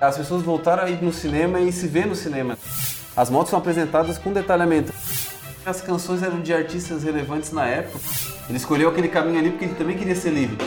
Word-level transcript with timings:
As 0.00 0.16
pessoas 0.16 0.42
voltaram 0.42 0.84
a 0.84 0.90
ir 0.90 1.02
no 1.02 1.12
cinema 1.12 1.60
e 1.60 1.72
se 1.72 1.86
ver 1.86 2.06
no 2.06 2.14
cinema. 2.14 2.58
As 3.16 3.30
motos 3.30 3.50
são 3.50 3.58
apresentadas 3.58 4.18
com 4.18 4.32
detalhamento. 4.32 4.92
As 5.64 5.80
canções 5.80 6.22
eram 6.22 6.40
de 6.40 6.52
artistas 6.52 7.02
relevantes 7.02 7.50
na 7.50 7.66
época. 7.66 7.98
Ele 8.48 8.58
escolheu 8.58 8.90
aquele 8.90 9.08
caminho 9.08 9.38
ali 9.38 9.50
porque 9.50 9.64
ele 9.64 9.74
também 9.74 9.96
queria 9.96 10.14
ser 10.14 10.30
livre. 10.30 10.58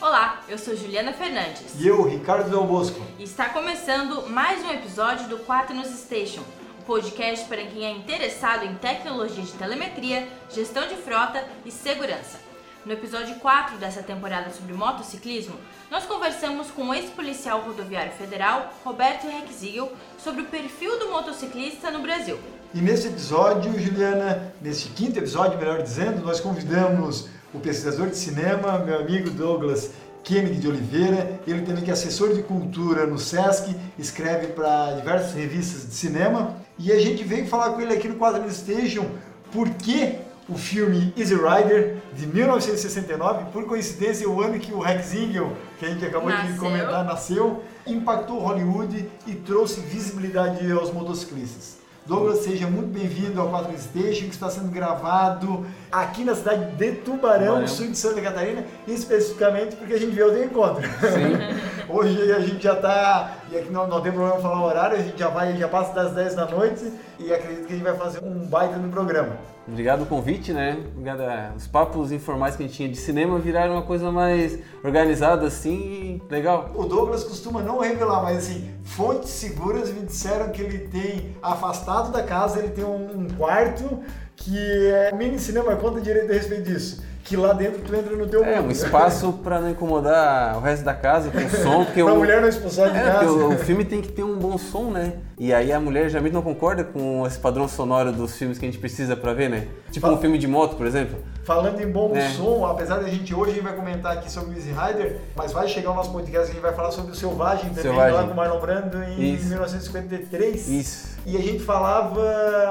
Olá, 0.00 0.42
eu 0.48 0.56
sou 0.56 0.74
Juliana 0.74 1.12
Fernandes. 1.12 1.62
E 1.78 1.86
eu, 1.86 2.02
Ricardo 2.08 2.48
Del 2.48 2.64
Bosco. 2.64 3.00
E 3.18 3.24
está 3.24 3.50
começando 3.50 4.28
mais 4.30 4.64
um 4.64 4.70
episódio 4.70 5.28
do 5.28 5.38
Quaternos 5.40 5.88
Station, 5.88 6.40
o 6.78 6.80
um 6.80 6.84
podcast 6.84 7.46
para 7.46 7.64
quem 7.66 7.84
é 7.84 7.90
interessado 7.90 8.64
em 8.64 8.74
tecnologia 8.76 9.44
de 9.44 9.52
telemetria, 9.52 10.26
gestão 10.50 10.88
de 10.88 10.96
frota 10.96 11.44
e 11.64 11.70
segurança. 11.70 12.53
No 12.84 12.92
episódio 12.92 13.36
4 13.36 13.78
dessa 13.78 14.02
temporada 14.02 14.50
sobre 14.50 14.74
motociclismo, 14.74 15.54
nós 15.90 16.04
conversamos 16.04 16.70
com 16.70 16.88
o 16.88 16.94
ex-policial 16.94 17.62
rodoviário 17.62 18.12
federal 18.12 18.74
Roberto 18.84 19.26
Rexigel 19.26 19.90
sobre 20.18 20.42
o 20.42 20.44
perfil 20.44 20.98
do 20.98 21.08
motociclista 21.08 21.90
no 21.90 22.02
Brasil. 22.02 22.38
E 22.74 22.80
nesse 22.82 23.06
episódio, 23.06 23.72
Juliana, 23.80 24.52
nesse 24.60 24.90
quinto 24.90 25.18
episódio, 25.18 25.58
melhor 25.58 25.80
dizendo, 25.80 26.20
nós 26.20 26.40
convidamos 26.40 27.26
o 27.54 27.58
pesquisador 27.58 28.10
de 28.10 28.18
cinema, 28.18 28.78
meu 28.80 28.98
amigo 28.98 29.30
Douglas 29.30 29.92
Kennedy 30.22 30.56
de 30.56 30.68
Oliveira, 30.68 31.40
ele 31.46 31.62
também 31.62 31.84
que 31.84 31.90
é 31.90 31.94
assessor 31.94 32.34
de 32.34 32.42
cultura 32.42 33.06
no 33.06 33.18
SESC, 33.18 33.74
escreve 33.98 34.48
para 34.48 34.92
diversas 34.92 35.32
revistas 35.32 35.88
de 35.88 35.94
cinema, 35.94 36.54
e 36.78 36.92
a 36.92 37.00
gente 37.00 37.24
veio 37.24 37.46
falar 37.46 37.70
com 37.70 37.80
ele 37.80 37.94
aqui 37.94 38.08
no 38.08 38.16
Quadro 38.16 38.50
Station 38.52 39.06
por 39.50 39.70
que 39.70 40.18
o 40.48 40.56
filme 40.56 41.12
Easy 41.16 41.34
Rider 41.34 41.96
de 42.14 42.26
1969, 42.26 43.46
por 43.52 43.64
coincidência 43.64 44.28
o 44.28 44.40
ano 44.42 44.58
que 44.58 44.72
o 44.72 44.78
Rex 44.78 45.14
Engel, 45.14 45.52
que 45.78 45.86
a 45.86 45.88
gente 45.88 46.04
acabou 46.04 46.28
nasceu. 46.28 46.52
de 46.52 46.58
comentar, 46.58 47.04
nasceu, 47.04 47.64
impactou 47.86 48.38
Hollywood 48.38 49.08
e 49.26 49.34
trouxe 49.34 49.80
visibilidade 49.80 50.70
aos 50.70 50.92
motociclistas. 50.92 51.78
Douglas, 52.06 52.40
seja 52.40 52.66
muito 52.66 52.92
bem-vindo 52.92 53.40
ao 53.40 53.48
4 53.48 53.78
Station, 53.78 54.26
que 54.26 54.34
está 54.34 54.50
sendo 54.50 54.70
gravado 54.70 55.66
aqui 55.90 56.22
na 56.22 56.34
cidade 56.34 56.76
de 56.76 56.92
Tubarão, 56.96 57.62
no 57.62 57.68
sul 57.68 57.86
de 57.86 57.96
Santa 57.96 58.20
Catarina, 58.20 58.62
especificamente 58.86 59.74
porque 59.76 59.94
a 59.94 59.98
gente 59.98 60.14
veio 60.14 60.30
ao 60.30 60.44
encontro. 60.44 60.82
Sim. 60.82 61.64
Hoje 61.88 62.32
a 62.32 62.40
gente 62.40 62.62
já 62.62 62.74
está, 62.74 63.36
e 63.50 63.56
aqui 63.58 63.70
não, 63.70 63.86
não 63.86 64.00
tem 64.00 64.10
problema 64.10 64.40
falar 64.40 64.60
o 64.60 64.64
horário, 64.64 64.96
a 64.96 65.02
gente 65.02 65.18
já 65.18 65.28
vai, 65.28 65.56
já 65.56 65.68
passa 65.68 65.92
das 65.92 66.12
10 66.12 66.34
da 66.34 66.46
noite 66.46 66.90
e 67.18 67.32
acredito 67.32 67.66
que 67.66 67.72
a 67.72 67.76
gente 67.76 67.84
vai 67.84 67.96
fazer 67.96 68.24
um 68.24 68.46
baita 68.46 68.76
no 68.76 68.88
programa. 68.88 69.36
Obrigado 69.68 70.02
o 70.02 70.06
convite, 70.06 70.52
né? 70.52 70.78
Obrigado. 70.92 71.22
Os 71.56 71.66
papos 71.66 72.12
informais 72.12 72.56
que 72.56 72.62
a 72.62 72.66
gente 72.66 72.76
tinha 72.76 72.88
de 72.88 72.96
cinema 72.96 73.38
viraram 73.38 73.74
uma 73.74 73.82
coisa 73.82 74.10
mais 74.10 74.58
organizada 74.82 75.46
assim 75.46 76.20
legal. 76.30 76.70
O 76.74 76.84
Douglas 76.84 77.24
costuma 77.24 77.62
não 77.62 77.80
revelar, 77.80 78.22
mas 78.22 78.38
assim, 78.38 78.70
fontes 78.82 79.30
seguras 79.30 79.90
me 79.90 80.02
disseram 80.02 80.50
que 80.50 80.62
ele 80.62 80.88
tem, 80.88 81.34
afastado 81.42 82.12
da 82.12 82.22
casa, 82.22 82.58
ele 82.58 82.68
tem 82.68 82.84
um, 82.84 83.20
um 83.20 83.28
quarto 83.36 84.00
que 84.36 84.58
é 84.90 85.14
mini 85.14 85.38
cinema, 85.38 85.76
conta 85.76 86.00
direito 86.00 86.30
a 86.30 86.34
respeito 86.34 86.64
disso 86.64 87.13
que 87.24 87.36
lá 87.36 87.54
dentro 87.54 87.80
tu 87.80 87.94
entra 87.96 88.14
no 88.14 88.26
teu 88.26 88.44
É, 88.44 88.56
mundo. 88.56 88.68
um 88.68 88.70
espaço 88.70 89.32
para 89.42 89.58
não 89.58 89.70
incomodar 89.70 90.58
o 90.58 90.60
resto 90.60 90.84
da 90.84 90.92
casa 90.92 91.30
com 91.30 91.48
som, 91.48 91.84
porque 91.86 92.04
pra 92.04 92.12
o 92.12 92.18
mulher 92.18 92.40
não 92.42 92.48
expulsar 92.48 92.90
de 92.90 92.98
é, 92.98 93.02
casa. 93.02 93.30
O, 93.30 93.54
o, 93.54 93.58
filme 93.58 93.82
tem 93.84 94.02
que 94.02 94.12
ter 94.12 94.22
um 94.22 94.36
bom 94.36 94.58
som, 94.58 94.90
né? 94.90 95.14
E 95.38 95.52
aí 95.52 95.72
a 95.72 95.80
mulher 95.80 96.08
geralmente 96.08 96.32
não 96.32 96.42
concorda 96.42 96.84
com 96.84 97.26
esse 97.26 97.38
padrão 97.38 97.66
sonoro 97.66 98.12
dos 98.12 98.36
filmes 98.36 98.58
que 98.58 98.64
a 98.64 98.68
gente 98.68 98.80
precisa 98.80 99.16
para 99.16 99.32
ver, 99.34 99.50
né? 99.50 99.68
Tipo 99.90 100.06
Fala. 100.06 100.16
um 100.16 100.20
filme 100.20 100.38
de 100.38 100.46
moto, 100.46 100.76
por 100.76 100.86
exemplo. 100.86 101.18
Falando 101.42 101.80
em 101.80 101.90
bom 101.90 102.14
é. 102.14 102.30
som, 102.30 102.64
apesar 102.64 102.98
da 102.98 103.08
gente 103.08 103.34
hoje 103.34 103.60
vai 103.60 103.74
comentar 103.74 104.12
aqui 104.12 104.30
sobre 104.30 104.54
o 104.54 104.56
Easy 104.56 104.70
Rider, 104.70 105.20
mas 105.36 105.52
vai 105.52 105.66
chegar 105.68 105.90
o 105.90 105.94
nosso 105.94 106.12
podcast 106.12 106.46
que 106.46 106.52
a 106.52 106.54
gente 106.54 106.62
vai 106.62 106.74
falar 106.74 106.92
sobre 106.92 107.12
o 107.12 107.14
Selvagem 107.14 107.70
também, 107.70 107.82
Selvagem. 107.82 108.14
lá 108.14 108.24
com 108.24 108.32
o 108.32 108.36
Marlon 108.36 108.60
Brando 108.60 109.02
em 109.02 109.34
Isso. 109.34 109.48
1953. 109.48 110.68
Isso. 110.68 111.18
E 111.26 111.36
a 111.36 111.40
gente 111.40 111.60
falava 111.60 112.22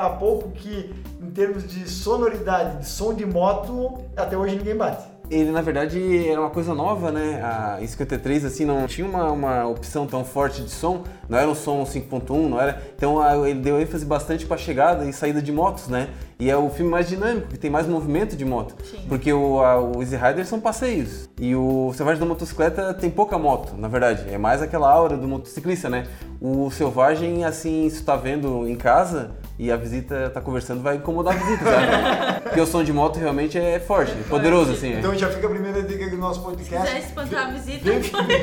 há 0.02 0.10
pouco 0.12 0.52
que 0.52 0.94
em 1.22 1.32
termos 1.32 1.68
de 1.68 1.90
sonoridade, 1.90 2.80
de 2.80 2.88
som 2.88 3.14
de 3.14 3.26
moto, 3.26 4.00
até 4.16 4.38
hoje 4.38 4.56
ninguém 4.56 4.76
bate 4.76 5.13
ele 5.34 5.52
na 5.52 5.62
verdade 5.62 6.28
era 6.28 6.40
uma 6.40 6.50
coisa 6.50 6.74
nova, 6.74 7.12
né? 7.12 7.42
A 7.42 7.80
53 7.86 8.46
assim 8.46 8.66
não 8.66 8.86
tinha 8.88 9.08
uma, 9.08 9.32
uma 9.32 9.68
opção 9.68 10.06
tão 10.06 10.24
forte 10.24 10.62
de 10.62 10.70
som, 10.70 11.04
não 11.28 11.38
era 11.38 11.50
um 11.50 11.56
som 11.56 11.84
5.1, 11.84 12.48
não 12.48 12.60
era. 12.60 12.82
Então 12.96 13.22
a, 13.22 13.50
ele 13.50 13.60
deu 13.60 13.82
ênfase 13.82 14.06
bastante 14.06 14.46
para 14.46 14.58
chegada 14.58 15.06
e 15.06 15.14
saída 15.14 15.42
de 15.42 15.52
motos, 15.52 15.88
né? 15.88 16.10
E 16.40 16.50
é 16.50 16.58
o 16.58 16.70
filme 16.70 16.92
mais 16.92 17.08
dinâmico, 17.08 17.48
que 17.48 17.58
tem 17.58 17.70
mais 17.70 17.88
movimento 17.88 18.36
de 18.36 18.44
moto. 18.44 18.76
Sim. 18.84 19.06
Porque 19.08 19.32
o, 19.32 19.60
a, 19.62 19.80
o 19.80 20.02
Easy 20.02 20.16
Rider 20.18 20.46
são 20.46 20.60
passeios. 20.60 21.30
E 21.40 21.56
o 21.56 21.94
Selvagem 21.94 22.20
da 22.20 22.26
Motocicleta 22.26 22.94
tem 22.94 23.10
pouca 23.10 23.38
moto, 23.38 23.76
na 23.78 23.88
verdade. 23.88 24.26
É 24.30 24.38
mais 24.38 24.62
aquela 24.62 24.92
aura 24.92 25.16
do 25.16 25.28
motociclista, 25.28 25.90
né? 25.90 26.06
O 26.42 26.70
Selvagem, 26.72 27.46
assim, 27.46 27.90
se 27.90 28.04
tá 28.04 28.16
vendo 28.16 28.68
em 28.68 28.76
casa, 28.76 29.32
e 29.58 29.72
a 29.72 29.78
visita 29.78 30.32
tá 30.32 30.42
conversando, 30.42 30.82
vai 30.82 30.96
incomodar 30.96 31.36
a 31.36 31.38
visita, 31.38 31.64
sabe? 31.64 32.42
Porque 32.44 32.60
o 32.60 32.66
som 32.66 32.84
de 32.84 32.92
moto 32.92 33.20
realmente 33.20 33.58
é 33.58 33.80
forte, 33.80 34.12
é 34.12 34.30
poderoso, 34.30 34.74
assim. 34.74 34.98
Então 34.98 35.16
já 35.16 35.30
fica 35.30 35.48
a 35.48 35.50
primeira 35.50 35.82
dica 35.84 36.10
do 36.10 36.18
nosso 36.18 36.42
podcast. 36.42 36.88
Se 36.88 36.94
quiser 36.94 37.00
espantar 37.00 37.48
a 37.48 37.52
visita, 37.52 37.92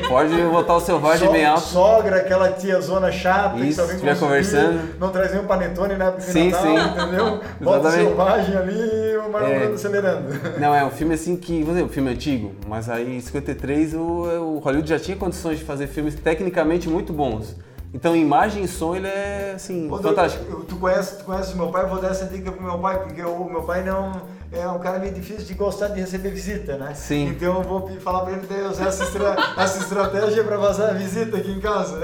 pode 0.09 0.35
botar 0.43 0.77
o 0.77 0.81
selvagem 0.81 1.27
so, 1.27 1.33
bem 1.33 1.45
alto. 1.45 1.61
Sogra, 1.61 2.17
aquela 2.17 2.53
tia 2.53 2.81
zona 2.81 3.11
chata 3.11 3.57
Isso, 3.59 3.67
que 3.67 3.75
só 3.75 3.85
vem 3.87 3.95
estiver 3.97 4.19
conversando. 4.19 4.99
Não 4.99 5.11
traz 5.11 5.33
nenhum 5.33 5.47
panetone, 5.47 5.95
né? 5.95 6.15
Sim, 6.19 6.51
Natal, 6.51 6.63
sim. 6.63 6.75
entendeu? 6.75 7.41
Bota 7.61 7.89
o 7.89 7.91
selvagem 7.91 8.57
ali 8.57 8.79
e 8.79 9.17
o 9.17 9.31
Marlon 9.31 9.49
é... 9.49 9.67
acelerando. 9.67 10.59
Não, 10.59 10.75
é 10.75 10.85
um 10.85 10.91
filme 10.91 11.15
assim 11.15 11.37
que, 11.37 11.61
vamos 11.61 11.75
dizer, 11.75 11.85
um 11.85 11.89
filme 11.89 12.11
antigo, 12.11 12.53
mas 12.69 12.89
aí 12.89 13.17
em 13.17 13.21
53 13.21 13.95
o, 13.95 13.99
o 13.99 14.59
Hollywood 14.59 14.89
já 14.89 14.99
tinha 14.99 15.17
condições 15.17 15.59
de 15.59 15.65
fazer 15.65 15.89
filmes 15.89 16.15
tecnicamente 16.15 16.89
muito 16.89 17.13
bons. 17.13 17.57
Então, 17.93 18.15
imagem 18.15 18.63
e 18.63 18.69
som, 18.69 18.95
ele 18.95 19.09
é, 19.09 19.53
assim, 19.57 19.91
Ô, 19.91 19.99
fantástico. 19.99 20.45
Tu, 20.45 20.65
tu, 20.65 20.77
conhece, 20.77 21.19
tu 21.19 21.25
conhece 21.25 21.55
o 21.55 21.57
meu 21.57 21.69
pai, 21.69 21.83
eu 21.83 21.89
vou 21.89 22.01
dar 22.01 22.11
essa 22.11 22.25
dica 22.27 22.53
pro 22.53 22.63
meu 22.63 22.79
pai, 22.79 23.03
porque 23.03 23.21
o 23.23 23.45
meu 23.45 23.63
pai 23.63 23.83
não 23.83 24.13
é 24.53 24.67
um 24.69 24.79
cara 24.79 24.99
meio 25.01 25.13
difícil 25.13 25.45
de 25.45 25.55
gostar 25.55 25.89
de 25.89 26.01
receber 26.01 26.31
visita, 26.31 26.77
né? 26.77 26.95
Sim. 26.95 27.29
Então 27.29 27.59
eu 27.59 27.63
vou 27.63 27.89
falar 28.01 28.21
pra 28.21 28.33
ele 28.33 28.69
usar 28.69 28.87
essa, 28.87 29.03
estra 29.03 29.37
essa 29.59 29.79
estratégia 29.81 30.45
pra 30.45 30.59
fazer 30.61 30.85
a 30.85 30.93
visita 30.93 31.37
aqui 31.37 31.51
em 31.51 31.61
casa. 31.61 32.01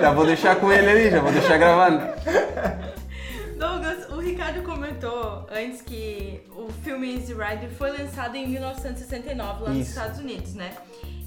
Já 0.00 0.12
vou 0.12 0.24
deixar 0.24 0.54
com 0.56 0.72
ele 0.72 0.88
ali, 0.88 1.10
já 1.10 1.20
vou 1.20 1.32
deixar 1.32 1.58
gravando. 1.58 2.02
Douglas, 3.58 4.08
o 4.08 4.20
Ricardo 4.20 4.62
comentou 4.62 5.46
antes 5.50 5.82
que 5.82 6.42
o 6.56 6.68
filme 6.82 7.16
Easy 7.16 7.34
Rider 7.34 7.70
foi 7.76 7.90
lançado 7.90 8.36
em 8.36 8.48
1969 8.48 9.64
lá 9.64 9.70
Isso. 9.70 9.78
nos 9.78 9.88
Estados 9.88 10.18
Unidos, 10.20 10.54
né? 10.54 10.70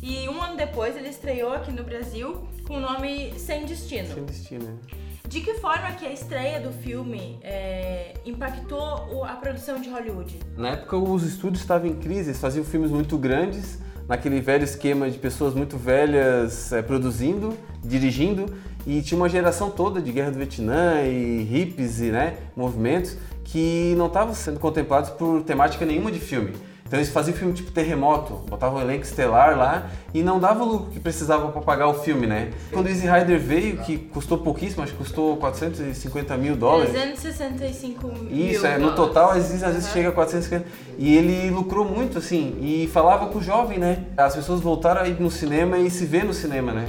E 0.06 0.28
um 0.28 0.42
ano 0.42 0.58
depois 0.58 0.98
ele 0.98 1.08
estreou 1.08 1.54
aqui 1.54 1.72
no 1.72 1.82
Brasil 1.82 2.46
com 2.68 2.76
o 2.76 2.80
nome 2.82 3.34
Sem 3.40 3.66
Destino. 3.66 4.14
Sem 4.14 4.26
Destino. 4.26 4.78
De 5.26 5.40
que 5.40 5.54
forma 5.54 5.92
que 5.92 6.06
a 6.06 6.12
estreia 6.12 6.60
do 6.60 6.74
filme 6.74 7.40
é, 7.42 8.14
impactou 8.26 9.24
a 9.24 9.34
produção 9.38 9.80
de 9.80 9.90
Hollywood? 9.90 10.38
Na 10.58 10.72
época 10.72 10.98
os 10.98 11.24
estúdios 11.24 11.62
estavam 11.62 11.88
em 11.88 11.96
crise, 11.96 12.32
eles 12.32 12.42
faziam 12.42 12.66
filmes 12.66 12.92
muito 12.92 13.18
grandes, 13.18 13.80
naquele 14.06 14.42
velho 14.42 14.66
esquema 14.66 15.10
de 15.10 15.18
pessoas 15.18 15.54
muito 15.54 15.78
velhas 15.78 16.74
é, 16.74 16.82
produzindo, 16.82 17.58
dirigindo, 17.82 18.54
e 18.86 19.02
tinha 19.02 19.18
uma 19.18 19.30
geração 19.30 19.72
toda 19.72 20.02
de 20.02 20.12
guerra 20.12 20.32
do 20.32 20.38
Vietnã 20.38 21.02
e 21.04 21.44
hippies 21.44 22.02
e 22.02 22.12
né, 22.12 22.36
movimentos 22.58 23.16
que 23.46 23.96
não 23.98 24.08
estavam 24.08 24.34
sendo 24.34 24.60
contemplados 24.60 25.12
por 25.12 25.44
temática 25.44 25.86
nenhuma 25.86 26.12
de 26.12 26.20
filme. 26.20 26.52
Então 26.94 27.02
eles 27.02 27.12
faziam 27.12 27.36
filme 27.36 27.54
tipo 27.54 27.72
Terremoto, 27.72 28.36
botavam 28.48 28.78
um 28.78 28.82
elenco 28.82 29.04
estelar 29.04 29.58
lá 29.58 29.90
e 30.14 30.22
não 30.22 30.40
dava 30.40 30.64
o 30.64 30.68
lucro 30.68 30.92
que 30.92 31.00
precisava 31.00 31.52
para 31.52 31.60
pagar 31.60 31.88
o 31.88 31.96
filme, 31.96 32.28
né? 32.28 32.52
Quando 32.72 32.86
o 32.86 32.90
Easy 32.90 33.08
Rider 33.10 33.40
veio, 33.40 33.78
que 33.78 33.98
custou 33.98 34.38
pouquíssimo, 34.38 34.84
acho 34.84 34.92
que 34.92 35.00
custou 35.00 35.36
450 35.38 36.38
mil 36.38 36.56
dólares. 36.56 36.92
365 36.92 38.08
mil. 38.10 38.32
Isso, 38.32 38.68
é, 38.68 38.78
no 38.78 38.94
total 38.94 39.32
às 39.32 39.38
vezes, 39.38 39.64
às 39.64 39.74
vezes 39.74 39.90
chega 39.92 40.10
a 40.10 40.12
450. 40.12 40.68
E 41.00 41.18
ele 41.18 41.50
lucrou 41.50 41.84
muito, 41.84 42.20
assim, 42.20 42.60
e 42.62 42.88
falava 42.94 43.26
com 43.26 43.40
o 43.40 43.42
jovem, 43.42 43.80
né? 43.80 44.06
As 44.16 44.36
pessoas 44.36 44.62
voltaram 44.62 45.02
a 45.02 45.08
ir 45.08 45.20
no 45.20 45.32
cinema 45.32 45.80
e 45.80 45.90
se 45.90 46.06
ver 46.06 46.24
no 46.24 46.32
cinema, 46.32 46.74
né? 46.74 46.86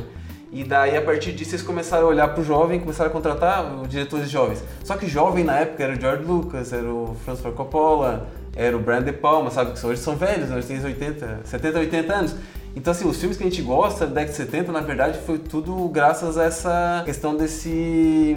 E 0.53 0.65
daí, 0.65 0.99
a 0.99 1.03
partir 1.03 1.33
disso, 1.33 1.53
eles 1.53 1.65
começaram 1.65 2.07
a 2.07 2.11
olhar 2.11 2.29
para 2.29 2.43
o 2.43 2.45
jovem, 2.45 2.79
começaram 2.79 3.09
a 3.09 3.13
contratar 3.13 3.65
diretores 3.89 4.29
jovens. 4.29 4.63
Só 4.85 4.97
que 4.97 5.09
jovem 5.09 5.43
na 5.43 5.61
época 5.61 5.83
era 5.83 5.95
o 5.95 6.01
George 6.01 6.25
Lucas, 6.25 6.75
era 6.75 6.87
o 6.87 7.17
Francis 7.25 7.45
Coppola, 7.55 8.29
era 8.57 8.77
o 8.77 8.81
Brian 8.81 9.03
De 9.03 9.13
Palma, 9.13 9.51
sabe? 9.51 9.73
Que 9.73 9.87
hoje 9.87 10.01
são 10.01 10.17
velhos, 10.17 10.49
né? 10.49 10.57
eles 10.57 10.67
têm 10.67 10.83
80, 10.83 11.41
70, 11.45 11.79
80 11.79 12.15
anos. 12.15 12.37
Então, 12.77 12.91
assim, 12.91 13.09
os 13.09 13.19
filmes 13.19 13.37
que 13.37 13.45
a 13.45 13.47
gente 13.47 13.63
gosta 13.63 14.07
da 14.07 14.15
década 14.15 14.33
de 14.33 14.37
70, 14.37 14.73
na 14.73 14.81
verdade, 14.81 15.19
foi 15.25 15.39
tudo 15.39 15.89
graças 15.89 16.37
a 16.37 16.45
essa 16.45 17.03
questão 17.05 17.37
desse. 17.37 18.37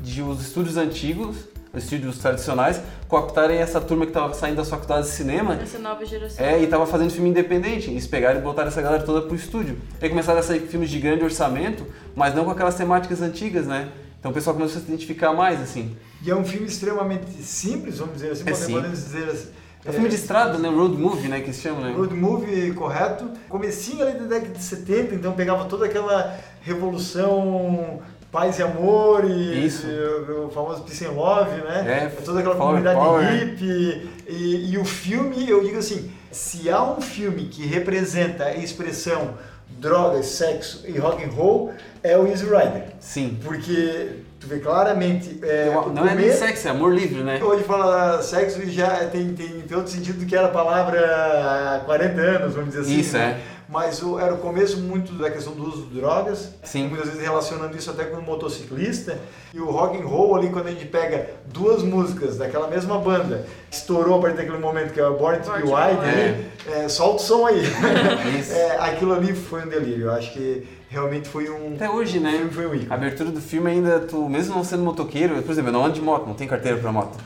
de 0.00 0.22
os 0.22 0.40
estúdios 0.40 0.78
antigos, 0.78 1.36
os 1.72 1.84
estúdios 1.84 2.18
tradicionais, 2.18 2.80
cooptarem 3.08 3.58
essa 3.58 3.78
turma 3.78 4.06
que 4.06 4.10
estava 4.10 4.32
saindo 4.32 4.56
das 4.56 4.70
faculdades 4.70 5.10
de 5.10 5.16
cinema. 5.16 5.58
Essa 5.60 5.78
nova 5.78 6.04
geração. 6.04 6.44
É, 6.44 6.58
e 6.60 6.64
estava 6.64 6.86
fazendo 6.86 7.10
filme 7.10 7.28
independente. 7.28 7.90
Eles 7.90 8.06
pegaram 8.06 8.40
e 8.40 8.42
botaram 8.42 8.68
essa 8.68 8.80
galera 8.80 9.02
toda 9.02 9.22
pro 9.26 9.36
estúdio. 9.36 9.76
Aí 10.00 10.08
começaram 10.08 10.40
a 10.40 10.42
sair 10.42 10.60
filmes 10.60 10.88
de 10.88 10.98
grande 10.98 11.22
orçamento, 11.22 11.86
mas 12.16 12.34
não 12.34 12.46
com 12.46 12.50
aquelas 12.50 12.74
temáticas 12.74 13.20
antigas, 13.20 13.66
né? 13.66 13.88
Então 14.18 14.30
o 14.30 14.34
pessoal 14.34 14.56
começou 14.56 14.78
a 14.78 14.80
se 14.80 14.88
identificar 14.88 15.34
mais, 15.34 15.60
assim. 15.60 15.94
E 16.22 16.30
é 16.30 16.34
um 16.34 16.44
filme 16.44 16.66
extremamente 16.66 17.30
simples, 17.42 17.98
vamos 17.98 18.14
dizer 18.14 18.32
assim, 18.32 18.42
é 18.46 18.72
podemos 18.72 18.98
dizer 18.98 19.28
assim. 19.28 19.48
É 19.84 19.90
um 19.90 19.92
filme 19.92 20.08
de 20.08 20.16
estrada, 20.16 20.58
né? 20.58 20.68
Road 20.68 20.96
movie, 20.96 21.28
né? 21.28 21.40
Que 21.40 21.52
se 21.52 21.62
chama, 21.62 21.80
né? 21.80 21.92
Road 21.96 22.12
movie, 22.14 22.72
correto. 22.72 23.30
Comecinho 23.48 24.02
ali 24.02 24.18
da 24.18 24.26
década 24.26 24.52
de 24.52 24.62
70, 24.62 25.14
então 25.14 25.32
pegava 25.32 25.64
toda 25.66 25.86
aquela 25.86 26.36
revolução 26.62 28.00
paz 28.30 28.58
e 28.58 28.62
amor 28.62 29.24
e, 29.24 29.66
Isso. 29.66 29.86
e 29.86 30.30
o 30.44 30.50
famoso 30.50 30.82
peace 30.82 31.04
and 31.04 31.12
love, 31.12 31.50
né? 31.62 32.04
É, 32.04 32.22
toda 32.22 32.40
aquela 32.40 32.56
Flower 32.56 32.82
comunidade 32.82 32.98
Power. 32.98 33.26
hippie. 33.26 34.10
E, 34.28 34.72
e 34.72 34.78
o 34.78 34.84
filme, 34.84 35.48
eu 35.48 35.62
digo 35.64 35.78
assim, 35.78 36.10
se 36.30 36.68
há 36.68 36.82
um 36.82 37.00
filme 37.00 37.44
que 37.44 37.64
representa 37.66 38.44
a 38.44 38.56
expressão 38.56 39.34
drogas, 39.78 40.26
sexo 40.26 40.84
e 40.86 40.98
rock 40.98 41.24
and 41.24 41.30
roll, 41.30 41.72
é 42.02 42.18
o 42.18 42.26
Easy 42.26 42.44
Rider. 42.44 42.92
Sim. 43.00 43.38
Porque 43.42 44.24
vê 44.48 44.58
claramente... 44.58 45.38
É, 45.42 45.70
Não 45.92 46.02
é 46.06 46.14
nem 46.14 46.24
começo- 46.24 46.38
sexo, 46.38 46.68
é 46.68 46.70
amor 46.70 46.94
livre, 46.94 47.22
né? 47.22 47.40
Hoje 47.42 47.62
fala 47.64 48.22
sexo 48.22 48.62
e 48.62 48.70
já 48.70 49.06
tem, 49.06 49.34
tem, 49.34 49.60
tem 49.60 49.76
outro 49.76 49.92
sentido 49.92 50.20
do 50.20 50.26
que 50.26 50.34
era 50.34 50.46
a 50.46 50.50
palavra 50.50 50.98
há 51.76 51.80
40 51.84 52.20
anos, 52.20 52.54
vamos 52.54 52.70
dizer 52.70 52.80
assim. 52.82 52.98
Isso, 52.98 53.16
né? 53.16 53.40
é. 53.54 53.58
Mas 53.70 54.02
o, 54.02 54.18
era 54.18 54.32
o 54.32 54.38
começo 54.38 54.78
muito 54.78 55.12
da 55.12 55.30
questão 55.30 55.52
do 55.52 55.62
uso 55.68 55.82
de 55.88 56.00
drogas, 56.00 56.54
Sim. 56.62 56.88
muitas 56.88 57.08
vezes 57.08 57.20
relacionando 57.22 57.76
isso 57.76 57.90
até 57.90 58.04
com 58.04 58.16
o 58.16 58.22
motociclista. 58.22 59.18
E 59.52 59.60
o 59.60 59.66
rock 59.70 60.00
and 60.00 60.06
roll 60.06 60.36
ali, 60.36 60.48
quando 60.48 60.68
a 60.68 60.70
gente 60.70 60.86
pega 60.86 61.28
duas 61.52 61.82
músicas 61.82 62.38
daquela 62.38 62.66
mesma 62.68 62.96
banda, 62.98 63.44
que 63.70 63.76
estourou 63.76 64.18
a 64.18 64.22
partir 64.22 64.38
daquele 64.38 64.56
momento, 64.56 64.94
que 64.94 65.00
é 65.00 65.06
o 65.06 65.18
Born 65.18 65.40
to 65.42 65.50
Be 65.52 65.62
Wild, 65.64 66.00
Be 66.00 66.08
ali, 66.08 66.46
é, 66.84 66.88
solta 66.88 67.16
o 67.16 67.18
som 67.18 67.46
aí. 67.46 67.60
Isso. 68.40 68.54
É, 68.54 68.78
aquilo 68.78 69.12
ali 69.12 69.34
foi 69.34 69.62
um 69.62 69.68
delírio, 69.68 70.06
eu 70.06 70.12
acho 70.12 70.32
que 70.32 70.66
realmente 70.88 71.28
foi 71.28 71.50
um... 71.50 71.74
Até 71.74 71.88
hoje, 71.88 72.18
né? 72.18 72.48
foi 72.50 72.66
um 72.66 72.74
ícone. 72.74 72.90
A 72.90 72.94
abertura 72.94 73.30
do 73.30 73.40
filme 73.40 73.70
ainda, 73.70 74.00
tu, 74.00 74.28
mesmo 74.28 74.54
não 74.54 74.64
sendo 74.64 74.82
motoqueiro, 74.82 75.42
por 75.42 75.52
exemplo, 75.52 75.68
eu 75.68 75.72
não 75.72 75.84
ando 75.84 75.94
de 75.94 76.00
moto, 76.00 76.26
não 76.26 76.34
tenho 76.34 76.48
carteira 76.48 76.78
pra 76.78 76.90
moto. 76.90 77.18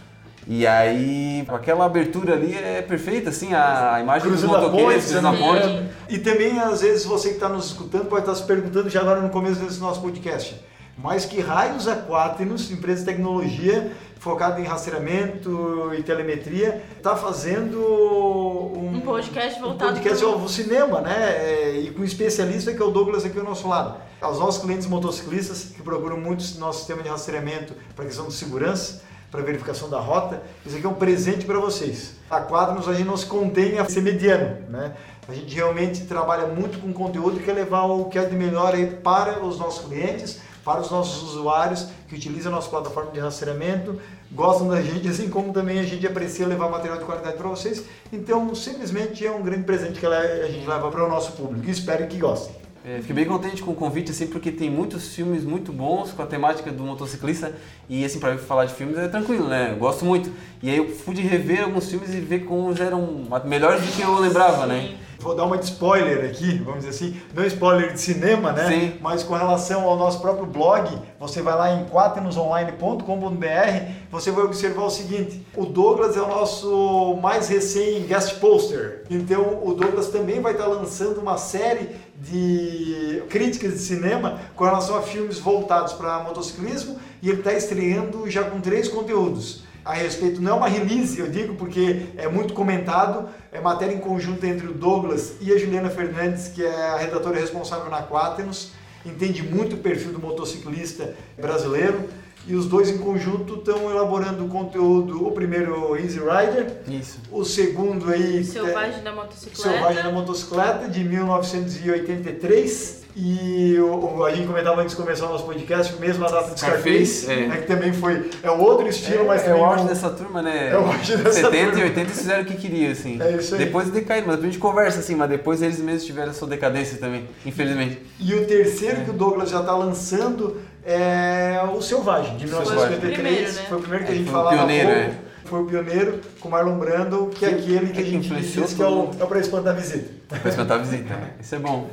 E 0.46 0.66
aí, 0.66 1.44
aquela 1.48 1.84
abertura 1.84 2.34
ali 2.34 2.52
é 2.54 2.82
perfeita, 2.82 3.30
assim, 3.30 3.54
a, 3.54 3.98
imagem 4.00 4.28
dos 4.28 4.40
Cruzando 4.40 4.60
ponte, 4.60 4.72
motoqueiros, 4.72 5.04
cruzando 5.04 5.28
a 5.28 5.30
você 5.30 5.38
ponte. 5.38 5.88
E 6.08 6.18
também, 6.18 6.58
às 6.58 6.80
vezes, 6.80 7.04
você 7.04 7.28
que 7.28 7.34
está 7.34 7.48
nos 7.48 7.66
escutando 7.66 8.06
pode 8.06 8.22
estar 8.22 8.34
se 8.34 8.44
perguntando 8.44 8.90
já 8.90 9.00
agora 9.00 9.20
no 9.20 9.30
começo 9.30 9.60
desse 9.60 9.80
nosso 9.80 10.00
podcast. 10.00 10.60
Mas 10.98 11.24
que 11.24 11.40
raios 11.40 11.86
a 11.86 11.96
Quaternos, 11.96 12.70
empresa 12.70 13.00
de 13.00 13.06
tecnologia 13.06 13.92
focada 14.22 14.60
em 14.60 14.64
rastreamento 14.64 15.90
e 15.98 16.02
telemetria, 16.04 16.80
está 16.96 17.16
fazendo 17.16 17.76
um, 17.80 18.96
Um 18.96 19.00
podcast 19.00 19.58
um 19.58 19.62
voltado 19.62 19.92
podcast 19.92 20.18
pro- 20.24 20.32
ao 20.34 20.48
cinema, 20.48 21.00
né? 21.00 21.16
É, 21.38 21.76
E 21.80 21.90
com 21.90 22.02
um 22.02 22.04
especialista 22.04 22.72
que 22.72 22.80
é 22.80 22.84
o 22.84 22.90
Douglas 22.90 23.24
aqui 23.24 23.36
ao 23.38 23.44
nosso 23.44 23.66
lado. 23.66 23.96
Aos 24.20 24.38
nossos 24.38 24.62
clientes 24.62 24.86
motociclistas 24.86 25.64
que 25.74 25.82
procuram 25.82 26.16
muito 26.18 26.44
nosso 26.60 26.78
sistema 26.78 27.02
de 27.02 27.08
rastreamento 27.08 27.74
para 27.96 28.04
questão 28.04 28.26
de 28.28 28.34
segurança, 28.34 29.02
para 29.28 29.42
verificação 29.42 29.90
da 29.90 29.98
rota, 29.98 30.40
isso 30.64 30.76
aqui 30.76 30.86
é 30.86 30.88
um 30.88 30.94
presente 30.94 31.44
para 31.44 31.58
vocês. 31.58 32.12
A 32.30 32.40
Quadros 32.40 32.88
a 32.88 32.92
gente 32.94 33.06
não 33.08 33.16
se 33.16 33.26
contém 33.26 33.78
a 33.80 33.84
ser 33.86 34.02
mediano, 34.02 34.58
né? 34.68 34.92
A 35.28 35.34
gente 35.34 35.52
realmente 35.54 36.04
trabalha 36.04 36.46
muito 36.46 36.78
com 36.80 36.92
conteúdo 36.92 37.40
e 37.40 37.42
quer 37.42 37.54
levar 37.54 37.84
o 37.86 38.04
que 38.04 38.18
é 38.18 38.24
de 38.24 38.36
melhor 38.36 38.72
aí 38.74 38.86
para 38.86 39.42
os 39.44 39.58
nossos 39.58 39.84
clientes, 39.86 40.40
para 40.64 40.80
os 40.80 40.90
nossos 40.90 41.22
usuários 41.30 41.88
que 42.08 42.14
utilizam 42.14 42.52
a 42.52 42.56
nossa 42.56 42.68
plataforma 42.68 43.10
de 43.10 43.20
rastreamento, 43.20 44.00
gostam 44.30 44.68
da 44.68 44.80
gente, 44.80 45.08
assim 45.08 45.28
como 45.28 45.52
também 45.52 45.78
a 45.78 45.84
gente 45.84 46.06
aprecia 46.06 46.46
levar 46.46 46.70
material 46.70 46.98
de 46.98 47.04
qualidade 47.04 47.36
para 47.36 47.48
vocês. 47.48 47.84
Então, 48.12 48.54
simplesmente 48.54 49.26
é 49.26 49.30
um 49.30 49.42
grande 49.42 49.64
presente 49.64 49.98
que 49.98 50.06
a 50.06 50.48
gente 50.48 50.66
leva 50.66 50.90
para 50.90 51.04
o 51.04 51.08
nosso 51.08 51.32
público. 51.32 51.66
E 51.66 51.70
espero 51.70 52.06
que 52.06 52.18
gostem. 52.18 52.62
É, 52.84 52.98
fiquei 52.98 53.14
bem 53.14 53.24
contente 53.26 53.62
com 53.62 53.70
o 53.70 53.74
convite, 53.76 54.10
assim, 54.10 54.26
porque 54.26 54.50
tem 54.50 54.68
muitos 54.68 55.14
filmes 55.14 55.44
muito 55.44 55.72
bons 55.72 56.10
com 56.10 56.20
a 56.20 56.26
temática 56.26 56.72
do 56.72 56.82
motociclista 56.82 57.54
e, 57.88 58.04
assim, 58.04 58.18
para 58.18 58.36
falar 58.38 58.64
de 58.64 58.74
filmes 58.74 58.98
é 58.98 59.06
tranquilo, 59.06 59.46
né? 59.46 59.70
Eu 59.72 59.76
gosto 59.76 60.04
muito. 60.04 60.32
E 60.60 60.68
aí 60.68 60.78
eu 60.78 60.86
pude 60.86 61.22
rever 61.22 61.62
alguns 61.62 61.88
filmes 61.88 62.12
e 62.12 62.18
ver 62.18 62.40
como 62.40 62.74
já 62.74 62.86
eram 62.86 63.24
melhores 63.44 63.82
do 63.82 63.92
que 63.92 64.02
eu 64.02 64.18
lembrava, 64.18 64.66
né? 64.66 64.96
Vou 65.22 65.36
dar 65.36 65.44
uma 65.44 65.56
de 65.56 65.66
spoiler 65.66 66.24
aqui, 66.24 66.58
vamos 66.58 66.84
dizer 66.84 66.90
assim, 66.90 67.16
não 67.32 67.46
spoiler 67.46 67.92
de 67.92 68.00
cinema, 68.00 68.50
né? 68.50 68.68
Sim. 68.68 68.94
Mas 69.00 69.22
com 69.22 69.34
relação 69.34 69.84
ao 69.84 69.96
nosso 69.96 70.20
próprio 70.20 70.46
blog, 70.46 70.90
você 71.18 71.40
vai 71.40 71.54
lá 71.54 71.72
em 71.72 71.84
quaternosonline.com.br, 71.84 73.92
você 74.10 74.32
vai 74.32 74.44
observar 74.44 74.82
o 74.82 74.90
seguinte: 74.90 75.46
o 75.56 75.64
Douglas 75.64 76.16
é 76.16 76.20
o 76.20 76.26
nosso 76.26 77.16
mais 77.22 77.48
recém 77.48 78.02
guest 78.02 78.40
poster. 78.40 79.04
Então 79.08 79.60
o 79.62 79.74
Douglas 79.74 80.08
também 80.08 80.40
vai 80.40 80.52
estar 80.52 80.66
lançando 80.66 81.20
uma 81.20 81.38
série 81.38 81.90
de 82.20 83.22
críticas 83.30 83.74
de 83.74 83.78
cinema 83.78 84.40
com 84.56 84.64
relação 84.64 84.96
a 84.96 85.02
filmes 85.02 85.38
voltados 85.38 85.92
para 85.92 86.18
motociclismo 86.20 86.98
e 87.22 87.28
ele 87.28 87.38
está 87.38 87.52
estreando 87.52 88.28
já 88.28 88.42
com 88.42 88.60
três 88.60 88.88
conteúdos 88.88 89.62
a 89.84 89.94
respeito, 89.94 90.40
não 90.40 90.52
é 90.52 90.54
uma 90.54 90.68
release, 90.68 91.18
eu 91.18 91.28
digo 91.28 91.54
porque 91.54 92.06
é 92.16 92.28
muito 92.28 92.54
comentado, 92.54 93.28
é 93.50 93.60
matéria 93.60 93.94
em 93.94 93.98
conjunto 93.98 94.44
entre 94.46 94.66
o 94.66 94.72
Douglas 94.72 95.34
e 95.40 95.52
a 95.52 95.58
Juliana 95.58 95.90
Fernandes, 95.90 96.48
que 96.48 96.64
é 96.64 96.90
a 96.90 96.96
redatora 96.98 97.38
responsável 97.38 97.90
na 97.90 98.02
Quaternos, 98.02 98.72
entende 99.04 99.42
muito 99.42 99.74
o 99.74 99.78
perfil 99.78 100.12
do 100.12 100.20
motociclista 100.20 101.14
brasileiro, 101.36 102.08
e 102.46 102.54
os 102.56 102.66
dois 102.66 102.88
em 102.90 102.98
conjunto 102.98 103.54
estão 103.56 103.90
elaborando 103.90 104.44
o 104.44 104.48
conteúdo, 104.48 105.26
o 105.26 105.30
primeiro 105.32 105.96
Easy 105.96 106.18
Rider, 106.18 106.72
Isso. 106.88 107.20
o 107.30 107.44
segundo 107.44 108.10
aí... 108.10 108.42
Selvagem 108.44 109.02
da 109.02 109.10
é, 109.10 109.14
motocicleta. 109.14 109.70
Selvagem 109.70 110.02
na 110.02 110.10
Motocicleta, 110.10 110.88
de 110.88 111.04
1983. 111.04 113.02
E 113.14 113.76
o, 113.78 114.16
o- 114.16 114.24
a 114.24 114.32
gente 114.34 114.46
comentava 114.46 114.80
antes 114.80 114.96
de 114.96 115.02
começar 115.02 115.26
o 115.26 115.28
nosso 115.32 115.44
podcast, 115.44 115.94
mesmo 116.00 116.24
a 116.24 116.30
data 116.30 116.54
de 116.54 116.58
Scarface, 116.60 117.06
Scarface, 117.24 117.30
é. 117.30 117.46
né, 117.46 117.56
que 117.58 117.66
também 117.66 117.92
foi, 117.92 118.30
é 118.42 118.50
um 118.50 118.58
outro 118.58 118.88
estilo, 118.88 119.26
mas 119.26 119.42
é, 119.42 119.44
é 119.44 119.48
também 119.48 119.60
o 119.62 119.64
auge 119.66 119.82
não- 119.82 119.88
dessa 119.88 120.08
turma, 120.08 120.40
né? 120.40 120.70
É 120.72 120.78
o 120.78 120.86
auge 120.86 121.16
dessa 121.18 121.42
70 121.42 121.64
turma. 121.72 121.78
e 121.80 121.82
80 121.82 122.00
eles 122.00 122.16
fizeram 122.18 122.42
o 122.42 122.46
que 122.46 122.54
queriam, 122.56 122.90
assim. 122.90 123.20
É 123.20 123.32
isso 123.36 123.54
aí. 123.54 123.66
Depois 123.66 123.90
decaíram, 123.90 124.28
mas 124.28 124.38
a 124.38 124.42
gente 124.42 124.56
conversa, 124.58 125.00
assim, 125.00 125.14
mas 125.14 125.28
depois 125.28 125.60
eles 125.60 125.78
mesmos 125.78 126.04
tiveram 126.06 126.30
a 126.30 126.34
sua 126.34 126.48
decadência 126.48 126.96
também, 126.96 127.28
infelizmente. 127.44 128.00
E 128.18 128.32
o 128.34 128.46
terceiro 128.46 129.04
que 129.04 129.10
o 129.10 129.12
Douglas 129.12 129.50
já 129.50 129.60
está 129.60 129.76
lançando 129.76 130.56
é 130.84 131.60
o 131.74 131.80
Selvagem, 131.80 132.36
de 132.36 132.48
Selvagem. 132.48 132.98
1953. 132.98 132.98
Foi 132.98 133.08
o 133.08 133.12
primeiro, 133.12 133.52
né? 133.52 133.62
Foi 133.68 133.78
o 133.78 133.80
primeiro 133.80 134.04
que 134.04 134.10
a 134.10 134.14
É, 134.14 134.18
gente 134.18 134.30
foi 134.30 134.34
o 134.34 134.42
falava 134.42 134.56
pioneiro, 134.56 134.88
pouco. 134.88 135.00
é. 135.00 135.14
Foi 135.44 135.60
o 135.60 135.66
pioneiro 135.66 136.20
com 136.40 136.48
Marlon 136.48 136.78
Brando, 136.78 137.26
que 137.34 137.44
é 137.44 137.48
Que- 137.50 137.54
aquele 137.56 137.86
que 137.88 137.92
que 137.92 138.00
a 138.00 138.04
gente 138.04 138.28
diz 138.34 138.72
que 138.74 138.82
é 138.82 138.86
o, 138.86 139.10
é 139.18 139.24
o 139.24 139.26
para 139.26 139.38
espantar 139.40 139.74
a 139.74 139.76
visita. 139.76 140.10
Pra 140.28 140.48
espantar 140.50 140.78
a 140.78 140.82
visita, 140.82 141.14
né? 141.14 141.30
Isso 141.40 141.54
é 141.54 141.58
bom. 141.58 141.88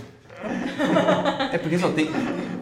É 1.51 1.57
porque 1.57 1.77
só 1.77 1.89
tem, 1.89 2.09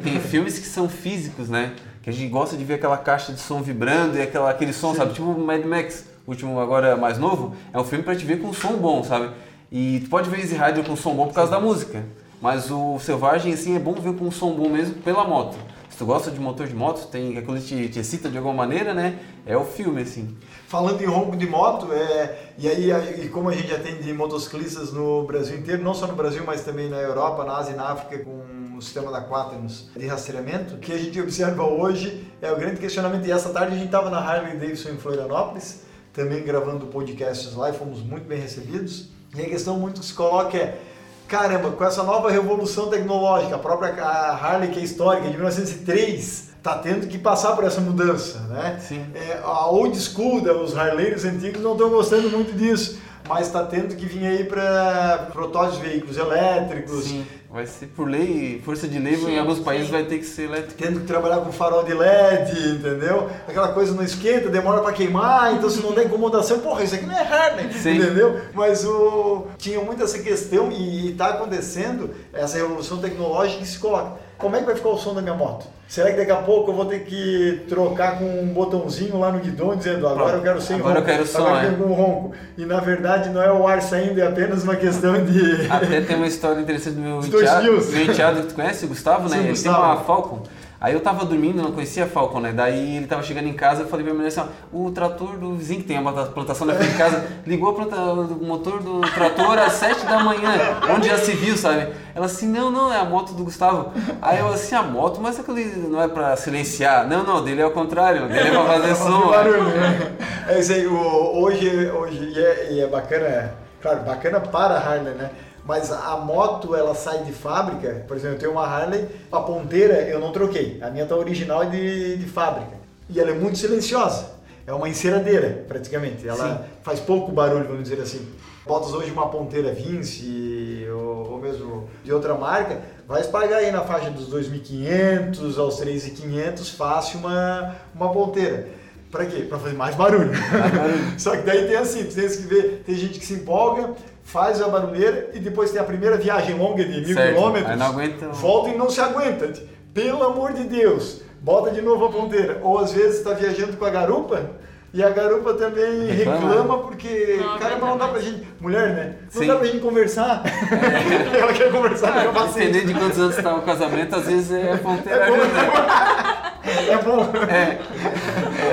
tem 0.03 0.19
filmes 0.19 0.57
que 0.57 0.65
são 0.65 0.89
físicos, 0.89 1.49
né? 1.49 1.73
Que 2.01 2.09
a 2.09 2.13
gente 2.13 2.29
gosta 2.29 2.55
de 2.57 2.63
ver 2.63 2.75
aquela 2.75 2.97
caixa 2.97 3.31
de 3.33 3.39
som 3.39 3.61
vibrando 3.61 4.17
e 4.17 4.21
aquela, 4.21 4.49
aquele 4.49 4.73
som, 4.73 4.95
sabe? 4.95 5.13
Tipo 5.13 5.27
o 5.31 5.39
Mad 5.45 5.63
Max, 5.65 6.05
o 6.25 6.31
último 6.31 6.59
agora 6.59 6.95
mais 6.95 7.17
novo, 7.19 7.55
é 7.73 7.79
um 7.79 7.83
filme 7.83 8.03
pra 8.03 8.15
te 8.15 8.25
ver 8.25 8.39
com 8.39 8.51
som 8.53 8.73
bom, 8.73 9.03
sabe? 9.03 9.29
E 9.71 9.99
tu 10.03 10.09
pode 10.09 10.29
ver 10.29 10.39
Easy 10.39 10.55
Rider 10.55 10.83
com 10.85 10.95
som 10.95 11.13
bom 11.13 11.27
por 11.27 11.33
causa 11.35 11.51
da 11.51 11.59
música. 11.59 12.03
Mas 12.41 12.71
o 12.71 12.97
Selvagem, 12.99 13.53
assim, 13.53 13.75
é 13.75 13.79
bom 13.79 13.93
ver 13.93 14.13
com 14.13 14.31
som 14.31 14.51
bom 14.53 14.69
mesmo 14.69 14.95
pela 14.95 15.23
moto. 15.25 15.57
Se 15.97 16.03
tu 16.03 16.05
gosta 16.05 16.29
de 16.29 16.39
motor 16.39 16.67
de 16.67 16.75
moto, 16.75 17.07
tem 17.07 17.35
aquilo 17.39 17.57
que 17.57 17.65
te, 17.65 17.89
te 17.89 17.97
excita 17.97 18.29
de 18.29 18.37
alguma 18.37 18.53
maneira, 18.53 18.93
né? 18.93 19.17
É 19.47 19.57
o 19.57 19.65
filme, 19.65 20.03
assim. 20.03 20.37
Falando 20.67 21.01
em 21.01 21.07
ronco 21.07 21.35
de 21.35 21.47
moto, 21.47 21.91
é, 21.91 22.51
e 22.55 22.69
aí 22.69 22.91
e 23.25 23.29
como 23.29 23.49
a 23.49 23.51
gente 23.51 23.73
atende 23.73 24.13
motociclistas 24.13 24.93
no 24.93 25.23
Brasil 25.23 25.57
inteiro, 25.57 25.83
não 25.83 25.95
só 25.95 26.05
no 26.05 26.13
Brasil, 26.13 26.43
mas 26.45 26.63
também 26.63 26.87
na 26.87 26.97
Europa, 26.97 27.43
na 27.43 27.57
Ásia 27.57 27.73
e 27.73 27.75
na 27.75 27.89
África, 27.89 28.23
com 28.23 28.77
o 28.77 28.79
sistema 28.79 29.11
da 29.11 29.27
Quaternos 29.27 29.89
de 29.97 30.05
rastreamento, 30.05 30.75
o 30.75 30.77
que 30.77 30.93
a 30.93 30.97
gente 30.99 31.19
observa 31.19 31.63
hoje 31.63 32.27
é 32.43 32.51
o 32.51 32.55
grande 32.55 32.79
questionamento. 32.79 33.25
E 33.25 33.31
essa 33.31 33.49
tarde 33.49 33.73
a 33.73 33.75
gente 33.75 33.87
estava 33.87 34.11
na 34.11 34.19
Harley 34.19 34.55
Davidson 34.55 34.89
em 34.89 34.97
Florianópolis, 34.97 35.81
também 36.13 36.43
gravando 36.43 36.85
podcasts 36.85 37.55
lá 37.55 37.71
e 37.71 37.73
fomos 37.73 38.03
muito 38.03 38.27
bem 38.27 38.39
recebidos. 38.39 39.09
E 39.35 39.41
a 39.41 39.45
questão 39.45 39.79
muito 39.79 40.01
que 40.01 40.05
se 40.05 40.13
coloca 40.13 40.55
é 40.55 40.79
Caramba, 41.27 41.71
com 41.71 41.83
essa 41.83 42.03
nova 42.03 42.31
revolução 42.31 42.89
tecnológica, 42.89 43.55
a 43.55 43.59
própria 43.59 43.93
Harley, 44.01 44.71
que 44.71 44.79
é 44.79 44.83
histórica, 44.83 45.27
de 45.27 45.35
1903, 45.35 46.49
está 46.57 46.77
tendo 46.79 47.07
que 47.07 47.17
passar 47.17 47.53
por 47.53 47.65
essa 47.65 47.81
mudança, 47.81 48.39
né? 48.49 48.79
Sim. 48.79 49.05
É, 49.13 49.39
a 49.43 49.67
old 49.67 49.97
school, 49.99 50.41
os 50.63 50.77
harleiros 50.77 51.25
antigos 51.25 51.61
não 51.61 51.73
estão 51.73 51.89
gostando 51.89 52.29
muito 52.29 52.53
disso, 52.57 52.99
mas 53.27 53.47
está 53.47 53.63
tendo 53.63 53.95
que 53.95 54.05
vir 54.05 54.25
aí 54.25 54.43
para 54.43 55.29
protótipos 55.31 55.79
de 55.81 55.87
veículos 55.89 56.17
elétricos, 56.17 57.03
Sim. 57.05 57.25
Vai 57.49 57.65
ser 57.65 57.87
por 57.87 58.07
lei, 58.09 58.61
força 58.63 58.89
de 58.89 58.99
lei, 58.99 59.15
Sim, 59.15 59.31
em 59.31 59.39
alguns 59.39 59.59
sim. 59.59 59.63
países 59.63 59.89
vai 59.89 60.03
ter 60.03 60.17
que 60.19 60.25
ser 60.25 60.43
elétrico. 60.43 60.73
tendo 60.83 60.99
que 60.99 61.07
trabalhar 61.07 61.37
com 61.37 61.51
farol 61.51 61.81
de 61.81 61.93
LED, 61.93 62.51
entendeu? 62.75 63.29
Aquela 63.47 63.69
coisa 63.69 63.93
não 63.93 64.03
esquenta, 64.03 64.49
demora 64.49 64.81
para 64.81 64.91
queimar, 64.91 65.53
então 65.53 65.69
se 65.69 65.79
não 65.81 65.93
dá 65.93 66.03
incomodação, 66.03 66.59
porra, 66.59 66.83
isso 66.83 66.95
aqui 66.95 67.05
não 67.05 67.17
é 67.17 67.21
Harley, 67.21 67.71
Sim. 67.73 67.95
entendeu? 67.97 68.41
Mas 68.53 68.83
o 68.85 69.47
tinha 69.57 69.79
muito 69.79 70.03
essa 70.03 70.19
questão 70.19 70.69
e 70.71 71.11
está 71.11 71.29
acontecendo 71.29 72.09
essa 72.33 72.57
revolução 72.57 72.97
tecnológica 72.97 73.61
que 73.61 73.67
se 73.67 73.79
coloca. 73.79 74.26
Como 74.37 74.55
é 74.55 74.59
que 74.59 74.65
vai 74.65 74.75
ficar 74.75 74.89
o 74.89 74.97
som 74.97 75.13
da 75.13 75.21
minha 75.21 75.33
moto? 75.33 75.65
Será 75.87 76.11
que 76.11 76.17
daqui 76.17 76.31
a 76.31 76.37
pouco 76.37 76.71
eu 76.71 76.75
vou 76.75 76.85
ter 76.85 76.99
que 77.05 77.63
trocar 77.69 78.19
com 78.19 78.25
um 78.25 78.47
botãozinho 78.47 79.17
lá 79.17 79.31
no 79.31 79.39
guidão 79.39 79.75
dizendo 79.75 80.05
agora 80.07 80.37
eu 80.37 80.43
quero 80.43 80.61
sem 80.61 80.75
Agora 80.75 80.95
eu 80.95 81.01
ronco, 81.01 81.11
quero 81.11 81.25
som, 81.25 81.37
agora 81.39 81.53
eu 81.53 81.57
é. 81.57 81.61
quero 81.71 81.83
com 81.83 81.93
ronco. 81.93 82.35
E 82.57 82.65
na 82.65 82.79
verdade 82.79 83.29
não 83.29 83.41
é 83.41 83.51
o 83.51 83.65
ar 83.65 83.81
saindo, 83.81 84.19
é 84.19 84.27
apenas 84.27 84.63
uma 84.63 84.75
questão 84.75 85.23
de... 85.25 85.65
Até 85.71 86.01
tem 86.01 86.17
uma 86.17 86.27
história 86.27 86.59
interessante 86.59 86.95
do 86.95 87.01
meu 87.01 87.19
enteado, 87.19 87.71
meu 87.71 88.03
enteado 88.03 88.41
que 88.41 88.47
tu 88.47 88.55
conhece, 88.55 88.85
Gustavo, 88.85 89.29
né? 89.29 89.37
Sim, 89.37 89.43
Ele 89.43 89.49
Gustavo. 89.49 89.75
tem 89.77 89.85
uma 89.85 89.97
Falcon. 90.03 90.43
Aí 90.79 90.93
eu 90.93 90.99
tava 90.99 91.25
dormindo, 91.25 91.61
não 91.61 91.71
conhecia 91.71 92.05
Falcon, 92.05 92.39
né? 92.39 92.51
Daí 92.51 92.97
ele 92.97 93.07
tava 93.07 93.23
chegando 93.23 93.47
em 93.47 93.53
casa, 93.53 93.81
eu 93.81 93.87
falei 93.87 94.05
pra 94.05 94.13
minha 94.13 94.23
mulher 94.23 94.27
assim, 94.27 94.41
ó, 94.73 94.77
o 94.77 94.91
trator 94.91 95.35
do 95.37 95.55
vizinho 95.55 95.81
que 95.81 95.87
tem 95.87 95.97
uma 95.97 96.13
plantação 96.13 96.67
na 96.67 96.75
frente 96.75 96.91
de 96.91 96.97
casa, 96.97 97.25
ligou 97.47 97.69
a 97.69 97.73
o 97.73 98.45
motor 98.45 98.81
do 98.81 99.01
trator 99.01 99.57
às 99.57 99.73
7 99.73 100.05
da 100.05 100.19
manhã, 100.19 100.51
onde 100.95 101.07
já 101.07 101.17
se 101.17 101.31
viu, 101.31 101.57
sabe? 101.57 101.87
Ela 102.13 102.27
assim, 102.27 102.47
não, 102.47 102.69
não, 102.69 102.93
é 102.93 102.99
a 102.99 103.05
moto 103.05 103.33
do 103.33 103.43
Gustavo. 103.43 103.91
Aí 104.21 104.39
eu 104.39 104.47
assim, 104.49 104.75
a 104.75 104.83
moto, 104.83 105.19
mas 105.19 105.39
aquele 105.39 105.65
não 105.87 106.01
é 106.01 106.07
pra 106.07 106.35
silenciar. 106.35 107.07
Não, 107.07 107.23
não, 107.23 107.43
dele 107.43 107.61
é 107.61 107.65
o 107.65 107.71
contrário, 107.71 108.27
dele 108.27 108.49
é 108.49 108.51
pra 108.51 108.65
fazer 108.65 108.95
som. 108.97 109.31
né? 109.31 110.15
É 110.47 110.59
isso 110.59 110.73
aí, 110.73 110.85
hoje, 110.87 111.89
hoje 111.89 112.33
e 112.35 112.39
é, 112.39 112.73
e 112.73 112.79
é 112.81 112.87
bacana, 112.87 113.53
claro, 113.81 114.01
bacana 114.01 114.39
para 114.39 114.75
a 114.75 114.77
Harley, 114.77 115.13
né? 115.15 115.29
Mas 115.67 115.91
a 115.91 116.15
moto, 116.15 116.73
ela 116.73 116.95
sai 116.95 117.25
de 117.25 117.33
fábrica, 117.33 118.05
por 118.07 118.15
exemplo, 118.15 118.37
eu 118.37 118.39
tenho 118.39 118.51
uma 118.53 118.65
Harley, 118.65 119.05
a 119.29 119.41
ponteira 119.41 119.95
eu 120.03 120.17
não 120.17 120.31
troquei, 120.31 120.79
a 120.81 120.89
minha 120.89 121.05
tá 121.05 121.13
original 121.13 121.65
de, 121.65 122.15
de 122.15 122.25
fábrica. 122.25 122.77
E 123.09 123.19
ela 123.19 123.31
é 123.31 123.33
muito 123.33 123.57
silenciosa, 123.57 124.31
é 124.65 124.71
uma 124.71 124.87
enceradeira 124.87 125.65
praticamente, 125.67 126.25
ela 126.25 126.57
Sim. 126.57 126.63
faz 126.83 127.01
pouco 127.01 127.33
barulho, 127.33 127.65
vamos 127.65 127.83
dizer 127.83 128.01
assim. 128.01 128.25
Botas 128.65 128.93
hoje 128.93 129.11
uma 129.11 129.27
ponteira 129.27 129.73
Vinci 129.73 130.85
ou, 130.89 131.31
ou 131.31 131.37
mesmo 131.37 131.89
de 132.03 132.13
outra 132.13 132.33
marca, 132.35 132.81
vai 133.05 133.23
pagar 133.25 133.57
aí 133.57 133.71
na 133.71 133.81
faixa 133.81 134.09
dos 134.09 134.29
2.500 134.33 135.57
aos 135.57 135.81
3.500 135.81 136.75
fácil 136.75 137.19
uma, 137.19 137.75
uma 137.93 138.09
ponteira. 138.11 138.67
Pra 139.11 139.25
quê? 139.25 139.43
Pra 139.43 139.57
fazer 139.57 139.73
mais 139.73 139.95
barulho. 139.95 140.31
Só 141.17 141.31
que 141.31 141.43
daí 141.43 141.65
tem 141.65 141.77
assim, 141.77 142.03
tu 142.03 142.15
tem 142.15 142.27
que 142.27 142.37
ver, 142.43 142.83
tem 142.85 142.95
gente 142.95 143.19
que 143.19 143.25
se 143.25 143.35
empolga, 143.35 143.93
faz 144.27 144.61
a 144.61 144.67
barulheira 144.67 145.29
e 145.33 145.39
depois 145.39 145.71
tem 145.71 145.79
a 145.79 145.85
primeira 145.85 146.17
viagem 146.17 146.55
longa 146.57 146.83
de 146.83 146.99
mil 146.99 147.13
Certo. 147.15 147.33
quilômetros, 147.35 147.71
Aí 147.71 147.77
não 147.77 147.85
aguenta. 147.87 148.27
volta 148.27 148.69
e 148.69 148.77
não 148.77 148.89
se 148.89 148.99
aguenta. 148.99 149.53
Pelo 149.93 150.21
amor 150.23 150.51
de 150.51 150.65
Deus, 150.65 151.21
bota 151.41 151.71
de 151.71 151.81
novo 151.81 152.05
a 152.05 152.09
ponteira. 152.11 152.59
Ou 152.61 152.77
às 152.77 152.91
vezes 152.91 153.19
está 153.19 153.31
viajando 153.33 153.77
com 153.77 153.85
a 153.85 153.89
garupa 153.89 154.51
e 154.93 155.01
a 155.01 155.09
garupa 155.09 155.53
também 155.53 156.07
Reclama. 156.07 156.39
reclama, 156.49 156.77
porque, 156.79 157.37
Não 157.39 157.57
cara, 157.57 157.75
aguenta 157.75 157.85
não 157.85 157.97
dá 157.97 158.07
pra 158.09 158.19
gente, 158.19 158.45
mulher, 158.59 158.89
né? 158.89 159.15
Não 159.33 159.41
Sim. 159.41 159.47
dá 159.47 159.55
pra 159.55 159.65
gente 159.67 159.79
conversar. 159.79 160.43
Ela 161.39 161.53
quer 161.53 161.71
conversar 161.71 162.11
com 162.23 162.29
a 162.29 162.33
paciente. 162.33 162.71
Dependendo 162.73 162.93
de 162.93 162.99
quantos 162.99 163.19
anos 163.19 163.37
está 163.37 163.55
o 163.55 163.61
casamento, 163.61 164.13
às 164.15 164.25
vezes 164.25 164.51
é 164.51 164.73
a 164.73 164.77
ponteira 164.77 165.23
É 165.25 165.29
bom. 165.29 165.35
ajuda. 165.35 166.47
É 166.67 166.97
bom. 166.97 167.21
É, 167.49 167.77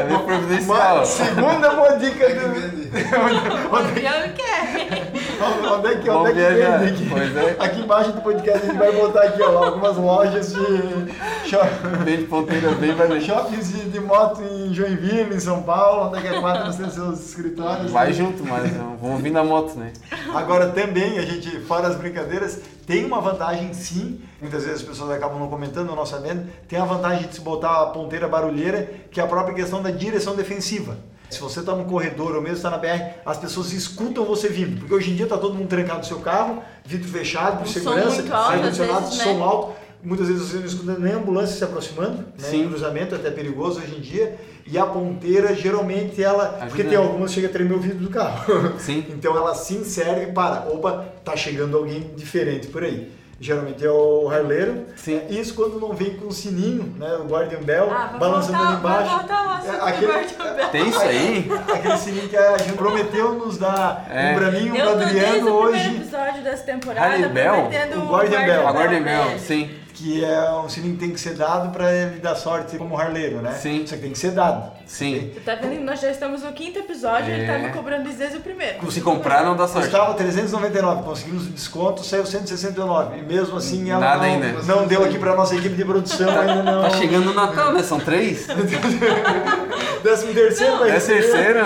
é 0.00 0.04
meio 0.04 0.18
providencial. 0.25 0.96
Uma 0.96 1.04
segunda 1.04 1.70
boa 1.70 1.92
dica 1.96 2.28
do. 2.28 2.46
onde, 2.49 4.00
Eu 4.00 4.32
quero. 4.34 5.03
Onde 5.41 5.87
é 5.88 5.97
que, 5.97 6.11
onde 6.11 6.31
é 6.31 6.33
que 6.33 6.38
viajar. 6.38 6.79
vende 6.79 6.93
aqui? 6.93 7.11
Pois 7.11 7.37
é. 7.37 7.57
Aqui 7.59 7.81
embaixo 7.81 8.12
do 8.12 8.21
podcast 8.21 8.62
a 8.62 8.67
gente 8.67 8.79
vai 8.79 8.93
botar 8.93 9.23
aqui 9.23 9.43
ó, 9.43 9.64
algumas 9.64 9.97
lojas 9.97 10.53
de 10.53 11.49
shop, 11.49 11.69
Vende 12.05 12.25
ponteira 12.25 12.71
bem, 12.73 12.95
vai 12.95 13.21
shoppings 13.21 13.73
de, 13.73 13.91
de 13.91 14.00
moto 14.00 14.43
em 14.43 14.73
Joinville, 14.73 15.35
em 15.35 15.41
São 15.41 15.62
Paulo. 15.62 16.11
Daqui 16.11 16.29
a 16.29 16.41
quatro 16.41 16.64
nós 16.64 16.76
temos 16.76 16.95
seus 16.95 17.29
escritórios. 17.29 17.91
Vai 17.91 18.12
junto, 18.12 18.45
mas 18.45 18.76
não, 18.76 18.97
vamos 18.97 19.23
vir 19.23 19.31
na 19.31 19.45
moto, 19.45 19.79
né? 19.79 19.93
Agora 20.35 20.69
também, 20.69 21.19
a 21.19 21.23
gente, 21.23 21.61
fora 21.61 21.88
as 21.88 21.97
brincadeiras, 21.97 22.61
tem 22.87 23.05
uma 23.05 23.21
vantagem 23.21 23.73
sim, 23.73 24.21
muitas 24.41 24.64
vezes 24.64 24.83
as 24.83 24.87
pessoas 24.87 25.11
acabam 25.11 25.38
não 25.38 25.49
comentando, 25.49 25.95
não 25.95 26.07
sabendo, 26.07 26.47
tem 26.69 26.79
a 26.79 26.85
vantagem 26.85 27.29
de 27.29 27.35
se 27.35 27.41
botar 27.41 27.83
a 27.83 27.87
ponteira 27.87 28.29
barulheira, 28.29 28.91
que 29.11 29.21
é 29.21 29.23
a 29.23 29.26
própria 29.26 29.55
questão 29.55 29.83
da 29.83 29.91
direção 29.91 30.35
defensiva. 30.35 30.97
Se 31.35 31.41
você 31.41 31.61
está 31.61 31.75
no 31.75 31.85
corredor 31.85 32.37
ou 32.37 32.41
mesmo 32.41 32.57
está 32.57 32.71
na 32.71 32.79
BR, 32.79 33.19
as 33.26 33.37
pessoas 33.37 33.73
escutam 33.73 34.25
você 34.25 34.49
vindo, 34.49 34.79
porque 34.79 34.95
hoje 34.95 35.11
em 35.11 35.17
dia 35.17 35.25
está 35.25 35.37
todo 35.37 35.55
mundo 35.55 35.67
trancado 35.67 35.99
no 35.99 36.05
seu 36.05 36.21
carro, 36.21 36.62
vidro 36.85 37.09
fechado, 37.09 37.59
por 37.59 37.64
Um 37.64 37.67
som 37.67 37.73
segurança, 37.73 38.35
ar-condicionado, 38.35 39.00
vezes, 39.07 39.19
né? 39.19 39.25
som 39.25 39.43
alto. 39.43 39.75
Muitas 40.00 40.29
vezes 40.29 40.43
você 40.43 40.59
não 40.59 40.67
escuta 40.67 40.99
nem 40.99 41.12
a 41.14 41.17
ambulância 41.17 41.57
se 41.57 41.64
aproximando, 41.64 42.19
né? 42.19 42.25
Sim. 42.38 42.69
Cruzamento, 42.69 43.14
é 43.14 43.19
até 43.19 43.31
perigoso 43.31 43.81
hoje 43.81 43.97
em 43.97 44.00
dia. 44.00 44.38
E 44.67 44.79
a 44.79 44.85
ponteira, 44.87 45.55
geralmente, 45.55 46.23
ela. 46.23 46.47
Porque 46.69 46.83
Ajuda. 46.83 46.88
tem 46.91 46.97
algumas 46.99 47.31
que 47.31 47.37
chega 47.37 47.49
a 47.49 47.50
tremer 47.50 47.75
o 47.75 47.81
vidro 47.81 47.99
do 47.99 48.11
carro. 48.11 48.75
Sim. 48.79 49.05
Então 49.11 49.37
ela 49.37 49.55
sim 49.55 49.83
serve 49.83 50.26
para, 50.26 50.69
opa, 50.71 51.07
tá 51.25 51.35
chegando 51.35 51.76
alguém 51.76 52.12
diferente 52.14 52.69
por 52.69 52.85
aí. 52.85 53.11
Geralmente 53.41 53.85
é 53.85 53.91
o 53.91 54.29
harleiro. 54.31 54.87
Sim. 54.97 55.21
Isso 55.29 55.55
quando 55.55 55.79
não 55.81 55.93
vem 55.93 56.17
com 56.17 56.29
o 56.29 56.33
sininho, 56.33 56.95
né? 56.99 57.17
O 57.21 57.25
Guardian 57.26 57.61
Bell, 57.62 57.91
Ah, 57.91 58.17
balançando 58.19 58.53
voltar- 58.59 58.69
ali 58.69 58.76
embaixo. 58.79 59.11
voltar 59.11 59.45
o 59.45 59.67
É, 59.67 59.88
aquele, 59.91 60.12
Guardian 60.12 60.55
Bell. 60.55 60.69
Tem 60.69 60.88
isso 60.88 61.00
aí? 61.03 61.50
aquele 61.75 61.97
sininho 61.99 62.29
que 62.29 62.37
a 62.37 62.59
gente 62.59 62.73
prometeu 62.75 63.33
nos 63.35 63.59
dar 63.59 64.07
É. 64.11 64.33
um 64.33 64.38
pra 64.38 64.50
mim, 64.50 64.71
um 64.71 64.75
pra 64.75 64.91
Adriano 64.93 65.50
o 65.50 65.55
hoje. 65.64 65.97
episódio 65.97 66.43
dessa 66.43 66.62
temporada 66.64 67.07
Harley 67.07 67.29
Bell? 67.29 67.53
prometendo 67.55 68.00
O 68.03 68.09
Guardian 68.09 68.45
Bell. 68.45 68.69
A 68.69 68.71
Guardian 68.73 69.03
Bell, 69.03 69.25
dele. 69.25 69.38
sim. 69.41 69.71
Que 69.95 70.25
é 70.25 70.51
um 70.53 70.69
sininho 70.69 70.95
que 70.95 71.01
tem 71.01 71.11
que 71.13 71.21
ser 71.21 71.35
dado 71.35 71.71
para 71.71 71.91
ele 71.93 72.19
dar 72.19 72.35
sorte 72.35 72.77
como 72.77 72.99
harleiro, 72.99 73.41
né? 73.41 73.53
Sim. 73.53 73.87
Só 73.87 73.95
que 73.95 74.03
tem 74.03 74.11
que 74.11 74.19
ser 74.19 74.33
dado. 74.33 74.73
Sim. 74.87 75.31
Tu 75.33 75.41
tá 75.41 75.55
vendo 75.55 75.83
nós 75.85 76.01
já 76.01 76.11
estamos 76.11 76.43
no 76.43 76.53
quinto 76.53 76.81
episódio 76.81 77.31
e 77.31 77.33
ele 77.33 77.47
tá 77.47 77.53
É. 77.53 77.59
me 77.59 77.69
cobrando 77.73 78.09
isso 78.09 78.19
desde 78.19 78.39
o 78.39 78.41
primeiro. 78.41 78.91
Se 78.91 79.01
comprar, 79.01 79.45
não 79.45 79.57
dá 79.57 79.69
sorte. 79.69 79.89
Custava 79.89 80.13
399, 80.15 81.05
conseguimos 81.05 81.47
o 81.47 81.51
desconto, 81.51 82.03
saiu 82.05 82.27
169. 82.27 83.19
E 83.19 83.23
mesmo 83.23 83.57
assim 83.57 83.89
ela 83.89 84.01
Nada 84.01 84.17
não, 84.19 84.25
ainda. 84.25 84.63
não 84.65 84.87
deu 84.87 85.05
aqui 85.05 85.17
para 85.17 85.37
nossa 85.37 85.55
equipe 85.55 85.77
de 85.77 85.85
produção, 85.85 86.29
ainda 86.41 86.63
não. 86.65 86.83
Tá 86.83 86.91
chegando 86.91 87.31
o 87.31 87.35
Natal, 87.35 87.73
né? 87.73 87.83
São 87.85 88.01
três? 88.01 88.49
Décimo 90.03 90.35
terceiro 90.35 90.79
vai 90.79 90.91
É 90.91 90.93
receber. 90.95 91.23
terceiro? 91.23 91.61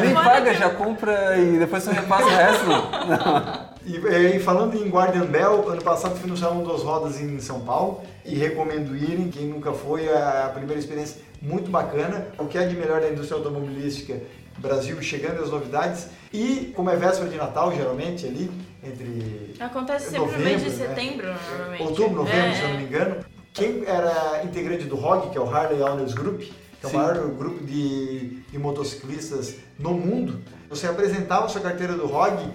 Nem 0.00 0.14
paga, 0.14 0.52
que- 0.52 0.58
já 0.58 0.70
compra 0.70 1.36
e 1.36 1.58
depois 1.58 1.82
você 1.82 1.92
repassa 1.92 2.24
o 2.24 2.28
resto. 2.30 2.66
Não. 2.66 3.73
E, 3.86 3.96
e 4.36 4.40
falando 4.40 4.76
em 4.76 4.88
Guardian 4.88 5.26
Bell, 5.26 5.68
ano 5.68 5.82
passado 5.82 6.16
fui 6.16 6.28
no 6.28 6.36
Salão 6.36 6.64
das 6.64 6.82
Rodas 6.82 7.20
em 7.20 7.38
São 7.38 7.60
Paulo 7.60 8.02
e 8.24 8.34
recomendo 8.34 8.96
irem, 8.96 9.28
quem 9.28 9.46
nunca 9.46 9.72
foi, 9.72 10.06
é 10.06 10.16
a 10.16 10.50
primeira 10.54 10.80
experiência 10.80 11.20
muito 11.42 11.70
bacana. 11.70 12.28
O 12.38 12.46
que 12.46 12.56
é 12.56 12.66
de 12.66 12.74
melhor 12.74 13.00
da 13.02 13.10
indústria 13.10 13.36
automobilística, 13.36 14.20
Brasil 14.56 15.00
chegando 15.02 15.42
as 15.42 15.50
novidades 15.50 16.08
e 16.32 16.72
como 16.74 16.88
é 16.88 16.96
véspera 16.96 17.28
de 17.28 17.36
Natal, 17.36 17.74
geralmente 17.74 18.26
ali, 18.26 18.50
entre 18.82 19.54
Acontece 19.60 20.10
sempre 20.10 20.32
no 20.32 20.38
mês 20.38 20.62
de 20.62 20.70
Novembro, 20.70 20.88
né? 20.88 20.94
setembro, 20.94 21.34
normalmente. 21.50 21.82
outubro, 21.82 22.16
novembro, 22.22 22.40
É, 22.40 22.54
se 22.54 22.62
eu 22.62 22.68
não 22.68 22.76
me 22.78 22.84
engano. 22.84 23.16
Quem 23.52 23.84
era 23.86 24.42
integrante 24.44 24.84
do 24.84 24.96
ROG, 24.96 25.30
que 25.30 25.38
é 25.38 25.40
o 25.40 25.48
Harley 25.48 25.80
Owners 25.82 26.14
Group, 26.14 26.40
que 26.40 26.52
é 26.82 26.86
o 26.86 26.90
Sim. 26.90 26.96
maior 26.96 27.28
grupo 27.28 27.64
de, 27.64 28.40
de 28.50 28.58
motociclistas 28.58 29.56
no 29.78 29.92
mundo, 29.92 30.40
você 30.68 30.86
apresentava 30.86 31.48
sua 31.48 31.60
carteira 31.60 31.94
do 31.94 32.06
ROG 32.06 32.50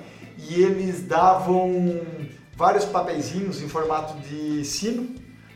e 0.48 0.62
eles 0.62 1.05
davam 1.05 2.01
vários 2.55 2.86
papeizinhos 2.86 3.62
em 3.62 3.67
formato 3.67 4.19
de 4.27 4.63
sino, 4.63 5.08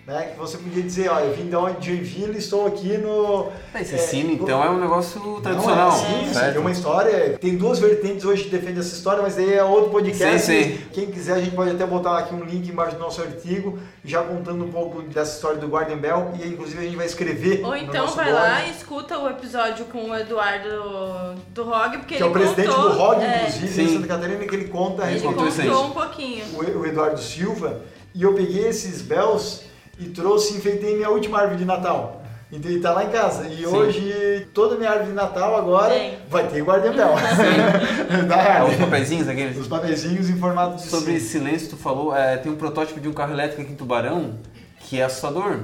né? 0.05 0.31
Que 0.33 0.37
você 0.37 0.57
podia 0.57 0.83
dizer, 0.83 1.09
ó, 1.09 1.19
eu 1.19 1.33
vim 1.33 1.47
de 1.47 1.55
onde 1.55 1.79
de 1.79 1.87
Joinville, 1.87 2.37
estou 2.37 2.67
aqui 2.67 2.97
no... 2.97 3.51
Esse 3.73 3.95
é, 3.95 3.97
sino, 3.97 4.33
então, 4.33 4.61
é 4.61 4.69
um 4.69 4.79
negócio 4.79 5.19
não, 5.21 5.41
tradicional. 5.41 5.91
é, 5.91 5.95
sim, 5.95 6.27
sim, 6.27 6.33
certo? 6.33 6.51
tem 6.51 6.61
uma 6.61 6.71
história. 6.71 7.37
Tem 7.39 7.57
duas 7.57 7.79
vertentes 7.79 8.25
hoje 8.25 8.43
que 8.43 8.49
defendem 8.49 8.79
essa 8.79 8.93
história, 8.93 9.21
mas 9.21 9.35
daí 9.35 9.53
é 9.53 9.63
outro 9.63 9.91
podcast. 9.91 10.45
Sim, 10.45 10.63
sim. 10.63 10.77
Quem 10.91 11.05
quiser, 11.09 11.35
a 11.35 11.39
gente 11.39 11.55
pode 11.55 11.71
até 11.71 11.85
botar 11.85 12.17
aqui 12.17 12.35
um 12.35 12.43
link 12.43 12.67
embaixo 12.67 12.95
do 12.95 13.01
nosso 13.01 13.21
artigo, 13.21 13.79
já 14.03 14.21
contando 14.21 14.65
um 14.65 14.71
pouco 14.71 15.01
dessa 15.03 15.35
história 15.35 15.57
do 15.57 15.67
Guardian 15.67 15.97
Bell. 15.97 16.33
E 16.37 16.47
inclusive 16.49 16.79
a 16.81 16.83
gente 16.83 16.97
vai 16.97 17.05
escrever. 17.05 17.63
Ou 17.63 17.71
no 17.71 17.77
então 17.77 18.01
nosso 18.01 18.17
vai 18.17 18.25
blog, 18.25 18.41
lá 18.41 18.65
e 18.65 18.71
escuta 18.71 19.17
o 19.17 19.29
episódio 19.29 19.85
com 19.85 20.09
o 20.09 20.15
Eduardo 20.15 21.35
do 21.49 21.63
ROG, 21.63 21.97
porque 21.99 22.15
Que 22.15 22.15
ele 22.15 22.23
é 22.23 22.27
o 22.27 22.31
presidente 22.31 22.67
contou, 22.67 22.89
do 22.89 22.97
ROG, 22.97 23.23
é, 23.23 23.37
inclusive, 23.37 23.67
Sim. 23.69 23.83
em 23.83 23.93
Santa 23.95 24.07
Catarina, 24.07 24.45
que 24.45 24.55
ele 24.55 24.67
conta 24.67 25.03
a 25.03 25.05
Ele 25.05 25.13
respeito 25.13 25.35
contou 25.35 25.65
contou 25.65 25.85
um 25.85 25.91
pouquinho. 25.91 26.45
o 26.53 26.79
o 26.81 26.85
Eduardo 26.85 27.21
Silva, 27.21 27.81
e 28.13 28.21
eu 28.21 28.33
peguei 28.33 28.67
esses 28.67 29.01
bells 29.01 29.72
e 30.05 30.09
trouxe 30.09 30.53
e 30.53 30.57
enfeitei 30.57 30.95
minha 30.95 31.09
última 31.09 31.39
árvore 31.39 31.57
de 31.57 31.65
Natal. 31.65 32.21
Então 32.51 32.69
ele 32.69 32.79
tá 32.81 32.91
lá 32.93 33.03
em 33.03 33.09
casa. 33.09 33.47
E 33.47 33.57
Sim. 33.57 33.65
hoje 33.65 34.47
toda 34.53 34.75
minha 34.75 34.89
árvore 34.91 35.09
de 35.09 35.15
Natal 35.15 35.55
agora 35.55 35.89
Tem. 35.93 36.17
vai 36.29 36.47
ter 36.47 36.61
Guardian 36.61 36.93
Bell. 36.93 37.15
da 38.27 38.35
É, 38.37 38.63
os 38.63 38.75
papeizinhos 38.75 39.27
aqueles. 39.27 39.57
Os 39.57 39.67
papeizinhos 39.67 40.29
em 40.29 40.37
formato 40.37 40.75
de 40.75 40.83
Sobre 40.83 41.19
silêncio, 41.19 41.69
tu 41.69 41.77
falou, 41.77 42.15
é, 42.15 42.37
tem 42.37 42.51
um 42.51 42.55
protótipo 42.55 42.99
de 42.99 43.07
um 43.07 43.13
carro 43.13 43.33
elétrico 43.33 43.61
aqui 43.63 43.71
em 43.71 43.75
Tubarão 43.75 44.35
que 44.81 44.99
é 44.99 45.03
assustador. 45.03 45.57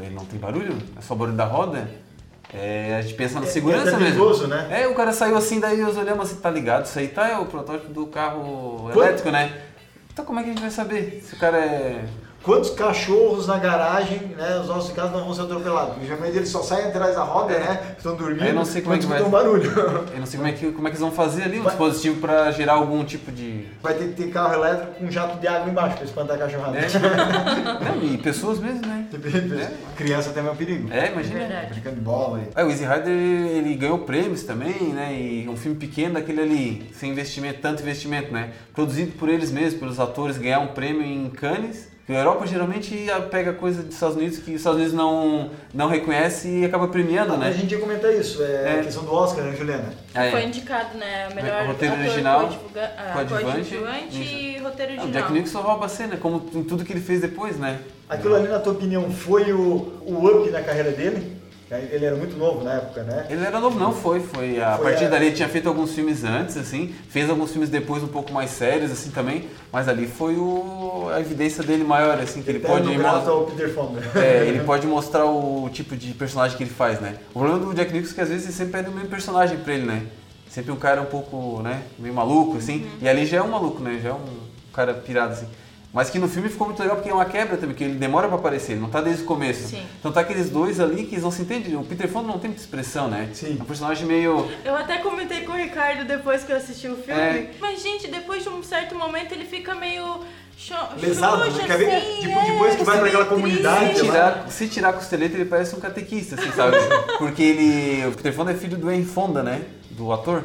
Ele 0.00 0.14
não 0.14 0.24
tem 0.24 0.38
barulho, 0.38 0.74
é 0.96 1.02
só 1.02 1.14
barulho 1.14 1.36
da 1.36 1.44
roda. 1.44 1.86
É, 2.54 2.96
a 2.98 3.02
gente 3.02 3.14
pensa 3.14 3.40
na 3.40 3.46
É- 3.46 3.48
segurança 3.48 3.88
é 3.88 3.96
mesmo. 3.96 4.04
perigoso, 4.04 4.46
né? 4.46 4.68
É, 4.70 4.86
o 4.86 4.94
cara 4.94 5.12
saiu 5.12 5.36
assim, 5.36 5.58
daí 5.58 5.78
nós 5.78 5.96
olhamos 5.96 6.26
assim, 6.30 6.40
tá 6.40 6.48
ligado? 6.50 6.84
Isso 6.86 6.98
aí 6.98 7.08
tá, 7.08 7.28
é 7.28 7.36
o 7.38 7.46
protótipo 7.46 7.92
do 7.92 8.06
carro 8.06 8.84
Quanto? 8.84 8.98
elétrico, 8.98 9.30
né? 9.30 9.52
Então 10.12 10.24
como 10.24 10.38
é 10.38 10.42
que 10.44 10.50
a 10.50 10.52
gente 10.52 10.62
vai 10.62 10.70
saber 10.70 11.22
se 11.26 11.34
o 11.34 11.38
cara 11.38 11.58
é... 11.58 12.04
Quantos 12.42 12.70
cachorros 12.70 13.46
na 13.46 13.58
garagem, 13.58 14.18
né? 14.36 14.58
Os 14.60 14.66
nossos 14.68 14.92
carros 14.92 15.12
não 15.12 15.24
vão 15.24 15.32
ser 15.34 15.42
atropelados. 15.42 15.94
Geralmente 16.04 16.36
eles 16.36 16.48
só 16.48 16.62
saem 16.62 16.86
atrás 16.86 17.14
da 17.14 17.22
roda, 17.22 17.58
né? 17.58 17.94
Estão 17.96 18.16
dormindo. 18.16 18.44
Eu 18.44 18.54
não 18.54 18.64
sei 18.64 18.82
como 18.82 18.94
é 18.94 18.98
que 18.98 19.06
vai- 19.06 19.18
escutam 19.18 19.30
barulho. 19.40 19.70
Eu 20.12 20.18
não 20.18 20.26
sei 20.26 20.38
como 20.38 20.48
é 20.48 20.52
que, 20.52 20.72
como 20.72 20.88
é 20.88 20.90
que 20.90 20.96
eles 20.96 21.00
vão 21.00 21.12
fazer 21.12 21.44
ali 21.44 21.60
um 21.60 21.62
Vai- 21.62 21.72
dispositivo 21.72 22.20
pra 22.20 22.50
gerar 22.50 22.72
algum 22.74 23.04
tipo 23.04 23.30
de... 23.30 23.66
Vai 23.82 23.94
ter 23.94 24.08
que 24.08 24.14
ter 24.14 24.30
carro 24.30 24.54
elétrico 24.54 24.92
com 24.94 25.10
jato 25.10 25.38
de 25.38 25.46
água 25.46 25.70
embaixo 25.70 25.96
para 25.96 26.04
espantar 26.04 26.36
a 26.36 26.38
cachorrada. 26.40 26.78
É. 26.78 26.86
Não, 27.84 28.02
e 28.02 28.18
pessoas 28.18 28.58
mesmo, 28.58 28.86
né? 28.86 29.06
Criança 29.96 30.30
também 30.30 30.50
é 30.50 30.52
um 30.52 30.56
perigo. 30.56 30.92
É, 30.92 31.12
imagina. 31.12 31.38
Verdade. 31.38 31.72
Brincando 31.74 31.96
de 31.96 32.02
bola 32.02 32.38
aí. 32.38 32.48
É, 32.56 32.64
o 32.64 32.70
Easy 32.70 32.84
Rider 32.84 33.08
ele 33.08 33.74
ganhou 33.74 33.98
prêmios 34.00 34.42
também, 34.42 34.74
né? 34.92 35.14
E 35.14 35.48
um 35.48 35.56
filme 35.56 35.76
pequeno 35.76 36.14
daquele 36.14 36.40
ali, 36.40 36.90
sem 36.94 37.10
investimento, 37.10 37.60
tanto 37.60 37.82
investimento, 37.82 38.32
né? 38.32 38.50
Produzido 38.74 39.12
por 39.12 39.28
eles 39.28 39.50
mesmos, 39.52 39.78
pelos 39.78 40.00
atores, 40.00 40.38
ganhar 40.38 40.58
um 40.60 40.68
prêmio 40.68 41.02
em 41.02 41.28
Cannes 41.30 41.91
a 42.08 42.12
Europa 42.12 42.46
geralmente 42.46 43.06
pega 43.30 43.52
coisa 43.52 43.82
dos 43.82 43.94
Estados 43.94 44.16
Unidos 44.16 44.38
que 44.38 44.50
os 44.50 44.56
Estados 44.56 44.78
Unidos 44.78 44.94
não, 44.94 45.50
não 45.72 45.88
reconhece 45.88 46.48
e 46.48 46.64
acaba 46.64 46.88
premiando, 46.88 47.34
Ah, 47.34 47.36
né? 47.36 47.48
A 47.48 47.52
gente 47.52 47.72
ia 47.72 47.80
comentar 47.80 48.12
isso, 48.12 48.42
é, 48.42 48.76
É. 48.76 48.80
a 48.80 48.84
questão 48.84 49.04
do 49.04 49.14
Oscar, 49.14 49.44
né, 49.44 49.54
Juliana? 49.56 49.94
É. 50.14 50.30
Foi 50.30 50.44
indicado, 50.44 50.98
né? 50.98 51.28
O 51.30 51.34
melhor 51.34 51.66
Roteiro 51.66 51.94
ator 51.94 52.06
original, 52.06 52.50
ah, 52.76 53.12
coadjuvante, 53.12 53.74
e 54.18 54.58
roteiro 54.58 54.92
Ah, 54.92 54.96
o 54.96 55.02
original. 55.02 55.10
Jack 55.10 55.32
Nicholson 55.32 55.60
rouba 55.60 55.86
a 55.86 55.88
cena, 55.88 56.16
como 56.16 56.50
em 56.54 56.64
tudo 56.64 56.84
que 56.84 56.92
ele 56.92 57.00
fez 57.00 57.20
depois, 57.20 57.56
né? 57.56 57.78
Aquilo 58.08 58.34
ali, 58.34 58.48
na 58.48 58.58
tua 58.58 58.72
opinião, 58.72 59.10
foi 59.10 59.52
o, 59.52 60.02
o 60.04 60.26
up 60.26 60.50
na 60.50 60.60
carreira 60.60 60.90
dele? 60.90 61.40
Ele 61.78 62.04
era 62.04 62.16
muito 62.16 62.36
novo 62.36 62.62
na 62.64 62.74
época, 62.74 63.02
né? 63.02 63.26
Ele 63.30 63.44
era 63.44 63.58
novo, 63.60 63.78
não 63.78 63.92
foi, 63.92 64.20
foi. 64.20 64.60
A 64.60 64.76
Foi 64.76 64.90
partir 64.90 65.04
a- 65.04 65.08
dali 65.08 65.26
ele 65.26 65.36
tinha 65.36 65.48
feito 65.48 65.68
alguns 65.68 65.92
filmes 65.94 66.24
antes, 66.24 66.56
assim, 66.56 66.94
fez 67.08 67.28
alguns 67.30 67.50
filmes 67.50 67.68
depois 67.70 68.02
um 68.02 68.08
pouco 68.08 68.32
mais 68.32 68.50
sérios, 68.50 68.90
assim, 68.90 69.10
também, 69.10 69.48
mas 69.72 69.88
ali 69.88 70.06
foi 70.06 70.36
o, 70.36 71.08
a 71.14 71.20
evidência 71.20 71.62
dele 71.62 71.84
maior, 71.84 72.18
assim, 72.18 72.42
que 72.42 72.50
ele 72.50 72.58
pode 72.60 72.84
Eterno 72.86 72.98
grato 72.98 73.14
mostrar. 73.16 73.32
ao 73.32 73.44
Peter 73.46 73.74
Fonda. 73.74 74.00
É, 74.20 74.44
ele 74.48 74.60
pode 74.64 74.86
mostrar 74.86 75.24
o 75.26 75.68
tipo 75.72 75.96
de 75.96 76.12
personagem 76.14 76.56
que 76.56 76.62
ele 76.64 76.70
faz, 76.70 77.00
né? 77.00 77.16
O 77.34 77.38
problema 77.40 77.58
do 77.64 77.74
Jack 77.74 77.92
Nicholson 77.92 78.12
é 78.12 78.14
que 78.16 78.20
às 78.20 78.28
vezes 78.28 78.44
ele 78.46 78.52
sempre 78.54 78.72
pede 78.72 78.88
o 78.88 78.92
mesmo 78.92 79.08
personagem 79.08 79.58
pra 79.58 79.72
ele, 79.74 79.84
né? 79.86 80.02
Sempre 80.50 80.70
um 80.72 80.76
cara 80.76 81.00
um 81.00 81.06
pouco, 81.06 81.62
né, 81.62 81.82
meio 81.98 82.12
maluco, 82.12 82.58
assim, 82.58 82.86
e 83.00 83.08
ali 83.08 83.24
já 83.24 83.38
é 83.38 83.42
um 83.42 83.48
maluco, 83.48 83.82
né? 83.82 83.98
Já 84.02 84.10
é 84.10 84.12
um 84.12 84.20
cara 84.72 84.92
pirado, 84.92 85.32
assim. 85.32 85.46
Mas 85.92 86.08
que 86.08 86.18
no 86.18 86.26
filme 86.26 86.48
ficou 86.48 86.66
muito 86.66 86.80
legal 86.80 86.96
porque 86.96 87.10
é 87.10 87.12
uma 87.12 87.26
quebra 87.26 87.56
também, 87.56 87.70
porque 87.70 87.84
ele 87.84 87.98
demora 87.98 88.26
pra 88.26 88.38
aparecer, 88.38 88.72
ele 88.72 88.80
não 88.80 88.88
tá 88.88 89.02
desde 89.02 89.24
o 89.24 89.26
começo. 89.26 89.68
Sim. 89.68 89.82
Então 89.98 90.10
tá 90.10 90.20
aqueles 90.20 90.48
dois 90.48 90.80
ali 90.80 91.04
que 91.04 91.14
eles 91.14 91.22
não 91.22 91.30
se 91.30 91.42
entendem. 91.42 91.76
O 91.76 91.84
Peter 91.84 92.08
Fonda 92.08 92.28
não 92.28 92.38
tem 92.38 92.48
muita 92.48 92.62
expressão, 92.62 93.08
né? 93.08 93.28
Sim. 93.34 93.58
É 93.60 93.62
um 93.62 93.66
personagem 93.66 94.06
meio. 94.06 94.50
Eu 94.64 94.74
até 94.74 94.98
comentei 94.98 95.42
com 95.42 95.52
o 95.52 95.56
Ricardo 95.56 96.06
depois 96.06 96.44
que 96.44 96.52
eu 96.52 96.56
assisti 96.56 96.88
o 96.88 96.96
filme. 96.96 97.20
É. 97.20 97.50
Mas, 97.60 97.82
gente, 97.82 98.08
depois 98.08 98.42
de 98.42 98.48
um 98.48 98.62
certo 98.62 98.94
momento 98.94 99.32
ele 99.32 99.44
fica 99.44 99.74
meio. 99.74 100.20
Lesado, 100.96 101.44
xoxo, 101.44 101.58
né? 101.58 101.66
Quer 101.66 101.78
ver? 101.78 101.96
assim, 101.96 102.20
Tipo, 102.20 102.38
é, 102.38 102.44
depois 102.52 102.76
que 102.76 102.84
vai 102.84 102.98
pra 102.98 103.06
aquela 103.08 103.24
comunidade, 103.24 103.98
Se 103.98 104.04
tirar, 104.04 104.46
se 104.48 104.68
tirar 104.68 104.88
a 104.90 104.92
costeleta, 104.92 105.34
ele 105.34 105.44
parece 105.44 105.74
um 105.74 105.80
catequista, 105.80 106.36
assim, 106.36 106.52
sabe? 106.52 106.76
Porque 107.18 107.42
ele. 107.42 108.06
O 108.06 108.12
Peter 108.12 108.32
Fonda 108.32 108.52
é 108.52 108.54
filho 108.54 108.78
do 108.78 108.90
Henry 108.90 109.04
Fonda, 109.04 109.42
né? 109.42 109.62
Do 109.90 110.12
ator. 110.12 110.44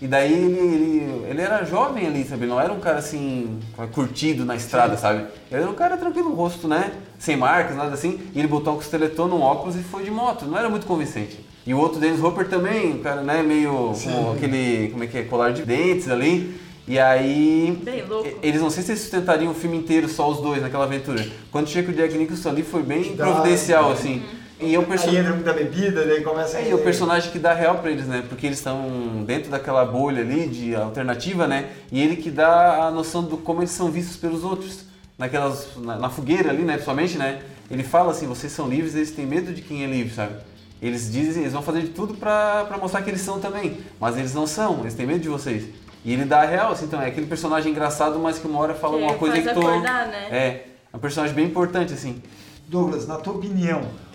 E 0.00 0.06
daí 0.06 0.32
ele, 0.32 0.58
ele, 0.58 1.26
ele 1.30 1.40
era 1.40 1.64
jovem 1.64 2.06
ali, 2.06 2.24
sabe? 2.24 2.44
Não 2.46 2.60
era 2.60 2.72
um 2.72 2.80
cara 2.80 2.98
assim, 2.98 3.58
curtido 3.92 4.44
na 4.44 4.54
estrada, 4.54 4.96
sabe? 4.96 5.26
Ele 5.50 5.62
era 5.62 5.70
um 5.70 5.74
cara 5.74 5.96
tranquilo, 5.96 6.34
rosto, 6.34 6.68
né? 6.68 6.92
Sem 7.18 7.36
marcas, 7.36 7.76
nada 7.76 7.94
assim. 7.94 8.20
E 8.34 8.38
ele 8.38 8.48
botou 8.48 8.74
um 8.74 8.76
costeletão 8.76 9.26
num 9.26 9.40
óculos 9.40 9.74
e 9.74 9.82
foi 9.82 10.04
de 10.04 10.10
moto. 10.10 10.44
Não 10.44 10.58
era 10.58 10.68
muito 10.68 10.86
convincente. 10.86 11.40
E 11.66 11.72
o 11.72 11.78
outro, 11.78 11.98
Dennis 11.98 12.22
Hopper, 12.22 12.46
também, 12.46 12.92
um 12.92 12.98
cara, 12.98 13.22
né? 13.22 13.42
Meio 13.42 13.92
com 13.94 14.32
aquele, 14.32 14.90
como 14.90 15.02
é 15.02 15.06
que 15.06 15.18
é, 15.18 15.22
colar 15.22 15.52
de 15.52 15.62
dentes 15.64 16.10
ali. 16.10 16.60
E 16.86 16.98
aí. 16.98 17.76
Bem 17.82 18.04
louco. 18.04 18.28
Eles 18.42 18.60
não 18.60 18.70
sei 18.70 18.82
se 18.82 18.92
eles 18.92 19.00
sustentariam 19.00 19.50
o 19.50 19.54
filme 19.54 19.76
inteiro 19.76 20.08
só 20.08 20.30
os 20.30 20.40
dois 20.40 20.62
naquela 20.62 20.84
aventura. 20.84 21.26
Quando 21.50 21.68
chega 21.68 21.90
o 21.90 21.94
Jack 21.94 22.16
Nicholson 22.16 22.50
ali 22.50 22.62
foi 22.62 22.82
bem 22.82 23.16
providencial, 23.16 23.90
assim. 23.90 24.22
E 24.58 24.74
Aí 24.74 24.84
personagem. 24.86 25.20
entra 25.20 25.34
muita 25.34 25.52
bebida, 25.52 26.04
daí 26.06 26.22
começa 26.22 26.56
a... 26.56 26.60
É, 26.62 26.70
e 26.70 26.74
o 26.74 26.78
personagem 26.78 27.30
que 27.30 27.38
dá 27.38 27.52
real 27.52 27.76
pra 27.78 27.90
eles, 27.90 28.06
né? 28.06 28.24
Porque 28.26 28.46
eles 28.46 28.58
estão 28.58 29.22
dentro 29.26 29.50
daquela 29.50 29.84
bolha 29.84 30.22
ali 30.22 30.48
de 30.48 30.74
alternativa, 30.74 31.46
né? 31.46 31.70
E 31.92 32.00
ele 32.00 32.16
que 32.16 32.30
dá 32.30 32.86
a 32.86 32.90
noção 32.90 33.22
do 33.22 33.36
como 33.36 33.60
eles 33.60 33.70
são 33.70 33.90
vistos 33.90 34.16
pelos 34.16 34.44
outros. 34.44 34.84
Naquelas, 35.18 35.68
na, 35.76 35.96
na 35.96 36.08
fogueira 36.10 36.50
ali, 36.50 36.62
né? 36.62 36.74
Principalmente, 36.74 37.18
né? 37.18 37.40
Ele 37.70 37.82
fala 37.82 38.12
assim, 38.12 38.26
vocês 38.26 38.52
são 38.52 38.68
livres, 38.68 38.94
eles 38.94 39.10
têm 39.10 39.26
medo 39.26 39.52
de 39.52 39.60
quem 39.60 39.84
é 39.84 39.86
livre, 39.86 40.14
sabe? 40.14 40.36
Eles 40.80 41.10
dizem, 41.10 41.42
eles 41.42 41.52
vão 41.52 41.62
fazer 41.62 41.80
de 41.82 41.88
tudo 41.88 42.14
pra, 42.14 42.64
pra 42.66 42.78
mostrar 42.78 43.02
que 43.02 43.10
eles 43.10 43.22
são 43.22 43.40
também. 43.40 43.78
Mas 44.00 44.16
eles 44.16 44.32
não 44.34 44.46
são, 44.46 44.80
eles 44.80 44.94
têm 44.94 45.06
medo 45.06 45.20
de 45.20 45.28
vocês. 45.28 45.64
E 46.04 46.12
ele 46.12 46.24
dá 46.24 46.42
a 46.42 46.46
real, 46.46 46.72
assim, 46.72 46.84
então 46.84 47.00
é 47.02 47.08
aquele 47.08 47.26
personagem 47.26 47.72
engraçado, 47.72 48.18
mas 48.18 48.38
que 48.38 48.46
uma 48.46 48.60
hora 48.60 48.74
fala 48.74 48.96
Que 48.96 49.02
uma 49.02 49.14
coisa 49.14 49.34
faz 49.34 49.48
que 49.48 49.54
tu... 49.54 49.66
acordar, 49.66 50.06
né? 50.06 50.28
É, 50.30 50.66
é 50.92 50.96
um 50.96 51.00
personagem 51.00 51.34
bem 51.34 51.46
importante, 51.46 51.92
assim. 51.92 52.22
Douglas, 52.68 53.06
na 53.06 53.16
tua 53.16 53.34
opinião, 53.34 53.80
o 53.80 54.05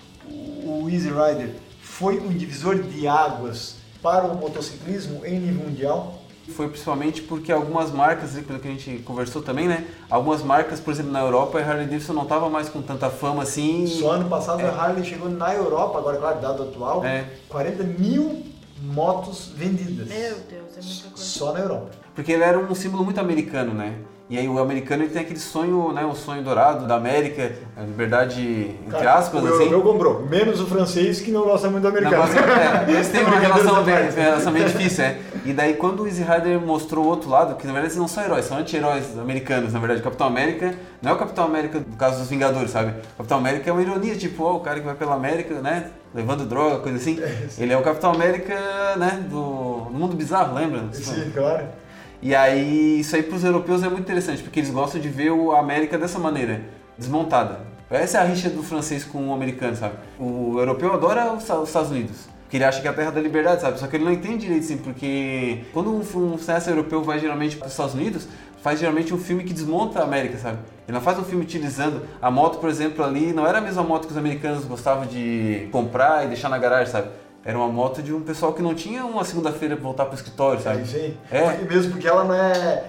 Easy 0.94 1.10
Rider 1.10 1.56
foi 1.82 2.20
um 2.20 2.30
divisor 2.30 2.82
de 2.82 3.08
águas 3.08 3.76
para 4.02 4.26
o 4.26 4.36
motociclismo 4.36 5.26
em 5.26 5.40
nível 5.40 5.66
mundial? 5.66 6.22
Foi 6.50 6.68
principalmente 6.68 7.22
porque 7.22 7.52
algumas 7.52 7.92
marcas, 7.92 8.32
pelo 8.32 8.60
que 8.60 8.68
a 8.68 8.72
gente 8.72 9.04
conversou 9.04 9.42
também, 9.42 9.68
né? 9.68 9.86
Algumas 10.10 10.44
marcas, 10.44 10.80
por 10.80 10.92
exemplo, 10.92 11.12
na 11.12 11.22
Europa, 11.22 11.60
a 11.60 11.62
Harley 11.62 11.86
Davidson 11.86 12.14
não 12.14 12.24
estava 12.24 12.50
mais 12.50 12.68
com 12.68 12.82
tanta 12.82 13.10
fama 13.10 13.44
assim. 13.44 13.86
Só 13.88 14.12
ano 14.12 14.28
passado 14.28 14.62
a 14.66 14.70
Harley 14.70 15.06
chegou 15.06 15.30
na 15.30 15.54
Europa, 15.54 16.00
agora 16.00 16.18
claro, 16.18 16.42
dado 16.42 16.64
atual, 16.64 17.06
É. 17.06 17.25
40 17.48 17.84
mil 17.84 18.44
motos 18.82 19.51
vendidas. 19.56 20.08
Meu 20.08 20.36
Deus, 20.50 20.77
é 20.77 20.82
muita 20.82 21.10
coisa. 21.10 21.16
Só 21.16 21.54
na 21.54 21.60
Europa. 21.60 21.92
Porque 22.16 22.32
ele 22.32 22.44
era 22.44 22.60
um 22.60 22.75
símbolo 22.75 23.06
muito 23.06 23.20
americano, 23.20 23.74
né? 23.74 23.96
E 24.31 24.37
aí 24.37 24.48
o 24.48 24.57
americano 24.59 25.03
ele 25.03 25.11
tem 25.11 25.24
aquele 25.24 25.41
sonho, 25.41 25.91
né? 25.91 26.05
O 26.05 26.15
sonho 26.15 26.41
dourado 26.41 26.87
da 26.87 26.96
América, 26.96 27.51
a 27.75 27.81
liberdade, 27.81 28.77
entre 28.87 28.89
Cara, 28.89 29.15
aspas, 29.15 29.44
o 29.44 29.46
assim. 29.46 29.63
europeu 29.65 29.81
comprou, 29.81 30.25
menos 30.25 30.61
o 30.61 30.67
francês 30.67 31.20
que 31.20 31.31
não 31.31 31.44
gosta 31.44 31.70
muito 31.70 31.81
do 31.81 31.89
americano. 31.89 32.24
É, 32.24 32.89
eles 32.94 33.09
têm 33.09 33.25
uma 33.25 33.37
relação 33.37 33.83
bem, 33.83 34.09
relação 34.09 34.53
bem 34.53 34.63
difícil, 34.63 35.03
é. 35.03 35.17
E 35.44 35.51
daí 35.51 35.74
quando 35.74 36.03
o 36.03 36.07
Easy 36.07 36.24
Rider 36.24 36.61
mostrou 36.61 37.03
o 37.03 37.09
outro 37.09 37.29
lado, 37.29 37.55
que 37.55 37.67
na 37.67 37.74
verdade 37.74 37.91
eles 37.91 38.00
não 38.00 38.07
são 38.07 38.24
heróis, 38.24 38.46
são 38.46 38.57
anti-heróis 38.57 39.20
americanos, 39.20 39.74
na 39.74 39.79
verdade. 39.79 40.00
O 40.00 40.03
Capitão 40.05 40.27
América 40.27 40.75
não 41.01 41.11
é 41.11 41.13
o 41.13 41.17
Capitão 41.17 41.44
América 41.44 41.81
do 41.81 41.98
caso 41.98 42.20
dos 42.20 42.29
Vingadores, 42.29 42.72
sabe? 42.72 42.91
O 43.15 43.17
Capitão 43.17 43.37
América 43.37 43.70
é 43.70 43.74
uma 43.74 43.81
ironia, 43.81 44.15
tipo, 44.15 44.46
ó, 44.46 44.55
o 44.55 44.59
cara 44.61 44.79
que 44.79 44.85
vai 44.85 44.96
pela 44.96 45.13
América, 45.13 45.55
né? 45.55 45.91
Levando 46.15 46.46
droga, 46.46 46.79
coisa 46.79 46.98
assim. 46.98 47.20
Ele 47.57 47.74
é 47.74 47.77
o 47.77 47.81
Capitão 47.81 48.13
América, 48.13 48.55
né? 48.96 49.25
Do, 49.29 49.89
do 49.91 49.98
mundo 50.00 50.15
bizarro, 50.15 50.55
lembra? 50.55 50.83
Sim, 50.94 51.31
claro. 51.33 51.80
E 52.22 52.36
aí, 52.36 53.00
isso 53.00 53.16
aí 53.16 53.24
pros 53.24 53.44
europeus 53.44 53.81
é 53.81 53.90
muito 53.90 54.01
interessante, 54.01 54.44
porque 54.44 54.60
eles 54.60 54.70
gostam 54.70 55.01
de 55.01 55.10
ver 55.10 55.31
a 55.31 55.60
América 55.60 55.98
dessa 55.98 56.20
maneira, 56.20 56.62
desmontada. 56.96 57.62
Essa 57.90 58.20
é 58.20 58.22
a 58.22 58.24
rixa 58.24 58.50
do 58.50 58.62
francês 58.62 59.03
com 59.03 59.29
o 59.29 59.34
americano, 59.34 59.75
sabe? 59.75 59.96
O 60.20 60.60
europeu 60.60 60.94
adora 60.94 61.34
os 61.34 61.50
os 61.50 61.68
Estados 61.68 61.90
Unidos. 61.90 62.29
Porque 62.44 62.57
ele 62.57 62.64
acha 62.64 62.81
que 62.81 62.88
é 62.88 62.92
a 62.92 62.94
terra 62.94 63.12
da 63.12 63.22
liberdade, 63.22 63.62
sabe? 63.62 63.79
Só 63.79 63.88
que 63.88 63.96
ele 63.96 64.03
não 64.03 64.12
entende 64.12 64.40
direito, 64.40 64.64
assim, 64.64 64.77
porque 64.77 65.64
quando 65.74 65.90
um, 65.90 66.00
um 66.00 66.38
cineasta 66.38 66.70
europeu 66.70 67.01
vai 67.01 67.18
geralmente 67.18 67.55
para 67.55 67.68
os 67.68 67.74
Estados 67.74 67.96
Unidos, 67.96 68.27
faz 68.62 68.79
geralmente 68.79 69.14
um 69.14 69.18
filme 69.18 69.44
que 69.44 69.53
desmonta 69.53 70.00
a 70.00 70.03
América, 70.03 70.38
sabe? 70.38 70.60
Ele 70.88 70.94
não 70.94 71.01
faz 71.01 71.18
um 71.18 71.24
filme 71.24 71.44
utilizando 71.44 72.01
a 72.22 72.29
moto, 72.29 72.60
por 72.60 72.70
exemplo, 72.70 73.03
ali, 73.03 73.34
não 73.34 73.48
era 73.48 73.57
a 73.57 73.62
mesma 73.62 73.84
moto 73.84 74.05
que 74.05 74.12
os 74.12 74.18
americanos 74.18 74.66
gostavam 74.66 75.05
de 75.05 75.68
comprar 75.72 76.25
e 76.25 76.27
deixar 76.27 76.50
na 76.50 76.57
garagem, 76.57 76.92
sabe? 76.92 77.07
Era 77.44 77.58
uma 77.58 77.68
moto 77.68 78.01
de 78.04 78.14
um 78.14 78.22
pessoal 78.22 78.54
que 78.54 78.62
não 78.62 78.75
tinha 78.75 79.04
uma 79.04 79.24
segunda-feira 79.25 79.75
pra 79.75 79.84
voltar 79.84 80.06
pro 80.06 80.16
escritório, 80.16 80.62
sabe? 80.62 80.80
Aí 80.80 80.86
sim. 80.86 81.18
É. 81.32 81.42
Porque 81.50 81.74
mesmo 81.74 81.92
porque 81.94 82.08
ela 82.08 82.24
não 82.24 82.36
é, 82.36 82.84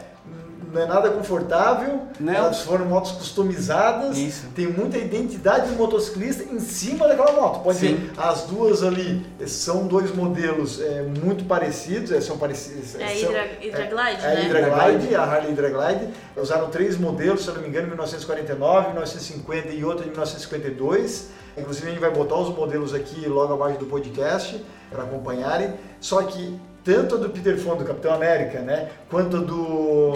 não 0.70 0.82
é 0.82 0.86
nada 0.86 1.10
confortável, 1.10 2.00
Não. 2.20 2.32
elas 2.34 2.60
foram 2.60 2.84
motos 2.84 3.12
customizadas, 3.12 4.18
Isso. 4.18 4.46
tem 4.54 4.66
muita 4.66 4.98
identidade 4.98 5.70
do 5.70 5.76
motociclista 5.76 6.44
em 6.44 6.60
cima 6.60 7.08
daquela 7.08 7.32
moto. 7.32 7.62
Pode 7.62 7.78
Sim. 7.78 7.94
ver, 7.94 8.12
as 8.18 8.42
duas 8.42 8.82
ali 8.82 9.24
são 9.46 9.86
dois 9.86 10.14
modelos 10.14 10.82
é, 10.82 11.02
muito 11.02 11.44
parecidos, 11.44 12.12
é, 12.12 12.20
são 12.20 12.36
parecidos. 12.36 12.94
É 13.00 13.04
a 13.04 13.08
são- 13.08 13.30
Hydra, 13.30 13.48
Hydra 13.58 13.86
Glide, 13.86 14.22
é, 14.22 14.26
a 14.26 14.34
né? 14.34 14.42
Hydra 14.42 14.60
Glide, 14.70 15.14
a 15.14 15.22
Harley 15.22 15.50
Hydra 15.50 15.70
Glide. 15.70 16.08
Usaram 16.36 16.68
três 16.68 16.98
modelos, 16.98 17.42
se 17.42 17.48
eu 17.48 17.54
não 17.54 17.62
me 17.62 17.68
engano, 17.68 17.86
1949, 17.88 18.88
1950 18.88 19.68
e 19.68 19.82
outra 19.82 20.04
de 20.04 20.10
1952. 20.10 21.28
Inclusive 21.56 21.86
a 21.86 21.90
gente 21.90 22.00
vai 22.00 22.10
botar 22.10 22.36
os 22.36 22.54
modelos 22.54 22.94
aqui 22.94 23.26
logo 23.28 23.52
abaixo 23.52 23.78
do 23.78 23.86
podcast 23.86 24.64
para 24.90 25.02
acompanharem. 25.02 25.74
Só 26.00 26.22
que 26.22 26.58
tanto 26.84 27.14
a 27.14 27.18
do 27.18 27.30
Peter 27.30 27.58
Fonda, 27.58 27.84
do 27.84 27.84
Capitão 27.84 28.14
América, 28.14 28.60
né, 28.60 28.90
quanto 29.10 29.36
a 29.36 29.40
do. 29.40 30.12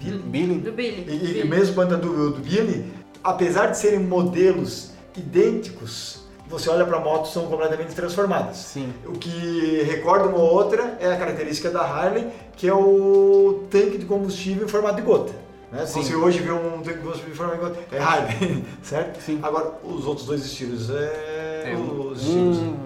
Billy, 0.00 0.18
Billy? 0.18 0.58
Do 0.58 0.72
Billy. 0.72 1.04
e, 1.08 1.14
e 1.14 1.18
Billy. 1.18 1.48
mesmo 1.48 1.74
quanto 1.74 1.94
a 1.94 1.96
do, 1.96 2.30
do 2.30 2.40
Billy, 2.40 2.92
apesar 3.22 3.66
de 3.66 3.78
serem 3.78 4.00
modelos 4.00 4.90
idênticos, 5.16 6.22
você 6.48 6.68
olha 6.68 6.84
para 6.84 6.96
a 6.96 7.00
moto 7.00 7.28
são 7.28 7.46
completamente 7.46 7.94
transformadas. 7.94 8.56
Sim. 8.56 8.92
O 9.06 9.12
que 9.12 9.82
recorda 9.84 10.28
uma 10.28 10.38
ou 10.38 10.52
outra 10.52 10.98
é 11.00 11.12
a 11.12 11.16
característica 11.16 11.70
da 11.70 11.80
Harley, 11.80 12.28
que 12.56 12.68
é 12.68 12.74
o 12.74 13.64
tanque 13.70 13.96
de 13.96 14.06
combustível 14.06 14.64
em 14.64 14.68
formato 14.68 14.96
de 14.96 15.02
gota. 15.02 15.41
Né? 15.72 15.86
Sim. 15.86 16.02
você 16.02 16.14
hoje 16.14 16.40
vê 16.40 16.50
um 16.52 16.82
gota, 17.58 17.78
é 17.90 17.98
Harley, 17.98 18.62
certo? 18.82 19.20
Sim. 19.22 19.38
Agora, 19.42 19.72
os 19.82 20.04
outros 20.06 20.26
dois 20.26 20.44
estilos, 20.44 20.90
é... 20.90 21.72
É, 21.72 21.76
os 21.76 22.20
estilos. 22.20 22.58
um- 22.58 22.76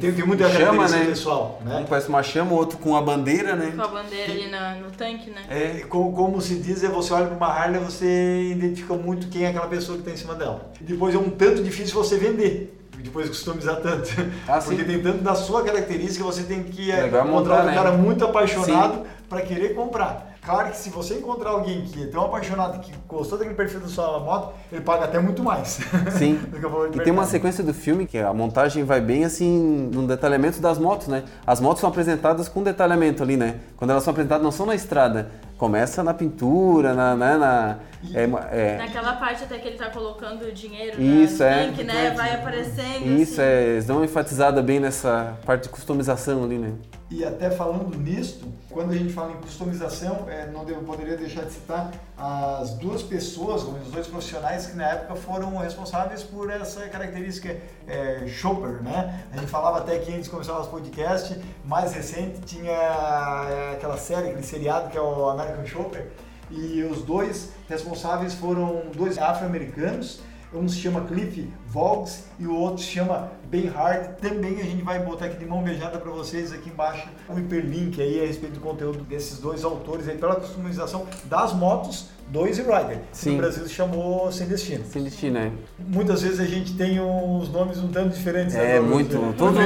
Tem, 0.00 0.12
tem 0.12 0.26
muita 0.26 0.48
chama, 0.50 0.86
né? 0.88 1.04
pessoal, 1.06 1.60
Um 1.62 1.68
né? 1.68 1.86
parece 1.88 2.08
uma 2.08 2.22
chama, 2.22 2.52
o 2.52 2.56
outro 2.56 2.76
com 2.78 2.96
a 2.96 3.00
bandeira, 3.02 3.54
né? 3.56 3.72
Com 3.76 3.82
a 3.82 3.88
bandeira 3.88 4.32
ali 4.32 4.48
na- 4.50 4.74
no 4.76 4.90
tanque, 4.90 5.30
né? 5.30 5.42
É. 5.48 5.80
Como, 5.88 6.12
como 6.12 6.40
se 6.40 6.56
diz, 6.56 6.82
é 6.84 6.88
você 6.88 7.12
olha 7.14 7.26
para 7.26 7.36
uma 7.36 7.46
Harley, 7.46 7.80
você 7.80 8.42
identifica 8.50 8.94
muito 8.94 9.28
quem 9.28 9.44
é 9.44 9.48
aquela 9.48 9.66
pessoa 9.66 9.96
que 9.96 10.02
está 10.02 10.12
em 10.12 10.16
cima 10.16 10.34
dela. 10.34 10.70
E 10.80 10.84
depois 10.84 11.14
é 11.14 11.18
um 11.18 11.30
tanto 11.30 11.62
difícil 11.62 11.94
você 11.94 12.16
vender. 12.18 12.78
Depois 12.98 13.28
customizar 13.28 13.76
tanto. 13.76 14.10
Ah, 14.48 14.58
Porque 14.58 14.82
sim. 14.82 14.84
tem 14.84 15.02
tanto 15.02 15.18
da 15.22 15.34
sua 15.34 15.62
característica, 15.62 16.24
você 16.24 16.42
tem 16.42 16.62
que 16.62 16.90
é, 16.90 17.02
Legal 17.02 17.26
encontrar 17.26 17.56
montar, 17.56 17.62
um 17.62 17.66
né? 17.66 17.74
cara 17.74 17.90
muito 17.92 18.24
apaixonado 18.24 19.02
para 19.28 19.42
querer 19.42 19.74
comprar. 19.74 20.33
Claro 20.44 20.70
que 20.70 20.76
se 20.76 20.90
você 20.90 21.14
encontrar 21.14 21.50
alguém 21.50 21.82
que 21.82 22.02
é 22.02 22.06
tão 22.06 22.26
apaixonado 22.26 22.78
que 22.80 22.92
gostou 23.08 23.38
daquele 23.38 23.56
perfil 23.56 23.80
da 23.80 23.88
sua 23.88 24.20
moto, 24.20 24.52
ele 24.70 24.82
paga 24.82 25.04
até 25.04 25.18
muito 25.18 25.42
mais. 25.42 25.80
Sim. 26.18 26.34
do 26.52 26.58
que 26.60 26.66
o 26.66 26.68
valor 26.68 26.90
de 26.90 26.98
E 26.98 27.02
tem 27.02 27.12
uma 27.12 27.22
mercado. 27.22 27.30
sequência 27.30 27.64
do 27.64 27.72
filme 27.72 28.06
que 28.06 28.18
a 28.18 28.32
montagem 28.32 28.84
vai 28.84 29.00
bem 29.00 29.24
assim 29.24 29.88
no 29.92 30.06
detalhamento 30.06 30.60
das 30.60 30.78
motos, 30.78 31.08
né? 31.08 31.24
As 31.46 31.60
motos 31.60 31.80
são 31.80 31.88
apresentadas 31.88 32.46
com 32.46 32.62
detalhamento 32.62 33.22
ali, 33.22 33.38
né? 33.38 33.56
Quando 33.76 33.90
elas 33.90 34.04
são 34.04 34.10
apresentadas 34.10 34.44
não 34.44 34.52
são 34.52 34.66
na 34.66 34.74
estrada. 34.74 35.30
Começa 35.56 36.02
na 36.02 36.12
pintura, 36.12 36.92
na. 36.92 37.14
na, 37.16 37.38
na 37.38 37.78
é, 38.12 38.24
é, 38.24 38.76
Naquela 38.76 39.14
parte 39.14 39.44
até 39.44 39.56
que 39.56 39.68
ele 39.68 39.78
tá 39.78 39.88
colocando 39.88 40.42
o 40.42 40.52
dinheiro 40.52 41.00
Isso, 41.00 41.38
no 41.38 41.48
é. 41.48 41.66
tanque, 41.66 41.84
né? 41.84 42.10
Vai 42.10 42.34
aparecendo. 42.34 43.06
Isso, 43.06 43.40
assim. 43.40 43.42
é. 43.42 43.62
Eles 43.68 43.86
dão 43.86 43.96
uma 43.96 44.04
enfatizada 44.04 44.60
bem 44.60 44.78
nessa 44.78 45.38
parte 45.46 45.62
de 45.62 45.68
customização 45.70 46.44
ali, 46.44 46.58
né? 46.58 46.72
E 47.16 47.24
até 47.24 47.48
falando 47.48 47.96
nisto, 47.96 48.52
quando 48.68 48.90
a 48.90 48.96
gente 48.96 49.12
fala 49.12 49.30
em 49.30 49.36
customização, 49.36 50.28
é, 50.28 50.50
não 50.50 50.64
devo, 50.64 50.82
poderia 50.82 51.16
deixar 51.16 51.44
de 51.44 51.52
citar 51.52 51.92
as 52.18 52.70
duas 52.70 53.04
pessoas, 53.04 53.62
os 53.62 53.92
dois 53.92 54.08
profissionais 54.08 54.66
que 54.66 54.76
na 54.76 54.88
época 54.88 55.14
foram 55.14 55.56
responsáveis 55.58 56.24
por 56.24 56.50
essa 56.50 56.88
característica 56.88 57.56
é, 57.86 58.26
shopper, 58.26 58.82
né? 58.82 59.26
A 59.32 59.36
gente 59.36 59.48
falava 59.48 59.78
até 59.78 59.96
que 60.00 60.10
antes 60.10 60.24
de 60.24 60.30
começar 60.30 60.58
o 60.58 60.66
podcast, 60.66 61.40
mais 61.64 61.92
recente 61.92 62.40
tinha 62.40 62.72
é, 62.72 63.74
aquela 63.74 63.96
série, 63.96 64.30
aquele 64.30 64.42
seriado 64.42 64.90
que 64.90 64.98
é 64.98 65.00
o 65.00 65.28
American 65.28 65.64
Shopper, 65.66 66.10
e 66.50 66.82
os 66.82 67.02
dois 67.02 67.50
responsáveis 67.68 68.34
foram 68.34 68.90
dois 68.92 69.18
afro-americanos 69.18 70.20
um 70.54 70.68
se 70.68 70.78
chama 70.78 71.00
Cliff 71.02 71.52
Vogs 71.66 72.24
e 72.38 72.46
o 72.46 72.54
outro 72.54 72.82
se 72.82 72.90
chama 72.90 73.32
Ben 73.46 73.66
Hard. 73.66 74.16
Também 74.20 74.60
a 74.60 74.64
gente 74.64 74.82
vai 74.82 74.98
botar 75.00 75.26
aqui 75.26 75.38
de 75.38 75.46
mão 75.46 75.62
beijada 75.62 75.98
para 75.98 76.10
vocês 76.10 76.52
aqui 76.52 76.70
embaixo 76.70 77.08
o 77.28 77.38
hiperlink 77.38 78.00
aí 78.00 78.22
a 78.22 78.26
respeito 78.26 78.54
do 78.54 78.60
conteúdo 78.60 79.02
desses 79.04 79.38
dois 79.38 79.64
autores 79.64 80.08
aí 80.08 80.16
pela 80.16 80.36
customização 80.36 81.06
das 81.24 81.52
motos 81.52 82.08
do 82.34 82.48
Easy 82.48 82.62
Rider. 82.62 82.98
Sim. 83.12 83.32
No 83.32 83.38
Brasil 83.38 83.64
se 83.64 83.72
chamou 83.72 84.30
Sem 84.32 84.48
Destino. 84.48 84.84
Sem 84.90 85.04
Destino, 85.04 85.38
é. 85.38 85.52
Muitas 85.78 86.20
vezes 86.20 86.40
a 86.40 86.44
gente 86.44 86.76
tem 86.76 87.00
uns 87.00 87.48
nomes 87.48 87.78
um 87.78 87.86
tanto 87.86 88.12
diferentes. 88.16 88.54
Né, 88.54 88.76
é, 88.76 88.80
muito. 88.80 89.16
Né? 89.16 89.32
Todos... 89.38 89.56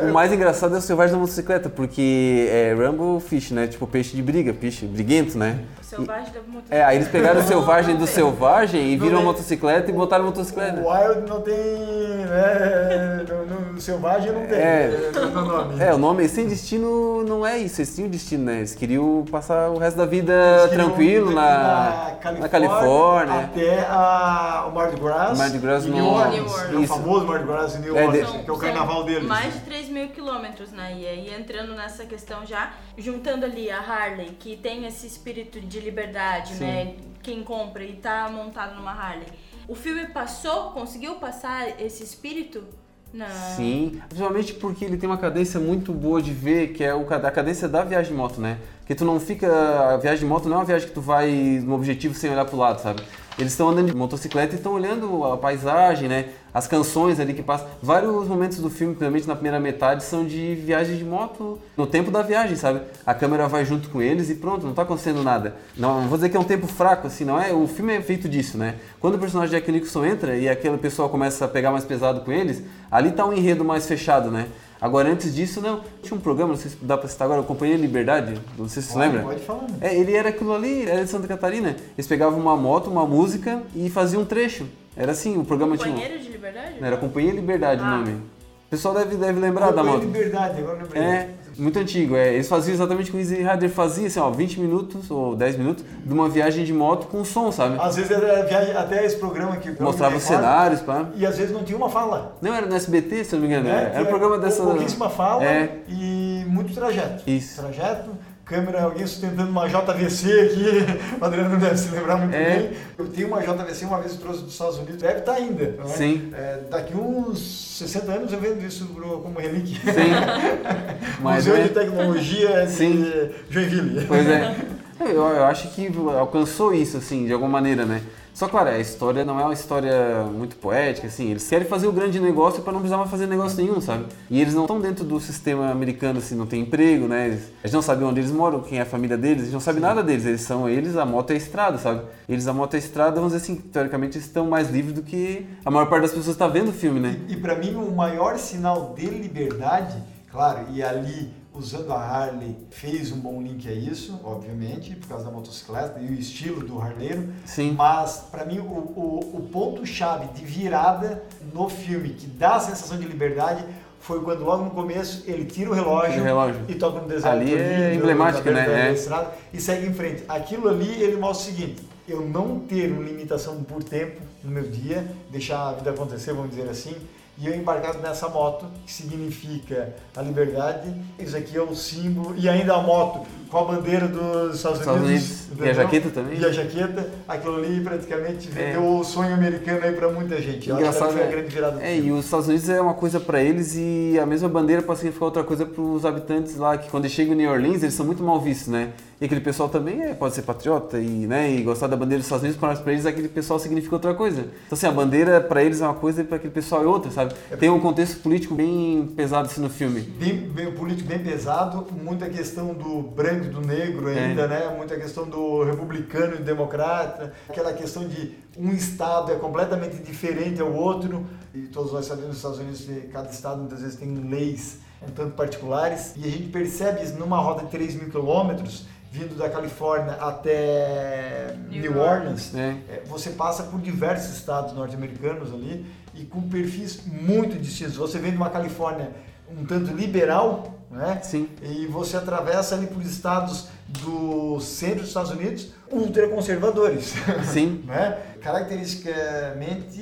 o 0.00 0.12
mais 0.12 0.32
engraçado 0.32 0.74
é 0.74 0.78
o 0.78 0.80
selvagem 0.80 1.12
da 1.12 1.20
motocicleta, 1.20 1.68
porque 1.68 2.48
é 2.50 2.74
Rumble 2.74 3.20
Fish, 3.20 3.50
né? 3.50 3.66
Tipo 3.66 3.86
peixe 3.86 4.16
de 4.16 4.22
briga, 4.22 4.54
peixe 4.54 4.86
briguento, 4.86 5.36
né? 5.36 5.60
Selvagem 5.82 6.32
da 6.32 6.40
motocicleta. 6.40 6.74
É, 6.74 6.84
aí 6.84 6.96
eles 6.96 7.08
pegaram 7.08 7.40
o 7.40 7.44
selvagem 7.44 7.96
do 7.96 8.06
selvagem 8.06 8.92
e 8.92 8.96
viram 8.96 9.18
a 9.18 9.22
motocicleta 9.22 9.90
e 9.90 9.92
botaram 9.92 10.24
a 10.24 10.26
motocicleta. 10.28 10.80
O 10.80 10.90
Wild 10.90 11.28
não 11.28 11.42
tem, 11.42 11.54
né? 11.54 13.26
No, 13.28 13.72
no 13.72 13.80
selvagem 13.80 14.32
não 14.32 14.46
tem 14.46 14.58
é, 14.58 15.10
no 15.14 15.20
né, 15.20 15.40
nome. 15.42 15.82
É, 15.82 15.94
o 15.94 15.98
nome 15.98 16.28
Sem 16.28 16.46
Destino 16.46 17.24
não 17.24 17.46
é 17.46 17.58
isso, 17.58 17.80
eles 17.80 17.94
tinham 17.94 18.08
destino, 18.08 18.44
né? 18.44 18.58
Eles 18.58 18.74
queriam 18.74 19.24
passar 19.30 19.70
o 19.70 19.78
resto 19.78 19.96
da 19.96 20.06
vida 20.06 20.34
tranquilo 20.70 21.30
na 21.30 21.57
na, 21.58 22.16
Califórnia, 22.16 22.40
na 22.40 22.48
Califórnia, 22.48 23.40
até 23.44 23.80
a, 23.88 24.66
o 24.68 24.74
Mardi 24.74 25.00
Gras, 25.00 25.38
Mardi 25.38 25.58
Gras 25.58 25.86
no, 25.86 25.94
New 25.94 26.06
Orleans. 26.06 26.72
É 26.72 26.76
o 26.76 26.86
famoso 26.86 27.26
Mardi 27.26 27.46
Gras 27.46 27.76
em 27.76 27.80
New 27.80 27.98
é, 27.98 28.06
Orleans, 28.06 28.30
que 28.30 28.50
é 28.50 28.52
o 28.52 28.58
carnaval 28.58 29.04
deles. 29.04 29.28
Mais 29.28 29.54
de 29.54 29.60
3 29.60 29.88
mil 29.88 30.08
quilômetros, 30.08 30.70
né? 30.70 30.94
E 30.96 31.06
aí 31.06 31.34
entrando 31.34 31.74
nessa 31.74 32.04
questão 32.06 32.44
já, 32.46 32.72
juntando 32.96 33.44
ali 33.44 33.70
a 33.70 33.78
Harley, 33.78 34.36
que 34.38 34.56
tem 34.56 34.86
esse 34.86 35.06
espírito 35.06 35.60
de 35.60 35.80
liberdade, 35.80 36.54
Sim. 36.54 36.64
né? 36.64 36.94
Quem 37.22 37.42
compra 37.42 37.84
e 37.84 37.94
tá 37.94 38.28
montado 38.30 38.74
numa 38.74 38.92
Harley. 38.92 39.26
O 39.66 39.74
filme 39.74 40.06
passou, 40.06 40.70
conseguiu 40.70 41.16
passar 41.16 41.80
esse 41.80 42.02
espírito 42.02 42.64
não. 43.12 43.26
Sim, 43.56 44.00
principalmente 44.08 44.54
porque 44.54 44.84
ele 44.84 44.96
tem 44.96 45.08
uma 45.08 45.18
cadência 45.18 45.58
muito 45.58 45.92
boa 45.92 46.20
de 46.20 46.32
ver, 46.32 46.68
que 46.68 46.84
é 46.84 46.90
a 46.90 47.30
cadência 47.30 47.68
da 47.68 47.82
viagem 47.82 48.12
de 48.12 48.16
moto, 48.18 48.40
né? 48.40 48.58
Que 48.86 48.94
tu 48.94 49.04
não 49.04 49.18
fica. 49.18 49.48
A 49.94 49.96
viagem 49.96 50.20
de 50.20 50.26
moto 50.26 50.48
não 50.48 50.56
é 50.56 50.58
uma 50.60 50.64
viagem 50.64 50.88
que 50.88 50.94
tu 50.94 51.00
vai 51.00 51.30
no 51.64 51.74
objetivo 51.74 52.14
sem 52.14 52.30
olhar 52.30 52.44
pro 52.44 52.56
lado, 52.56 52.80
sabe? 52.80 53.02
Eles 53.38 53.52
estão 53.52 53.68
andando 53.68 53.86
de 53.86 53.96
motocicleta 53.96 54.54
e 54.54 54.56
estão 54.56 54.72
olhando 54.72 55.24
a 55.24 55.36
paisagem, 55.36 56.08
né? 56.08 56.30
As 56.52 56.66
canções 56.66 57.20
ali 57.20 57.32
que 57.32 57.42
passam. 57.42 57.68
Vários 57.80 58.26
momentos 58.26 58.58
do 58.58 58.68
filme, 58.68 58.94
principalmente 58.94 59.28
na 59.28 59.34
primeira 59.34 59.60
metade, 59.60 60.02
são 60.02 60.26
de 60.26 60.56
viagem 60.56 60.96
de 60.96 61.04
moto 61.04 61.56
no 61.76 61.86
tempo 61.86 62.10
da 62.10 62.20
viagem, 62.20 62.56
sabe? 62.56 62.80
A 63.06 63.14
câmera 63.14 63.46
vai 63.46 63.64
junto 63.64 63.90
com 63.90 64.02
eles 64.02 64.28
e 64.28 64.34
pronto, 64.34 64.64
não 64.64 64.70
está 64.70 64.82
acontecendo 64.82 65.22
nada. 65.22 65.54
Não, 65.76 66.00
não 66.00 66.08
vou 66.08 66.18
dizer 66.18 66.30
que 66.30 66.36
é 66.36 66.40
um 66.40 66.44
tempo 66.44 66.66
fraco, 66.66 67.06
assim, 67.06 67.24
não 67.24 67.40
é? 67.40 67.52
O 67.52 67.68
filme 67.68 67.94
é 67.94 68.00
feito 68.00 68.28
disso, 68.28 68.58
né? 68.58 68.74
Quando 68.98 69.14
o 69.14 69.18
personagem 69.18 69.56
Jack 69.56 69.70
Nicholson 69.70 70.04
entra 70.04 70.36
e 70.36 70.48
aquele 70.48 70.76
pessoal 70.76 71.08
começa 71.08 71.44
a 71.44 71.48
pegar 71.48 71.70
mais 71.70 71.84
pesado 71.84 72.22
com 72.22 72.32
eles, 72.32 72.64
ali 72.90 73.10
está 73.10 73.24
um 73.24 73.32
enredo 73.32 73.64
mais 73.64 73.86
fechado, 73.86 74.32
né? 74.32 74.48
Agora, 74.80 75.10
antes 75.10 75.34
disso, 75.34 75.60
não. 75.60 75.82
Tinha 76.02 76.16
um 76.16 76.20
programa, 76.20 76.52
não 76.52 76.58
sei 76.58 76.70
se 76.70 76.76
dá 76.80 76.96
pra 76.96 77.08
citar 77.08 77.26
agora, 77.26 77.42
Companhia 77.42 77.76
Liberdade, 77.76 78.40
não 78.56 78.68
sei 78.68 78.82
se 78.82 78.92
você 78.92 78.98
lembra. 78.98 79.22
Pode 79.22 79.40
falar. 79.40 79.66
É, 79.80 79.94
ele 79.94 80.14
era 80.14 80.28
aquilo 80.28 80.54
ali, 80.54 80.88
era 80.88 81.04
de 81.04 81.10
Santa 81.10 81.26
Catarina. 81.26 81.76
Eles 81.96 82.06
pegavam 82.06 82.38
uma 82.38 82.56
moto, 82.56 82.88
uma 82.88 83.06
música 83.06 83.62
e 83.74 83.90
faziam 83.90 84.22
um 84.22 84.24
trecho. 84.24 84.66
Era 84.96 85.12
assim, 85.12 85.36
o 85.36 85.44
programa 85.44 85.76
Companheiro 85.76 85.98
tinha. 86.00 86.08
Companheiro 86.08 86.24
de 86.24 86.32
Liberdade? 86.32 86.80
Não, 86.80 86.86
era 86.86 86.96
Companhia 86.96 87.32
Liberdade 87.32 87.82
ah. 87.82 87.86
o 87.86 87.90
nome. 87.98 88.12
O 88.12 88.70
pessoal 88.70 88.94
deve, 88.94 89.16
deve 89.16 89.40
lembrar 89.40 89.68
Companhia 89.68 89.90
da 89.90 89.96
moto. 89.96 90.04
Liberdade, 90.04 90.60
agora 90.60 90.82
lembrei. 90.82 91.02
É, 91.02 91.30
muito 91.58 91.78
antigo, 91.78 92.16
é. 92.16 92.34
Eles 92.34 92.48
faziam 92.48 92.74
exatamente 92.74 93.10
o 93.10 93.12
que 93.12 93.18
o 93.18 93.20
Easy 93.20 93.36
Rider 93.36 93.68
fazia, 93.70 94.06
assim, 94.06 94.20
ó, 94.20 94.30
20 94.30 94.60
minutos 94.60 95.10
ou 95.10 95.34
10 95.34 95.56
minutos 95.56 95.84
de 96.04 96.12
uma 96.12 96.28
viagem 96.28 96.64
de 96.64 96.72
moto 96.72 97.06
com 97.08 97.24
som, 97.24 97.50
sabe? 97.50 97.76
Às 97.80 97.96
vezes 97.96 98.10
era 98.10 98.44
viagem, 98.44 98.76
até 98.76 99.04
esse 99.04 99.16
programa 99.16 99.54
aqui. 99.54 99.74
Mostrava 99.80 100.16
os 100.16 100.22
cenários, 100.22 100.80
pá. 100.80 101.06
E 101.16 101.26
às 101.26 101.36
vezes 101.36 101.52
não 101.52 101.64
tinha 101.64 101.76
uma 101.76 101.90
fala. 101.90 102.36
Não, 102.40 102.54
era 102.54 102.66
no 102.66 102.74
SBT, 102.74 103.24
se 103.24 103.34
não 103.34 103.42
me 103.42 103.48
engano. 103.48 103.68
É, 103.68 103.92
era 103.94 104.02
um 104.02 104.06
programa 104.06 104.38
dessa. 104.38 104.62
Pouquíssima 104.62 105.10
fala 105.10 105.44
é. 105.44 105.78
e 105.88 106.44
muito 106.46 106.72
trajeto. 106.74 107.28
Isso. 107.28 107.60
Trajeto 107.60 108.10
câmera, 108.48 108.82
alguém 108.82 109.06
sustentando 109.06 109.50
uma 109.50 109.68
JVC 109.68 110.40
aqui, 110.40 111.20
o 111.20 111.24
Adriano 111.24 111.56
deve 111.58 111.76
se 111.76 111.90
lembrar 111.90 112.16
muito 112.16 112.34
é. 112.34 112.56
bem. 112.56 112.70
Eu 112.96 113.06
tenho 113.08 113.28
uma 113.28 113.40
JVC, 113.40 113.84
uma 113.84 114.00
vez 114.00 114.12
eu 114.12 114.18
trouxe 114.18 114.42
dos 114.42 114.52
Estados 114.52 114.78
Unidos, 114.78 114.96
deve 114.96 115.18
estar 115.18 115.34
ainda. 115.34 115.74
É? 115.84 115.86
Sim. 115.86 116.32
É, 116.34 116.60
daqui 116.70 116.96
uns 116.96 117.38
60 117.78 118.10
anos 118.10 118.32
eu 118.32 118.40
vendo 118.40 118.64
isso 118.64 118.86
como 118.86 119.38
relíquia. 119.38 119.78
Sim. 119.92 121.20
Museu 121.20 121.56
é... 121.56 121.62
de 121.64 121.68
Tecnologia 121.68 122.66
de 122.66 122.72
Sim. 122.72 123.30
Joinville. 123.50 124.04
Pois 124.06 124.26
é. 124.26 124.56
Eu, 125.00 125.22
eu 125.22 125.44
acho 125.44 125.68
que 125.68 125.88
alcançou 126.18 126.74
isso, 126.74 126.96
assim, 126.96 127.24
de 127.24 127.32
alguma 127.32 127.52
maneira, 127.52 127.86
né? 127.86 128.02
Só 128.38 128.48
claro, 128.48 128.68
a 128.68 128.78
história 128.78 129.24
não 129.24 129.40
é 129.40 129.42
uma 129.42 129.52
história 129.52 130.22
muito 130.32 130.54
poética, 130.54 131.08
assim. 131.08 131.28
Eles 131.28 131.48
querem 131.48 131.66
fazer 131.66 131.88
o 131.88 131.92
grande 131.92 132.20
negócio 132.20 132.62
para 132.62 132.72
não 132.72 132.78
precisar 132.78 132.96
mais 132.96 133.10
fazer 133.10 133.26
negócio 133.26 133.60
nenhum, 133.60 133.80
sabe? 133.80 134.06
E 134.30 134.40
eles 134.40 134.54
não 134.54 134.62
estão 134.62 134.80
dentro 134.80 135.04
do 135.04 135.18
sistema 135.18 135.72
americano, 135.72 136.20
assim, 136.20 136.36
não 136.36 136.46
tem 136.46 136.60
emprego, 136.60 137.08
né? 137.08 137.26
Eles, 137.26 137.50
eles 137.64 137.72
não 137.72 137.82
sabem 137.82 138.06
onde 138.06 138.20
eles 138.20 138.30
moram, 138.30 138.60
quem 138.60 138.78
é 138.78 138.82
a 138.82 138.86
família 138.86 139.16
deles, 139.18 139.40
eles 139.40 139.52
não 139.52 139.58
sabem 139.58 139.80
nada 139.80 140.04
deles. 140.04 140.24
Eles 140.24 140.42
são 140.42 140.68
eles, 140.68 140.96
a 140.96 141.04
moto 141.04 141.32
é 141.32 141.34
a 141.34 141.36
estrada, 141.36 141.78
sabe? 141.78 142.02
Eles, 142.28 142.46
a 142.46 142.52
moto 142.52 142.74
é 142.74 142.76
a 142.76 142.78
estrada, 142.78 143.16
vamos 143.16 143.32
dizer 143.32 143.42
assim, 143.42 143.56
teoricamente 143.56 144.18
estão 144.18 144.46
mais 144.46 144.70
livres 144.70 144.94
do 144.94 145.02
que 145.02 145.44
a 145.64 145.70
maior 145.72 145.86
parte 145.86 146.02
das 146.02 146.12
pessoas 146.12 146.36
está 146.36 146.46
vendo 146.46 146.68
o 146.68 146.72
filme, 146.72 147.00
né? 147.00 147.20
E, 147.26 147.32
e 147.32 147.36
para 147.38 147.56
mim, 147.56 147.74
o 147.74 147.90
maior 147.90 148.38
sinal 148.38 148.94
de 148.96 149.06
liberdade, 149.06 150.00
claro, 150.30 150.60
e 150.72 150.80
ali 150.80 151.32
usando 151.58 151.92
a 151.92 152.00
Harley, 152.00 152.56
fez 152.70 153.10
um 153.10 153.18
bom 153.18 153.42
link 153.42 153.68
a 153.68 153.72
isso, 153.72 154.20
obviamente, 154.22 154.94
por 154.94 155.08
causa 155.08 155.24
da 155.24 155.30
motocicleta 155.30 155.98
e 156.00 156.06
o 156.06 156.14
estilo 156.14 156.64
do 156.64 156.80
harleiro. 156.80 157.28
Sim. 157.44 157.74
Mas, 157.76 158.28
para 158.30 158.44
mim, 158.44 158.60
o, 158.60 158.62
o, 158.62 159.18
o 159.34 159.48
ponto-chave 159.52 160.28
de 160.34 160.44
virada 160.44 161.22
no 161.52 161.68
filme, 161.68 162.10
que 162.10 162.26
dá 162.26 162.56
a 162.56 162.60
sensação 162.60 162.96
de 162.96 163.06
liberdade, 163.06 163.64
foi 164.00 164.20
quando 164.22 164.44
logo 164.44 164.64
no 164.64 164.70
começo 164.70 165.24
ele 165.26 165.44
tira 165.44 165.70
o 165.70 165.74
relógio, 165.74 166.20
o 166.20 166.24
relógio. 166.24 166.60
e 166.68 166.74
toca 166.76 167.00
no 167.00 167.08
deserto. 167.08 167.34
Ali 167.34 167.54
é 167.54 167.94
emblemático, 167.94 168.48
né? 168.50 168.90
É. 168.90 168.92
Estrada, 168.92 169.32
e 169.52 169.60
segue 169.60 169.86
em 169.86 169.92
frente. 169.92 170.24
Aquilo 170.28 170.68
ali 170.68 171.02
ele 171.02 171.16
mostra 171.16 171.50
o 171.50 171.56
seguinte: 171.56 171.82
eu 172.06 172.20
não 172.20 172.60
ter 172.60 172.90
uma 172.92 173.02
limitação 173.02 173.62
por 173.64 173.82
tempo 173.82 174.20
no 174.42 174.50
meu 174.50 174.62
dia, 174.62 175.06
deixar 175.30 175.68
a 175.68 175.72
vida 175.72 175.90
acontecer, 175.90 176.32
vamos 176.32 176.50
dizer 176.50 176.68
assim, 176.68 176.94
e 177.40 177.46
eu 177.46 177.54
embarcado 177.54 177.98
nessa 178.00 178.28
moto, 178.28 178.66
que 178.84 178.92
significa 178.92 179.94
a 180.16 180.22
liberdade. 180.22 180.92
Isso 181.18 181.36
aqui 181.36 181.56
é 181.56 181.62
o 181.62 181.74
símbolo, 181.74 182.36
e 182.36 182.48
ainda 182.48 182.74
a 182.74 182.82
moto 182.82 183.26
com 183.50 183.58
a 183.58 183.64
bandeira 183.64 184.06
dos 184.06 184.56
Estados, 184.56 184.80
Estados 184.80 185.02
Unidos. 185.02 185.46
Unidos. 185.50 185.66
E 185.66 185.70
a 185.70 185.72
jaqueta 185.72 186.10
também. 186.10 186.38
E 186.38 186.44
a 186.44 186.52
jaqueta, 186.52 187.10
aquilo 187.26 187.56
ali 187.56 187.80
praticamente 187.80 188.48
vendeu 188.48 188.82
é. 188.82 188.86
o 188.86 189.04
sonho 189.04 189.34
americano 189.34 189.80
aí 189.82 189.92
para 189.92 190.08
muita 190.10 190.40
gente. 190.40 190.70
Engraçado, 190.70 191.12
foi 191.12 191.22
a 191.22 191.26
grande 191.26 191.48
virada. 191.48 191.82
É, 191.82 191.98
e 191.98 192.12
os 192.12 192.24
Estados 192.24 192.48
Unidos 192.48 192.68
é 192.68 192.80
uma 192.80 192.94
coisa 192.94 193.18
para 193.18 193.42
eles 193.42 193.74
e 193.74 194.18
a 194.20 194.26
mesma 194.26 194.48
bandeira 194.48 194.82
pode 194.82 194.98
significar 194.98 195.26
outra 195.26 195.44
coisa 195.44 195.64
para 195.64 195.82
os 195.82 196.04
habitantes 196.04 196.56
lá, 196.56 196.76
que 196.76 196.90
quando 196.90 197.08
chegam 197.08 197.34
em 197.34 197.38
New 197.38 197.50
Orleans 197.50 197.82
eles 197.82 197.94
são 197.94 198.04
muito 198.04 198.22
mal 198.22 198.40
vistos, 198.40 198.68
né? 198.68 198.92
E 199.20 199.24
aquele 199.24 199.40
pessoal 199.40 199.68
também 199.68 200.00
é, 200.00 200.14
pode 200.14 200.34
ser 200.34 200.42
patriota 200.42 201.00
e, 201.00 201.26
né, 201.26 201.50
e 201.50 201.62
gostar 201.62 201.88
da 201.88 201.96
bandeira 201.96 202.18
dos 202.18 202.26
Estados 202.26 202.44
Unidos, 202.44 202.80
para 202.80 202.92
eles 202.92 203.04
aquele 203.04 203.28
pessoal 203.28 203.58
significa 203.58 203.96
outra 203.96 204.14
coisa. 204.14 204.42
Então 204.42 204.78
assim, 204.78 204.86
a 204.86 204.92
bandeira 204.92 205.40
para 205.40 205.62
eles 205.64 205.80
é 205.80 205.84
uma 205.84 205.94
coisa 205.94 206.20
e 206.20 206.24
para 206.24 206.36
aquele 206.36 206.52
pessoal 206.52 206.84
é 206.84 206.86
outra, 206.86 207.10
sabe? 207.10 207.34
É 207.50 207.56
Tem 207.56 207.68
um 207.68 207.80
contexto 207.80 208.20
político 208.20 208.54
bem 208.54 209.08
pesado 209.16 209.48
assim 209.48 209.60
no 209.60 209.68
filme. 209.68 210.02
Bem, 210.02 210.36
bem 210.36 210.70
político 210.70 211.08
bem 211.08 211.18
pesado, 211.18 211.84
muita 212.00 212.28
questão 212.28 212.72
do 212.72 213.02
branco 213.02 213.37
e 213.46 213.50
do 213.50 213.60
negro 213.60 214.08
é. 214.08 214.18
ainda, 214.18 214.42
é. 214.42 214.48
né? 214.48 214.74
Muita 214.76 214.96
questão 214.96 215.28
do 215.28 215.64
republicano 215.64 216.36
e 216.36 216.38
democrata, 216.38 217.32
aquela 217.48 217.72
questão 217.72 218.06
de 218.06 218.36
um 218.56 218.70
estado 218.72 219.32
é 219.32 219.36
completamente 219.36 219.96
diferente 220.02 220.60
ao 220.60 220.72
outro 220.72 221.26
e 221.54 221.62
todos 221.62 221.92
nós 221.92 222.06
sabemos 222.06 222.28
nos 222.28 222.36
Estados 222.38 222.58
Unidos 222.58 222.86
cada 223.12 223.30
estado 223.30 223.58
muitas 223.58 223.80
vezes 223.80 223.96
tem 223.96 224.14
leis 224.14 224.78
um 225.00 225.10
tanto 225.10 225.34
particulares 225.34 226.14
e 226.16 226.26
a 226.26 226.30
gente 226.30 226.48
percebe 226.48 227.02
isso 227.02 227.16
numa 227.18 227.38
rota 227.38 227.64
de 227.64 227.70
3 227.70 227.94
mil 227.94 228.10
quilômetros 228.10 228.86
vindo 229.10 229.36
da 229.36 229.48
Califórnia 229.48 230.14
até 230.14 231.56
New, 231.70 231.80
New 231.80 231.98
Orleans, 231.98 232.52
né? 232.52 232.82
você 233.06 233.30
passa 233.30 233.62
por 233.62 233.80
diversos 233.80 234.36
estados 234.36 234.74
norte-americanos 234.74 235.52
ali 235.52 235.86
e 236.14 236.24
com 236.24 236.42
perfis 236.42 237.06
muito 237.06 237.58
distintos. 237.58 237.96
Você 237.96 238.18
vem 238.18 238.32
de 238.32 238.36
uma 238.36 238.50
Califórnia 238.50 239.10
um 239.50 239.64
tanto 239.64 239.92
liberal, 239.92 240.77
né? 240.90 241.20
Sim. 241.22 241.48
E 241.62 241.86
você 241.86 242.16
atravessa 242.16 242.74
ali 242.74 242.86
por 242.86 243.02
estados 243.02 243.68
do 243.88 244.60
centro 244.60 245.00
dos 245.00 245.08
Estados 245.08 245.30
Unidos 245.30 245.68
ultraconservadores. 245.90 247.14
Sim. 247.52 247.82
né? 247.86 248.18
Caracteristicamente 248.42 250.00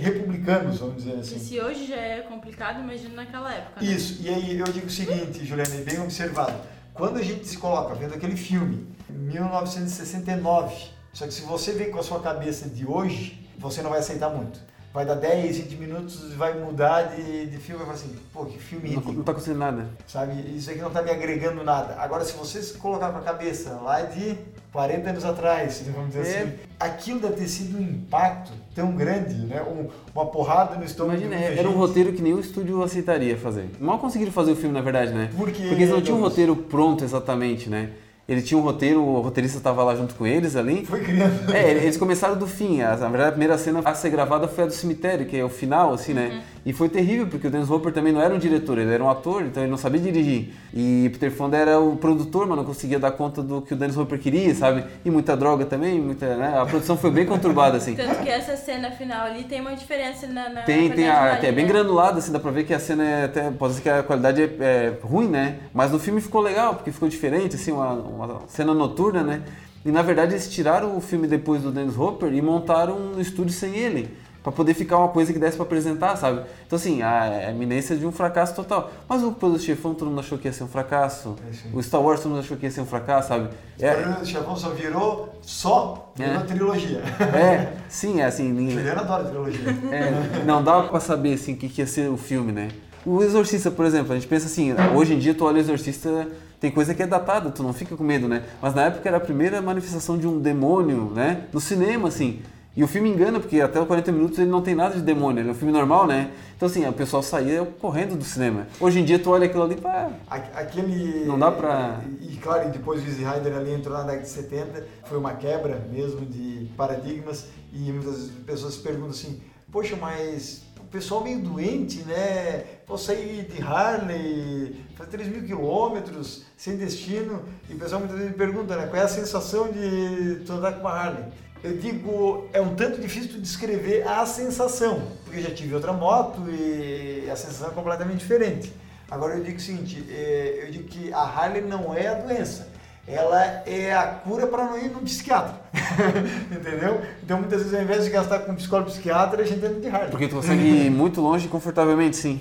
republicanos, 0.00 0.78
vamos 0.78 0.96
dizer 1.04 1.16
E 1.16 1.20
assim. 1.20 1.38
se 1.38 1.60
hoje 1.60 1.86
já 1.86 1.96
é 1.96 2.20
complicado, 2.22 2.80
imagina 2.80 3.14
naquela 3.16 3.52
época. 3.52 3.84
né? 3.84 3.90
Isso, 3.90 4.22
e 4.22 4.28
aí 4.28 4.58
eu 4.58 4.66
digo 4.66 4.86
o 4.86 4.90
seguinte, 4.90 5.44
Juliana, 5.44 5.74
e 5.76 5.82
bem 5.82 6.00
observado. 6.00 6.54
Quando 6.94 7.18
a 7.18 7.22
gente 7.22 7.46
se 7.46 7.58
coloca 7.58 7.94
vendo 7.94 8.14
aquele 8.14 8.36
filme, 8.36 8.86
1969, 9.08 10.74
só 11.12 11.26
que 11.26 11.34
se 11.34 11.42
você 11.42 11.72
vem 11.72 11.90
com 11.90 11.98
a 11.98 12.02
sua 12.02 12.20
cabeça 12.20 12.68
de 12.68 12.86
hoje, 12.86 13.48
você 13.58 13.82
não 13.82 13.90
vai 13.90 13.98
aceitar 14.00 14.30
muito. 14.30 14.58
Vai 14.92 15.06
dar 15.06 15.14
10, 15.14 15.56
20 15.58 15.76
minutos, 15.76 16.34
vai 16.34 16.58
mudar 16.58 17.02
de, 17.14 17.46
de 17.46 17.58
filme, 17.58 17.84
vai 17.84 17.86
falar 17.86 17.92
assim, 17.94 18.16
pô, 18.32 18.44
que 18.44 18.58
filme 18.58 18.88
Não, 18.88 18.94
ridículo. 18.94 19.18
não 19.18 19.22
tá 19.22 19.30
acontecendo 19.30 19.58
nada. 19.58 19.86
Sabe, 20.04 20.32
isso 20.56 20.68
aqui 20.68 20.80
não 20.80 20.90
tá 20.90 21.00
me 21.00 21.12
agregando 21.12 21.62
nada. 21.62 21.94
Agora, 22.00 22.24
se 22.24 22.32
você 22.36 22.60
se 22.60 22.74
colocar 22.76 23.10
com 23.12 23.18
a 23.18 23.22
cabeça 23.22 23.70
lá 23.84 24.02
de 24.02 24.36
40 24.72 25.10
anos 25.10 25.24
atrás, 25.24 25.80
vamos 25.94 26.12
dizer 26.12 26.26
É. 26.26 26.40
assim, 26.42 26.52
aquilo 26.80 27.20
deve 27.20 27.34
ter 27.36 27.46
sido 27.46 27.78
um 27.78 27.82
impacto 27.82 28.50
tão 28.74 28.90
grande, 28.96 29.34
né? 29.46 29.62
Um- 29.62 29.88
uma 30.12 30.26
porrada 30.26 30.74
no 30.74 30.84
estômago 30.84 31.20
Imagina, 31.20 31.36
de 31.52 31.58
era 31.60 31.68
um 31.68 31.72
gente. 31.72 31.78
roteiro 31.80 32.12
que 32.12 32.20
nenhum 32.22 32.40
estúdio 32.40 32.82
aceitaria 32.82 33.36
fazer. 33.36 33.70
Mal 33.78 33.96
conseguiram 34.00 34.32
fazer 34.32 34.50
o 34.50 34.56
filme, 34.56 34.74
na 34.74 34.80
verdade, 34.82 35.12
né? 35.12 35.30
Por 35.36 35.52
quê, 35.52 35.68
Porque 35.68 35.74
eles 35.84 35.90
não 35.90 36.02
tinham 36.02 36.18
um 36.18 36.22
roteiro 36.22 36.56
pronto 36.56 37.04
exatamente, 37.04 37.68
né? 37.70 37.90
Ele 38.30 38.40
tinha 38.42 38.56
um 38.56 38.62
roteiro, 38.62 39.02
o 39.02 39.20
roteirista 39.20 39.58
estava 39.58 39.82
lá 39.82 39.96
junto 39.96 40.14
com 40.14 40.24
eles 40.24 40.54
ali. 40.54 40.86
Foi 40.86 41.00
criando. 41.00 41.52
É, 41.52 41.68
eles 41.72 41.96
começaram 41.96 42.38
do 42.38 42.46
fim. 42.46 42.80
A- 42.80 42.96
Na 42.96 43.08
verdade, 43.08 43.28
a 43.30 43.32
primeira 43.32 43.58
cena 43.58 43.80
a 43.84 43.92
ser 43.92 44.08
gravada 44.10 44.46
foi 44.46 44.62
a 44.62 44.66
do 44.68 44.72
cemitério, 44.72 45.26
que 45.26 45.36
é 45.36 45.44
o 45.44 45.48
final, 45.48 45.92
assim, 45.92 46.14
né? 46.14 46.40
E 46.64 46.72
foi 46.72 46.88
terrível, 46.88 47.26
porque 47.26 47.46
o 47.46 47.50
Dennis 47.50 47.70
Hopper 47.70 47.92
também 47.92 48.12
não 48.12 48.20
era 48.20 48.34
um 48.34 48.38
diretor, 48.38 48.78
ele 48.78 48.92
era 48.92 49.02
um 49.02 49.08
ator, 49.08 49.42
então 49.42 49.62
ele 49.62 49.70
não 49.70 49.78
sabia 49.78 50.00
dirigir. 50.00 50.52
E 50.74 51.08
Peter 51.12 51.32
Fonda 51.32 51.56
era 51.56 51.80
o 51.80 51.96
produtor, 51.96 52.46
mas 52.46 52.56
não 52.58 52.64
conseguia 52.64 52.98
dar 52.98 53.12
conta 53.12 53.42
do 53.42 53.62
que 53.62 53.72
o 53.72 53.76
Dennis 53.76 53.96
Hopper 53.96 54.18
queria, 54.18 54.54
sabe? 54.54 54.84
E 55.04 55.10
muita 55.10 55.34
droga 55.36 55.64
também, 55.64 56.00
muita, 56.00 56.36
né? 56.36 56.58
A 56.58 56.66
produção 56.66 56.96
foi 56.98 57.10
bem 57.10 57.24
conturbada, 57.24 57.78
assim. 57.78 57.94
Tanto 57.94 58.22
que 58.22 58.28
essa 58.28 58.56
cena 58.56 58.90
final 58.90 59.26
ali 59.26 59.44
tem 59.44 59.60
uma 59.60 59.74
diferença 59.74 60.26
na. 60.26 60.50
na 60.50 60.62
Tem, 60.62 60.90
tem 60.90 61.08
a, 61.08 61.38
é 61.42 61.52
bem 61.52 61.64
né? 61.64 61.72
granulada, 61.72 62.18
assim, 62.18 62.30
dá 62.30 62.38
pra 62.38 62.50
ver 62.50 62.64
que 62.64 62.74
a 62.74 62.78
cena 62.78 63.04
é 63.04 63.24
até. 63.24 63.50
Pode 63.50 63.74
ser 63.74 63.80
que 63.80 63.88
a 63.88 64.02
qualidade 64.02 64.42
é, 64.42 64.44
é 64.60 64.98
ruim, 65.02 65.28
né? 65.28 65.60
Mas 65.72 65.90
no 65.90 65.98
filme 65.98 66.20
ficou 66.20 66.42
legal, 66.42 66.74
porque 66.74 66.92
ficou 66.92 67.08
diferente, 67.08 67.56
assim, 67.56 67.72
uma, 67.72 67.92
uma 67.92 68.42
cena 68.48 68.74
noturna, 68.74 69.22
né? 69.22 69.42
E 69.84 69.90
na 69.90 70.02
verdade 70.02 70.34
eles 70.34 70.48
tiraram 70.48 70.94
o 70.96 71.00
filme 71.00 71.26
depois 71.26 71.62
do 71.62 71.72
Dennis 71.72 71.96
Hopper 71.96 72.32
e 72.34 72.42
montaram 72.42 72.98
um 72.98 73.20
estúdio 73.20 73.54
sem 73.54 73.74
ele. 73.76 74.14
Pra 74.42 74.50
poder 74.50 74.72
ficar 74.72 74.96
uma 74.96 75.08
coisa 75.08 75.32
que 75.34 75.38
desse 75.38 75.56
pra 75.56 75.66
apresentar, 75.66 76.16
sabe? 76.16 76.40
Então, 76.66 76.76
assim, 76.78 77.02
a 77.02 77.50
eminência 77.50 77.94
de 77.94 78.06
um 78.06 78.12
fracasso 78.12 78.54
total. 78.54 78.90
Mas 79.06 79.22
o 79.22 79.32
Poderoso 79.32 79.64
Chefão 79.66 79.92
todo 79.92 80.08
mundo 80.08 80.20
achou 80.20 80.38
que 80.38 80.48
ia 80.48 80.52
ser 80.52 80.64
um 80.64 80.68
fracasso. 80.68 81.36
É. 81.46 81.76
O 81.76 81.82
Star 81.82 82.00
Wars 82.00 82.20
todo 82.20 82.30
mundo 82.32 82.40
achou 82.40 82.56
que 82.56 82.64
ia 82.64 82.70
ser 82.70 82.80
um 82.80 82.86
fracasso, 82.86 83.28
sabe? 83.28 83.48
É, 83.78 83.92
O 84.22 84.24
Chefão 84.24 84.56
só 84.56 84.70
virou 84.70 85.28
só 85.42 86.10
virou 86.16 86.32
É. 86.32 86.36
uma 86.38 86.46
trilogia. 86.46 87.02
é 87.34 87.72
sim, 87.88 88.20
é 88.20 88.24
assim. 88.24 88.50
ninguém- 88.50 88.76
Juliana 88.78 89.02
adora 89.02 89.24
trilogia. 89.24 89.60
É, 89.92 90.44
não 90.46 90.64
dava 90.64 90.88
pra 90.88 91.00
saber 91.00 91.34
assim 91.34 91.52
o 91.52 91.56
que, 91.56 91.68
que 91.68 91.82
ia 91.82 91.86
ser 91.86 92.08
o 92.08 92.16
filme, 92.16 92.50
né? 92.50 92.68
O 93.04 93.22
Exorcista, 93.22 93.70
por 93.70 93.84
exemplo, 93.84 94.12
a 94.12 94.14
gente 94.14 94.26
pensa 94.26 94.46
assim, 94.46 94.74
hoje 94.94 95.14
em 95.14 95.18
dia 95.18 95.34
tu 95.34 95.44
olha 95.44 95.56
o 95.56 95.60
Exorcista, 95.60 96.28
tem 96.60 96.70
coisa 96.70 96.94
que 96.94 97.02
é 97.02 97.06
datada, 97.06 97.50
tu 97.50 97.62
não 97.62 97.72
fica 97.72 97.96
com 97.96 98.04
medo, 98.04 98.28
né? 98.28 98.42
Mas 98.60 98.74
na 98.74 98.82
época 98.84 99.06
era 99.08 99.16
a 99.16 99.20
primeira 99.20 99.60
manifestação 99.62 100.16
de 100.18 100.26
um 100.26 100.38
demônio, 100.38 101.10
né? 101.14 101.42
No 101.52 101.60
cinema, 101.60 102.08
assim. 102.08 102.40
E 102.76 102.84
o 102.84 102.86
filme 102.88 103.08
engana, 103.10 103.40
porque 103.40 103.60
até 103.60 103.80
os 103.80 103.86
40 103.86 104.12
minutos 104.12 104.38
ele 104.38 104.48
não 104.50 104.62
tem 104.62 104.76
nada 104.76 104.94
de 104.94 105.02
demônio, 105.02 105.40
ele 105.40 105.48
é 105.48 105.52
um 105.52 105.56
filme 105.56 105.72
normal, 105.72 106.06
né? 106.06 106.30
Então 106.56 106.68
assim, 106.68 106.86
o 106.86 106.92
pessoal 106.92 107.20
saía 107.22 107.64
correndo 107.80 108.16
do 108.16 108.22
cinema. 108.24 108.68
Hoje 108.80 109.00
em 109.00 109.04
dia 109.04 109.18
tu 109.18 109.28
olha 109.30 109.46
aquilo 109.46 109.64
ali, 109.64 109.74
pá, 109.76 110.10
Aquele. 110.30 111.24
Não 111.26 111.36
dá 111.38 111.50
pra- 111.50 112.00
E, 112.20 112.36
claro, 112.36 112.70
depois 112.70 113.02
o 113.02 113.06
Easy 113.06 113.24
Rider 113.24 113.56
ali 113.56 113.72
entrou 113.74 113.96
na 113.96 114.04
década 114.04 114.22
de 114.22 114.28
70, 114.28 114.86
foi 115.04 115.18
uma 115.18 115.32
quebra 115.34 115.84
mesmo 115.92 116.24
de 116.24 116.70
paradigmas, 116.76 117.46
e 117.72 117.90
muitas 117.90 118.28
pessoas 118.46 118.74
se 118.74 118.80
perguntam 118.80 119.10
assim: 119.10 119.40
poxa, 119.72 119.96
mas 120.00 120.62
o 120.78 120.84
pessoal 120.84 121.24
meio 121.24 121.40
doente, 121.40 122.04
né? 122.04 122.64
Pô, 122.86 122.96
sair 122.96 123.46
de 123.52 123.60
Harley, 123.62 124.76
fazer 124.96 125.10
3 125.10 125.28
mil 125.28 125.42
quilômetros, 125.42 126.44
sem 126.56 126.76
destino, 126.76 127.42
e 127.68 127.74
o 127.74 127.78
pessoal 127.78 128.00
muitas 128.00 128.16
vezes 128.18 128.32
me 128.32 128.38
pergunta, 128.38 128.76
né? 128.76 128.86
Qual 128.86 129.00
é 129.02 129.04
a 129.04 129.08
sensação 129.08 129.68
de 129.72 130.36
tu 130.46 130.52
andar 130.52 130.72
com 130.74 130.80
uma 130.82 130.90
Harley? 130.92 131.24
Eu 131.62 131.76
digo, 131.76 132.46
é 132.54 132.60
um 132.60 132.74
tanto 132.74 132.98
difícil 133.00 133.32
de 133.32 133.40
descrever 133.40 134.06
a 134.08 134.24
sensação, 134.24 135.02
porque 135.24 135.40
eu 135.40 135.42
já 135.42 135.50
tive 135.50 135.74
outra 135.74 135.92
moto 135.92 136.42
e 136.48 137.28
a 137.30 137.36
sensação 137.36 137.68
é 137.68 137.70
completamente 137.70 138.18
diferente. 138.18 138.72
Agora 139.10 139.34
eu 139.34 139.44
digo 139.44 139.58
o 139.58 139.60
seguinte, 139.60 140.02
é, 140.08 140.64
eu 140.66 140.70
digo 140.70 140.84
que 140.84 141.12
a 141.12 141.20
Harley 141.20 141.60
não 141.60 141.94
é 141.94 142.06
a 142.06 142.14
doença, 142.14 142.68
ela 143.06 143.42
é 143.66 143.92
a 143.92 144.06
cura 144.06 144.46
para 144.46 144.64
não 144.64 144.78
ir 144.78 144.90
no 144.90 145.00
psiquiatra, 145.00 145.54
entendeu? 146.50 147.02
Então 147.22 147.38
muitas 147.38 147.60
vezes 147.60 147.76
ao 147.76 147.82
invés 147.82 148.04
de 148.04 148.10
gastar 148.10 148.38
com 148.38 148.52
um 148.52 148.54
psicólogo 148.54 148.90
psiquiatra, 148.90 149.42
a 149.42 149.46
gente 149.46 149.64
anda 149.66 149.80
de 149.80 149.88
Harley. 149.88 150.10
porque 150.10 150.28
tu 150.28 150.36
consegue 150.36 150.62
ir 150.62 150.88
muito 150.90 151.20
longe 151.20 151.46
confortavelmente, 151.48 152.16
sim. 152.16 152.40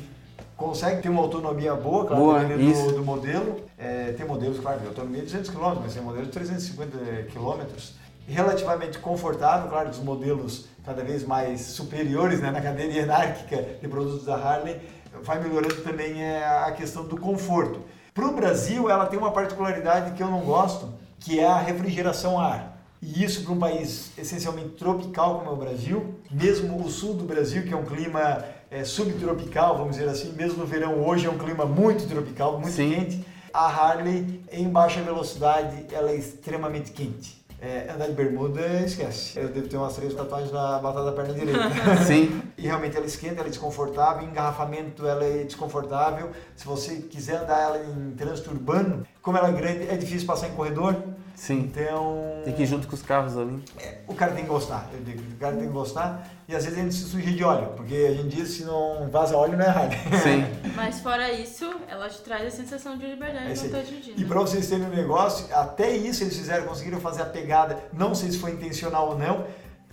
Consegue 0.55 1.01
ter 1.01 1.09
uma 1.09 1.21
autonomia 1.21 1.73
boa, 1.73 2.05
claro, 2.05 2.23
Boa, 2.23 2.43
do, 2.43 2.91
do 2.93 3.03
modelo. 3.03 3.61
É, 3.77 4.13
tem 4.17 4.25
modelos, 4.25 4.59
claro, 4.59 4.79
de 4.81 4.87
autonomia 4.87 5.21
de 5.21 5.27
200 5.27 5.49
km, 5.51 5.79
mas 5.81 5.93
tem 5.93 6.03
modelos 6.03 6.27
de 6.27 6.33
350 6.33 6.97
km. 7.33 7.61
Relativamente 8.29 8.99
confortável, 8.99 9.69
claro, 9.69 9.89
os 9.89 9.97
modelos 9.97 10.67
cada 10.85 11.03
vez 11.03 11.25
mais 11.25 11.61
superiores 11.61 12.39
né, 12.39 12.51
na 12.51 12.61
cadeia 12.61 12.91
hierárquica 12.91 13.57
de 13.81 13.87
produtos 13.87 14.23
da 14.23 14.35
Harley, 14.35 14.79
vai 15.23 15.41
melhorando 15.41 15.81
também 15.81 16.21
é, 16.21 16.45
a 16.45 16.71
questão 16.71 17.03
do 17.05 17.17
conforto. 17.17 17.81
Para 18.13 18.27
o 18.27 18.35
Brasil, 18.35 18.87
ela 18.87 19.07
tem 19.07 19.17
uma 19.17 19.31
particularidade 19.31 20.15
que 20.15 20.21
eu 20.21 20.27
não 20.27 20.41
gosto, 20.41 20.93
que 21.19 21.39
é 21.39 21.47
a 21.47 21.57
refrigeração 21.57 22.39
a 22.39 22.53
ar. 22.53 22.77
E 23.01 23.23
isso 23.23 23.43
para 23.43 23.53
um 23.53 23.57
país 23.57 24.11
essencialmente 24.15 24.69
tropical 24.69 25.39
como 25.39 25.49
é 25.49 25.53
o 25.53 25.57
Brasil, 25.57 26.15
mesmo 26.29 26.83
o 26.83 26.89
sul 26.89 27.15
do 27.15 27.23
Brasil, 27.23 27.63
que 27.63 27.73
é 27.73 27.77
um 27.77 27.85
clima 27.85 28.43
é, 28.69 28.83
subtropical, 28.83 29.75
vamos 29.75 29.95
dizer 29.95 30.09
assim, 30.09 30.33
mesmo 30.33 30.59
no 30.59 30.65
verão 30.67 31.03
hoje 31.03 31.25
é 31.25 31.29
um 31.29 31.37
clima 31.37 31.65
muito 31.65 32.07
tropical, 32.07 32.59
muito 32.59 32.73
Sim. 32.73 32.93
quente, 32.93 33.25
a 33.51 33.65
Harley 33.65 34.43
em 34.51 34.69
baixa 34.69 35.01
velocidade 35.01 35.87
ela 35.91 36.11
é 36.11 36.15
extremamente 36.15 36.91
quente. 36.91 37.38
É, 37.61 37.91
andar 37.93 38.07
de 38.07 38.13
bermuda, 38.13 38.61
esquece. 38.85 39.37
Eu 39.37 39.49
devo 39.49 39.67
ter 39.67 39.75
umas 39.75 39.93
três 39.93 40.13
tatuagens 40.13 40.51
na 40.51 40.79
batata 40.79 41.05
da 41.05 41.11
perna 41.11 41.33
direita. 41.33 41.59
Sim. 42.07 42.41
E 42.57 42.61
realmente 42.61 42.95
ela 42.95 43.05
esquenta, 43.05 43.35
ela 43.35 43.47
é 43.47 43.49
desconfortável, 43.49 44.25
engarrafamento 44.25 45.05
ela 45.05 45.25
é 45.25 45.43
desconfortável. 45.43 46.31
Se 46.55 46.65
você 46.65 46.97
quiser 47.01 47.41
andar 47.43 47.61
ela 47.61 47.83
em 47.83 48.11
trânsito 48.11 48.51
urbano, 48.51 49.05
como 49.21 49.37
ela 49.37 49.49
é 49.49 49.51
grande, 49.51 49.89
é 49.89 49.97
difícil 49.97 50.25
passar 50.25 50.47
em 50.47 50.51
corredor. 50.51 50.95
Sim. 51.39 51.59
Então, 51.73 52.41
Tem 52.43 52.53
que 52.53 52.63
ir 52.63 52.65
junto 52.65 52.85
com 52.85 52.93
os 52.95 53.01
carros 53.01 53.37
ali. 53.37 53.63
o 54.07 54.13
cara 54.13 54.33
tem 54.33 54.43
que 54.43 54.49
gostar. 54.49 54.89
Eu 54.93 54.99
digo, 54.99 55.21
o 55.21 55.37
cara 55.37 55.55
tem 55.55 55.67
que 55.67 55.71
gostar. 55.73 56.27
E 56.49 56.53
às 56.55 56.65
vezes 56.65 56.77
a 56.77 56.81
gente 56.81 56.93
se 56.93 57.05
suja 57.05 57.31
de 57.31 57.43
óleo, 57.43 57.67
porque 57.77 57.95
a 57.95 58.11
gente 58.13 58.35
diz 58.35 58.49
que 58.49 58.53
se 58.55 58.65
não 58.65 59.07
vaza 59.09 59.37
óleo 59.37 59.57
não 59.57 59.63
é 59.63 59.69
Harley. 59.69 59.97
Sim. 60.21 60.45
Mas 60.75 60.99
fora 60.99 61.31
isso, 61.31 61.65
ela 61.87 62.09
te 62.09 62.19
traz 62.21 62.45
a 62.45 62.51
sensação 62.51 62.97
de 62.97 63.05
liberdade 63.05 63.47
É 63.47 63.53
e 63.53 63.55
vontade 63.55 63.87
de 63.87 63.93
E 63.95 64.01
dirigindo. 64.01 64.27
para 64.27 64.39
vocês 64.41 64.67
terem 64.67 64.85
um 64.85 64.89
negócio, 64.89 65.47
até 65.55 65.89
isso 65.95 66.23
eles 66.23 66.35
fizeram, 66.37 66.65
conseguiram 66.67 66.99
fazer 66.99 67.21
a 67.21 67.25
pegada, 67.25 67.77
não 67.93 68.13
sei 68.13 68.31
se 68.31 68.37
foi 68.37 68.51
intencional 68.51 69.09
ou 69.11 69.17
não. 69.17 69.45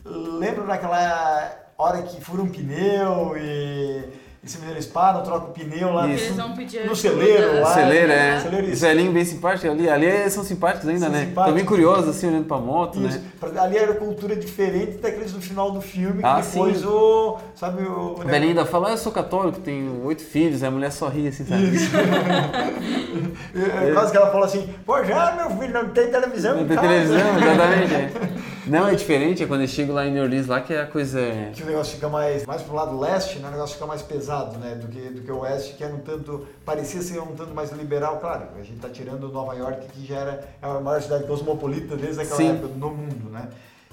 Lembra 0.05 0.65
daquela 0.65 1.57
hora 1.79 2.03
que 2.03 2.21
fura 2.21 2.43
um 2.43 2.49
pneu 2.49 3.37
e, 3.37 4.05
e 4.47 4.51
se 4.51 4.59
eles 4.71 4.87
param, 4.87 5.23
trocam 5.23 5.49
o 5.49 5.53
pneu 5.53 5.93
lá 5.93 6.07
Isso. 6.07 6.27
Eles 6.27 6.37
vão 6.37 6.53
pedir 6.53 6.87
no 6.87 6.95
celeiro 6.95 7.61
lá. 7.61 7.75
Celeiro, 7.75 8.13
é. 8.13 8.41
Celeiro, 8.41 8.69
isso. 8.71 8.81
velhinhos 8.81 9.13
bem 9.13 9.25
simpáticos 9.25 9.69
ali. 9.71 9.91
Ali 9.91 10.07
é- 10.07 10.29
são 10.31 10.45
simpáticos 10.45 10.89
ainda, 10.89 11.01
São 11.01 11.11
né? 11.11 11.19
simpáticos. 11.27 11.43
Estão 11.43 11.55
bem 11.55 11.65
curiosos, 11.65 12.09
assim, 12.11 12.29
olhando 12.29 12.45
pra 12.47 12.59
moto, 12.59 13.01
Isso. 13.01 13.19
né? 13.19 13.61
Ali 13.61 13.77
era 13.77 13.95
cultura 13.95 14.37
diferente 14.37 14.99
daqueles 14.99 15.33
do 15.33 15.41
final 15.41 15.73
do 15.73 15.81
filme, 15.81 16.21
que 16.21 16.25
Ah, 16.27 16.41
depois 16.41 16.79
sim. 16.79 16.87
o. 16.87 17.39
Sabe 17.57 17.83
o. 17.83 18.13
O 18.13 18.25
velhinho 18.25 18.51
ainda 18.51 18.65
fala, 18.65 18.89
ah, 18.89 18.93
eu 18.93 18.99
sou 18.99 19.11
católico, 19.11 19.59
tenho 19.61 20.05
oito 20.05 20.23
filhos, 20.23 20.63
a 20.63 20.71
mulher 20.71 20.93
só 20.93 21.09
ri 21.09 21.27
assim, 21.27 21.45
sabe? 21.45 21.65
Isso. 21.65 21.91
é, 23.87 23.93
quase 23.93 24.13
que 24.13 24.17
ela 24.17 24.31
fala 24.31 24.47
assim, 24.47 24.69
pô, 24.85 25.03
já 25.05 25.35
meu 25.37 25.51
filho 25.59 25.73
não 25.73 25.89
tem 25.91 26.09
televisão. 26.11 26.55
Não 26.55 26.63
em 26.63 26.67
tem 26.67 26.77
casa." 26.77 26.89
televisão, 26.89 27.19
exatamente. 27.19 27.95
é. 27.95 28.11
Não, 28.67 28.89
é 28.89 28.95
diferente, 28.95 29.43
é 29.43 29.47
quando 29.47 29.61
eu 29.61 29.69
chego 29.69 29.93
lá 29.93 30.07
em 30.07 30.13
New 30.13 30.23
Orleans, 30.23 30.47
lá 30.47 30.61
que 30.61 30.75
a 30.75 30.87
coisa 30.87 31.21
é... 31.21 31.53
Que 31.55 31.63
o 31.63 31.67
negócio 31.67 31.95
fica 31.95 32.09
mais, 32.09 32.45
mais 32.45 32.63
pro 32.63 32.75
lado 32.75 32.99
leste, 32.99 33.39
né? 33.39 33.49
o 33.49 33.51
negócio 33.53 33.75
fica 33.75 33.87
mais 33.87 34.03
pesado, 34.03 34.59
né? 34.59 34.75
Do 34.75 34.89
que, 34.89 35.01
do 35.11 35.23
que 35.23 35.31
o 35.31 35.39
oeste, 35.41 35.75
que 35.75 35.85
era 35.85 35.95
um 35.95 36.01
tanto, 36.01 36.47
parecia 36.65 37.01
ser 37.01 37.21
um 37.21 37.35
tanto 37.35 37.55
mais 37.55 37.71
liberal, 37.73 38.19
claro. 38.19 38.49
A 38.59 38.63
gente 38.63 38.81
tá 38.81 38.89
tirando 38.89 39.29
Nova 39.29 39.55
York, 39.55 39.87
que 39.93 40.07
já 40.07 40.17
era 40.17 40.49
é 40.61 40.67
a 40.67 40.81
maior 40.81 41.01
cidade 41.01 41.25
cosmopolita 41.25 41.97
desde 41.97 42.23
aquela 42.23 42.37
Sim. 42.37 42.51
época 42.51 42.69
no 42.77 42.91
mundo, 42.91 43.31
né? 43.31 43.49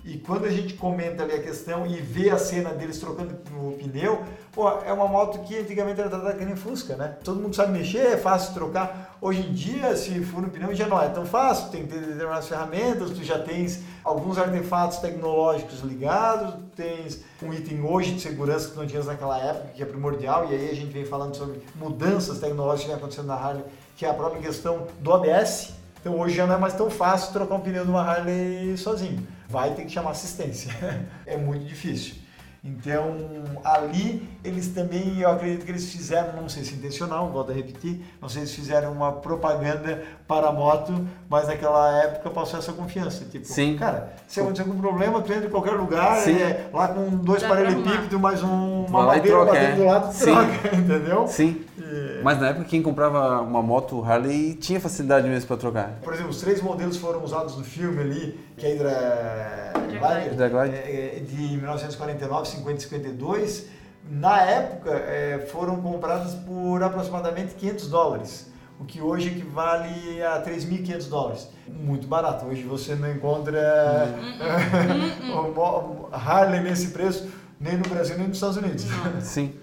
E 0.05 0.17
quando 0.17 0.43
a 0.45 0.49
gente 0.49 0.73
comenta 0.73 1.23
ali 1.23 1.31
a 1.31 1.41
questão 1.41 1.87
e 1.87 1.95
vê 2.01 2.29
a 2.29 2.37
cena 2.37 2.71
deles 2.71 2.99
trocando 2.99 3.37
o 3.55 3.71
pneu, 3.77 4.21
pô, 4.51 4.69
é 4.69 4.91
uma 4.91 5.07
moto 5.07 5.39
que 5.39 5.57
antigamente 5.57 6.01
era 6.01 6.09
tratada 6.09 6.33
que 6.33 6.43
nem 6.43 6.57
Fusca, 6.57 6.97
né? 6.97 7.17
Todo 7.23 7.39
mundo 7.39 7.55
sabe 7.55 7.71
mexer, 7.71 8.07
é 8.07 8.17
fácil 8.17 8.53
trocar. 8.53 9.17
Hoje 9.21 9.47
em 9.47 9.53
dia, 9.53 9.95
se 9.95 10.19
for 10.25 10.41
no 10.41 10.49
pneu, 10.49 10.75
já 10.75 10.87
não 10.87 11.01
é 11.01 11.07
tão 11.07 11.25
fácil, 11.25 11.69
tem 11.69 11.85
que 11.85 11.93
ter 11.93 12.01
determinadas 12.01 12.49
ferramentas, 12.49 13.11
tu 13.11 13.23
já 13.23 13.39
tens 13.39 13.79
alguns 14.03 14.37
artefatos 14.37 14.97
tecnológicos 14.97 15.79
ligados, 15.79 16.55
tens 16.75 17.23
um 17.41 17.53
item 17.53 17.85
hoje 17.85 18.15
de 18.15 18.21
segurança 18.21 18.71
que 18.71 18.75
não 18.75 18.85
tinhas 18.85 19.05
naquela 19.05 19.39
época, 19.39 19.69
que 19.73 19.81
é 19.81 19.85
primordial, 19.85 20.51
e 20.51 20.53
aí 20.53 20.69
a 20.69 20.75
gente 20.75 20.91
vem 20.91 21.05
falando 21.05 21.33
sobre 21.35 21.61
mudanças 21.75 22.39
tecnológicas 22.39 22.81
que 22.81 22.87
vem 22.87 22.97
acontecendo 22.97 23.27
na 23.27 23.35
Harley, 23.35 23.63
que 23.95 24.05
é 24.05 24.09
a 24.09 24.13
própria 24.13 24.41
questão 24.41 24.85
do 24.99 25.13
ABS. 25.13 25.82
Então 26.03 26.19
hoje 26.19 26.35
já 26.35 26.45
não 26.45 26.55
é 26.55 26.57
mais 26.57 26.73
tão 26.73 26.89
fácil 26.89 27.31
trocar 27.31 27.55
um 27.55 27.61
pneu 27.61 27.85
de 27.85 27.89
uma 27.89 28.01
Harley 28.01 28.77
sozinho. 28.77 29.25
Vai 29.47 29.73
ter 29.73 29.85
que 29.85 29.89
chamar 29.89 30.11
assistência. 30.11 30.69
é 31.25 31.37
muito 31.37 31.63
difícil. 31.63 32.15
Então, 32.61 33.17
ali 33.63 34.27
eles 34.43 34.69
também, 34.69 35.19
eu 35.19 35.29
acredito 35.29 35.65
que 35.65 35.71
eles 35.71 35.89
fizeram, 35.89 36.41
não 36.41 36.47
sei 36.47 36.63
se 36.63 36.75
intencional, 36.75 37.29
volto 37.29 37.51
a 37.51 37.53
repetir, 37.53 38.01
não 38.21 38.27
sei 38.27 38.45
se 38.45 38.55
fizeram 38.55 38.91
uma 38.91 39.11
propaganda 39.13 40.03
para 40.27 40.47
a 40.47 40.51
moto, 40.51 40.93
mas 41.29 41.47
naquela 41.47 42.03
época 42.03 42.29
passou 42.29 42.59
essa 42.59 42.71
confiança. 42.71 43.25
Tipo, 43.25 43.45
Sim. 43.45 43.77
cara, 43.77 44.13
se 44.27 44.39
acontecer 44.39 44.61
algum 44.61 44.79
problema, 44.79 45.21
tu 45.21 45.31
entra 45.31 45.47
em 45.47 45.49
qualquer 45.49 45.73
lugar, 45.73 46.27
é, 46.27 46.69
lá 46.73 46.89
com 46.89 47.09
dois 47.17 47.43
paralelepípedos, 47.43 48.19
mais 48.19 48.41
um, 48.43 48.85
uma 48.85 49.05
Vai 49.05 49.07
lá 49.07 49.13
e 49.13 49.17
madeira 49.17 49.45
batendo 49.45 49.65
é. 49.65 49.75
do 49.75 49.83
lado, 49.83 50.07
tu 50.07 50.15
Sim. 50.15 50.25
troca, 50.25 50.75
entendeu? 50.75 51.27
Sim. 51.27 51.65
E- 52.23 52.25
Mas 52.25 52.39
na 52.39 52.47
época 52.49 52.65
quem 52.65 52.81
comprava 52.81 53.41
uma 53.41 53.61
moto 53.61 54.03
Harley 54.03 54.55
tinha 54.55 54.79
facilidade 54.79 55.27
mesmo 55.27 55.47
pra 55.47 55.57
trocar. 55.57 55.99
Por 56.03 56.13
exemplo, 56.13 56.31
os 56.31 56.39
três 56.41 56.61
modelos 56.61 56.97
foram 56.97 57.23
usados 57.23 57.57
no 57.57 57.63
filme 57.63 57.99
ali, 58.01 58.39
que 58.57 58.65
é 58.65 58.69
a 58.69 58.73
Hydra 58.73 59.73
Glider, 60.49 60.79
é, 60.79 61.17
é, 61.17 61.19
de 61.19 61.57
1949, 61.57 62.47
50 62.47 62.77
e 62.77 62.81
52. 62.81 63.65
Na 64.09 64.41
época, 64.41 64.91
é, 64.91 65.47
foram 65.51 65.77
compradas 65.81 66.33
por 66.33 66.81
aproximadamente 66.83 67.53
500 67.55 67.87
dólares, 67.89 68.51
o 68.79 68.83
que 68.83 68.99
hoje 69.01 69.29
equivale 69.29 70.21
a 70.23 70.41
3.500 70.41 71.07
dólares. 71.09 71.49
Muito 71.67 72.05
barato. 72.07 72.45
Hoje 72.45 72.63
você 72.63 72.95
não 72.95 73.09
encontra 73.09 73.59
o 75.33 75.51
mo- 75.53 76.09
Harley 76.11 76.61
nesse 76.61 76.87
preço 76.87 77.29
nem 77.59 77.77
no 77.77 77.87
Brasil 77.87 78.17
nem 78.17 78.27
nos 78.27 78.37
Estados 78.37 78.57
Unidos. 78.57 78.85
Sim. 79.21 79.53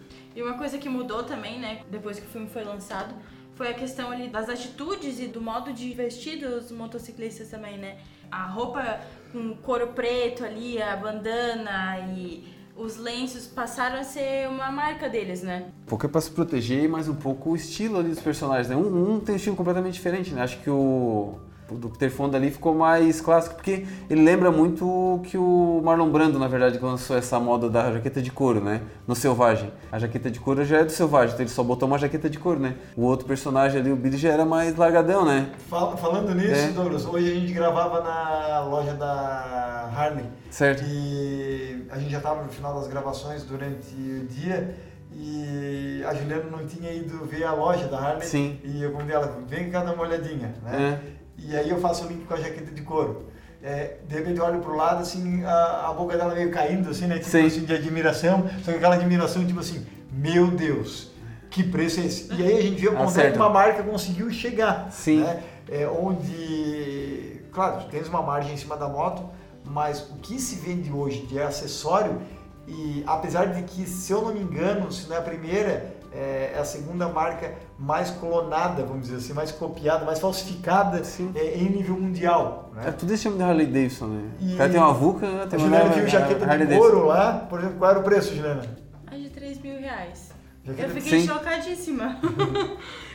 E 0.41 0.43
uma 0.43 0.55
coisa 0.55 0.79
que 0.79 0.89
mudou 0.89 1.23
também, 1.23 1.61
né, 1.61 1.83
depois 1.91 2.19
que 2.19 2.25
o 2.25 2.29
filme 2.31 2.49
foi 2.49 2.65
lançado, 2.65 3.15
foi 3.57 3.69
a 3.69 3.75
questão 3.75 4.11
ali 4.11 4.27
das 4.27 4.49
atitudes 4.49 5.21
e 5.21 5.27
do 5.27 5.39
modo 5.39 5.71
de 5.71 5.93
vestir 5.93 6.39
dos 6.39 6.73
motociclistas 6.73 7.51
também, 7.51 7.77
né? 7.77 7.99
A 8.33 8.47
roupa 8.47 9.01
com 9.33 9.55
couro 9.57 9.89
preto 9.89 10.43
ali, 10.43 10.81
a 10.81 10.97
bandana 10.97 11.99
e 12.17 12.43
os 12.75 12.97
lenços 12.97 13.47
passaram 13.47 14.01
a 14.01 14.03
ser 14.03 14.49
uma 14.49 14.71
marca 14.71 15.11
deles, 15.11 15.43
né? 15.43 15.67
Um 15.83 15.87
pouco 15.91 16.07
é 16.07 16.09
pra 16.09 16.23
se 16.23 16.31
proteger, 16.31 16.89
mas 16.89 17.07
um 17.07 17.17
pouco 17.17 17.51
o 17.51 17.57
estilo 17.57 17.99
ali 17.99 18.09
dos 18.09 18.21
personagens, 18.21 18.71
né? 18.71 18.77
Um, 18.77 19.17
um 19.17 19.21
tem 19.21 19.35
um 19.35 19.37
estilo 19.37 19.57
completamente 19.57 19.93
diferente, 19.93 20.33
né? 20.33 20.41
Acho 20.41 20.59
que 20.63 20.71
o, 20.71 20.75
o 20.75 21.41
do 21.77 21.89
Peter 21.91 22.11
Fonda 22.11 22.37
ali 22.37 22.51
ficou 22.51 22.75
mais 22.75 23.21
clássico, 23.21 23.55
porque 23.57 23.87
ele 24.09 24.23
lembra 24.23 24.51
muito 24.51 25.21
que 25.25 25.37
o 25.39 25.81
Marlon 25.85 26.11
Brando, 26.11 26.39
na 26.39 26.49
verdade, 26.49 26.79
lançou 26.79 27.17
essa 27.17 27.39
moda 27.41 27.69
da 27.69 27.93
jaqueta 27.93 28.21
de 28.23 28.31
couro, 28.31 28.61
né? 28.61 28.81
No 29.07 29.15
Selvagem. 29.15 29.73
A 29.91 29.99
jaqueta 29.99 30.31
de 30.31 30.41
couro 30.41 30.65
já 30.65 30.79
é 30.79 30.85
do 30.85 30.91
Selvagem, 30.93 31.35
então 31.35 31.43
ele 31.45 31.51
só 31.51 31.63
botou 31.63 31.87
uma 31.89 31.99
jaqueta 31.99 32.29
de 32.31 32.39
couro, 32.39 32.61
né? 32.61 32.75
O 32.97 33.03
outro 33.03 33.27
personagem 33.27 33.81
ali, 33.81 33.91
o 33.93 33.97
Billy, 33.97 34.17
já 34.17 34.31
era 34.31 34.45
mais 34.45 34.77
largadão, 34.77 35.25
né? 35.25 35.51
Fal- 35.69 35.97
Falando 35.97 36.35
nisso, 36.35 36.55
É. 36.55 36.69
Douglas, 36.71 37.05
hoje 37.07 37.31
a 37.31 37.35
gente 37.35 37.53
gravava 37.53 38.01
na 38.03 38.65
loja 38.65 38.95
da 38.95 39.91
Harley. 39.97 40.25
Certo. 40.51 40.83
E 40.87 41.85
a 41.91 41.99
gente 41.99 42.11
já 42.11 42.19
estava 42.19 42.43
no 42.43 42.49
final 42.49 42.75
das 42.75 42.87
gravações 42.89 43.45
durante 43.45 43.95
o 43.95 44.27
dia 44.27 44.75
e 45.13 46.03
a 46.07 46.15
Juliana 46.15 46.45
não 46.51 46.67
tinha 46.67 46.93
ido 46.93 47.25
ver 47.25 47.45
a 47.45 47.53
loja 47.53 47.87
da 47.89 47.99
Harley. 47.99 48.27
Sim. 48.27 48.59
E 48.65 48.83
eu 48.83 48.93
convidei 48.93 49.15
ela, 49.17 49.39
vem 49.47 49.71
cá 49.71 49.83
dar 49.83 49.93
uma 49.95 50.03
olhadinha, 50.05 50.55
né? 50.63 50.99
E 51.47 51.57
aí 51.57 51.69
eu 51.71 51.81
faço 51.81 52.05
o 52.05 52.09
link 52.09 52.25
com 52.27 52.35
a 52.35 52.37
jaqueta 52.37 52.71
de 52.71 52.83
couro. 52.83 53.27
É, 53.63 53.97
de 54.09 54.15
repente 54.15 54.39
eu 54.39 54.45
olho 54.45 54.61
pro 54.61 54.75
lado, 54.75 55.03
assim, 55.03 55.45
a, 55.45 55.89
a 55.89 55.93
boca 55.93 56.17
dela 56.17 56.35
meio 56.35 56.51
caindo, 56.51 56.89
assim, 56.91 57.07
né? 57.07 57.19
Tipo 57.19 57.31
Sim. 57.31 57.47
assim, 57.47 57.65
de 57.65 57.75
admiração. 57.75 58.49
Só 58.65 58.71
que 58.71 58.79
aquela 58.79 58.95
admiração, 58.95 59.45
tipo 59.47 59.61
assim, 59.61 59.85
meu 60.11 60.49
Deus, 60.49 61.11
que 61.51 61.63
preço 61.63 62.01
é 62.01 62.07
esse? 62.07 62.33
E 62.33 62.43
aí 62.43 62.59
a 62.59 62.63
gente 62.63 62.89
Ah, 62.89 63.03
onde 63.03 63.21
é 63.21 63.31
que 63.31 63.37
uma 63.37 63.51
marca 63.51 63.83
conseguiu 63.83 64.31
chegar. 64.31 64.91
Sim. 64.91 65.21
Né? 65.21 65.43
É, 65.69 65.87
onde, 65.87 67.43
claro, 67.53 67.85
tens 67.91 68.09
uma 68.09 68.23
margem 68.23 68.55
em 68.55 68.57
cima 68.57 68.77
da 68.77 68.89
moto, 68.89 69.29
mas 69.65 70.01
o 70.11 70.15
que 70.17 70.39
se 70.39 70.57
vende 70.57 70.91
hoje 70.91 71.27
de 71.27 71.41
acessório, 71.41 72.21
e 72.67 73.03
apesar 73.07 73.47
de 73.47 73.63
que, 73.63 73.87
se 73.87 74.13
eu 74.13 74.23
não 74.23 74.33
me 74.33 74.41
engano, 74.41 74.91
se 74.91 75.09
não 75.09 75.17
é 75.17 75.19
a 75.19 75.23
primeira, 75.23 75.95
é 76.13 76.57
a 76.59 76.65
segunda 76.65 77.09
marca 77.09 77.55
mais 77.79 78.11
clonada, 78.11 78.83
vamos 78.85 79.03
dizer 79.03 79.17
assim, 79.17 79.33
mais 79.33 79.53
copiada, 79.53 80.05
mais 80.05 80.19
falsificada 80.19 81.03
Sim. 81.05 81.33
é, 81.35 81.55
em 81.57 81.69
nível 81.71 81.97
mundial. 81.97 82.71
É 82.77 82.87
Né? 82.87 82.93
tudo 82.93 83.13
esse 83.13 83.23
chama 83.25 83.37
de 83.37 83.43
Harley 83.43 83.67
Davidson, 83.67 84.07
né? 84.07 84.31
E- 84.41 84.55
O 84.55 84.57
cara 84.59 84.71
tem 84.71 84.81
uma 84.81 84.93
Vulca, 84.93 85.27
A 85.27 85.47
tem 85.47 85.59
uma 85.59 85.69
Juliana 85.69 85.91
viu 85.91 86.05
a- 86.05 86.07
jaqueta 86.09 86.45
Harley 86.47 86.67
de 86.67 86.77
couro 86.77 87.07
lá, 87.07 87.47
por 87.49 87.59
exemplo, 87.61 87.77
qual 87.79 87.91
era 87.91 88.01
o 88.01 88.03
preço, 88.03 88.35
Juliana? 88.35 88.63
É 89.11 89.17
de 89.17 89.31
3 89.31 89.61
mil 89.61 89.79
reais. 89.79 90.31
Jaqueta 90.63 90.89
Eu 90.89 90.95
fiquei 90.95 91.21
Sim. 91.21 91.27
chocadíssima. 91.29 92.19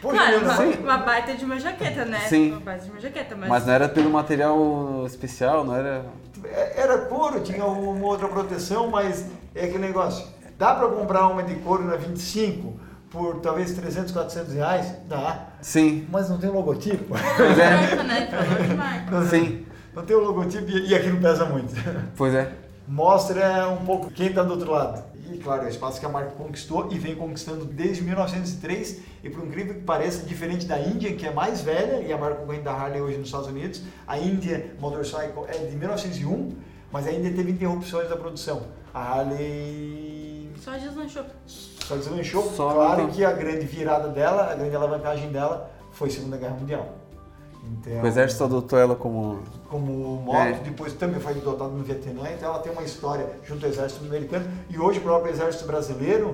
Pô, 0.01 0.09
claro, 0.09 0.39
Juliana, 0.39 0.59
uma, 0.61 0.95
uma 0.95 0.97
baita 1.05 1.33
de 1.35 1.45
uma 1.45 1.59
jaqueta, 1.59 2.05
né? 2.05 2.19
Sim. 2.27 2.51
Uma 2.51 2.59
baita 2.61 2.85
de 2.85 2.91
uma 2.91 2.99
jaqueta, 2.99 3.35
mas... 3.35 3.49
Mas 3.49 3.65
não 3.67 3.73
era 3.73 3.87
pelo 3.89 4.09
material 4.09 5.03
especial, 5.05 5.63
não 5.63 5.75
era. 5.75 6.05
É, 6.43 6.81
Era 6.81 6.97
couro, 7.05 7.39
tinha 7.41 7.65
uma 7.65 8.05
outra 8.05 8.27
proteção, 8.27 8.87
mas 8.89 9.25
é 9.53 9.65
aquele 9.65 9.79
negócio. 9.79 10.25
Dá 10.57 10.73
para 10.75 10.87
comprar 10.87 11.27
uma 11.27 11.43
de 11.43 11.55
couro 11.55 11.83
na 11.85 11.95
25 11.95 12.79
por 13.09 13.35
talvez 13.41 13.73
300, 13.73 14.11
400 14.11 14.53
reais? 14.53 14.93
Dá. 15.07 15.47
Sim, 15.61 16.07
Mas 16.11 16.29
não 16.29 16.37
tem 16.37 16.49
o 16.49 16.53
logotipo. 16.53 17.15
pois 17.37 17.59
é. 17.59 17.69
marca, 17.75 18.03
né? 18.03 18.73
Marca. 18.75 19.25
Sim, 19.25 19.65
Não 19.93 20.03
tem 20.05 20.15
o 20.15 20.19
logotipo 20.21 20.69
e, 20.69 20.89
e 20.89 20.95
aquilo 20.95 21.19
pesa 21.19 21.45
muito. 21.45 21.73
pois 22.15 22.33
é. 22.33 22.51
Mostra 22.87 23.67
um 23.69 23.85
pouco 23.85 24.09
quem 24.11 24.27
está 24.27 24.43
do 24.43 24.51
outro 24.51 24.71
lado. 24.71 25.03
E 25.31 25.37
claro, 25.39 25.63
é 25.63 25.65
o 25.65 25.69
espaço 25.69 25.99
que 25.99 26.05
a 26.05 26.09
marca 26.09 26.31
conquistou 26.31 26.87
e 26.91 26.99
vem 26.99 27.15
conquistando 27.15 27.65
desde 27.65 28.03
1903. 28.03 28.99
E 29.23 29.29
por 29.29 29.43
incrível 29.43 29.73
que 29.73 29.81
pareça, 29.81 30.23
diferente 30.25 30.65
da 30.67 30.79
Índia, 30.79 31.13
que 31.15 31.25
é 31.25 31.33
mais 31.33 31.61
velha, 31.61 31.99
e 32.05 32.13
a 32.13 32.17
marca 32.17 32.35
concorrente 32.37 32.63
da 32.63 32.73
Harley 32.73 33.01
hoje 33.01 33.17
nos 33.17 33.27
Estados 33.27 33.47
Unidos, 33.47 33.81
a 34.07 34.19
India 34.19 34.75
Motorcycle 34.79 35.45
é 35.47 35.57
de 35.57 35.75
1901, 35.75 36.51
mas 36.91 37.07
a 37.07 37.11
Índia 37.11 37.33
teve 37.33 37.51
interrupções 37.51 38.07
da 38.07 38.15
produção. 38.15 38.63
A 38.93 39.01
Harley 39.19 40.14
Só 40.61 40.71
deslanchou. 40.71 41.23
só 41.45 41.95
deslanchou. 41.95 42.43
Só- 42.51 42.73
claro 42.73 43.07
que 43.09 43.23
a 43.23 43.31
grande 43.31 43.65
virada 43.65 44.09
dela, 44.09 44.51
a 44.51 44.55
grande 44.55 44.75
alavancagem 44.75 45.31
dela, 45.31 45.69
foi 45.91 46.07
a 46.09 46.11
Segunda 46.11 46.37
Guerra 46.37 46.55
Mundial. 46.55 46.87
Então, 47.67 48.01
O 48.03 48.07
exército 48.07 48.43
adotou 48.43 48.77
ela 48.77 48.95
como. 48.95 49.39
como 49.69 49.91
moto, 50.21 50.37
É. 50.37 50.53
depois 50.63 50.93
também 50.93 51.19
foi 51.19 51.31
adotada 51.33 51.71
no 51.71 51.83
Vietnã, 51.83 52.29
então 52.31 52.49
ela 52.49 52.59
tem 52.59 52.71
uma 52.71 52.83
história 52.83 53.27
junto 53.43 53.65
ao 53.65 53.71
exército 53.71 54.05
americano 54.05 54.45
e 54.69 54.77
hoje 54.79 54.99
o 54.99 55.01
próprio 55.01 55.31
exército 55.33 55.65
brasileiro 55.65 56.33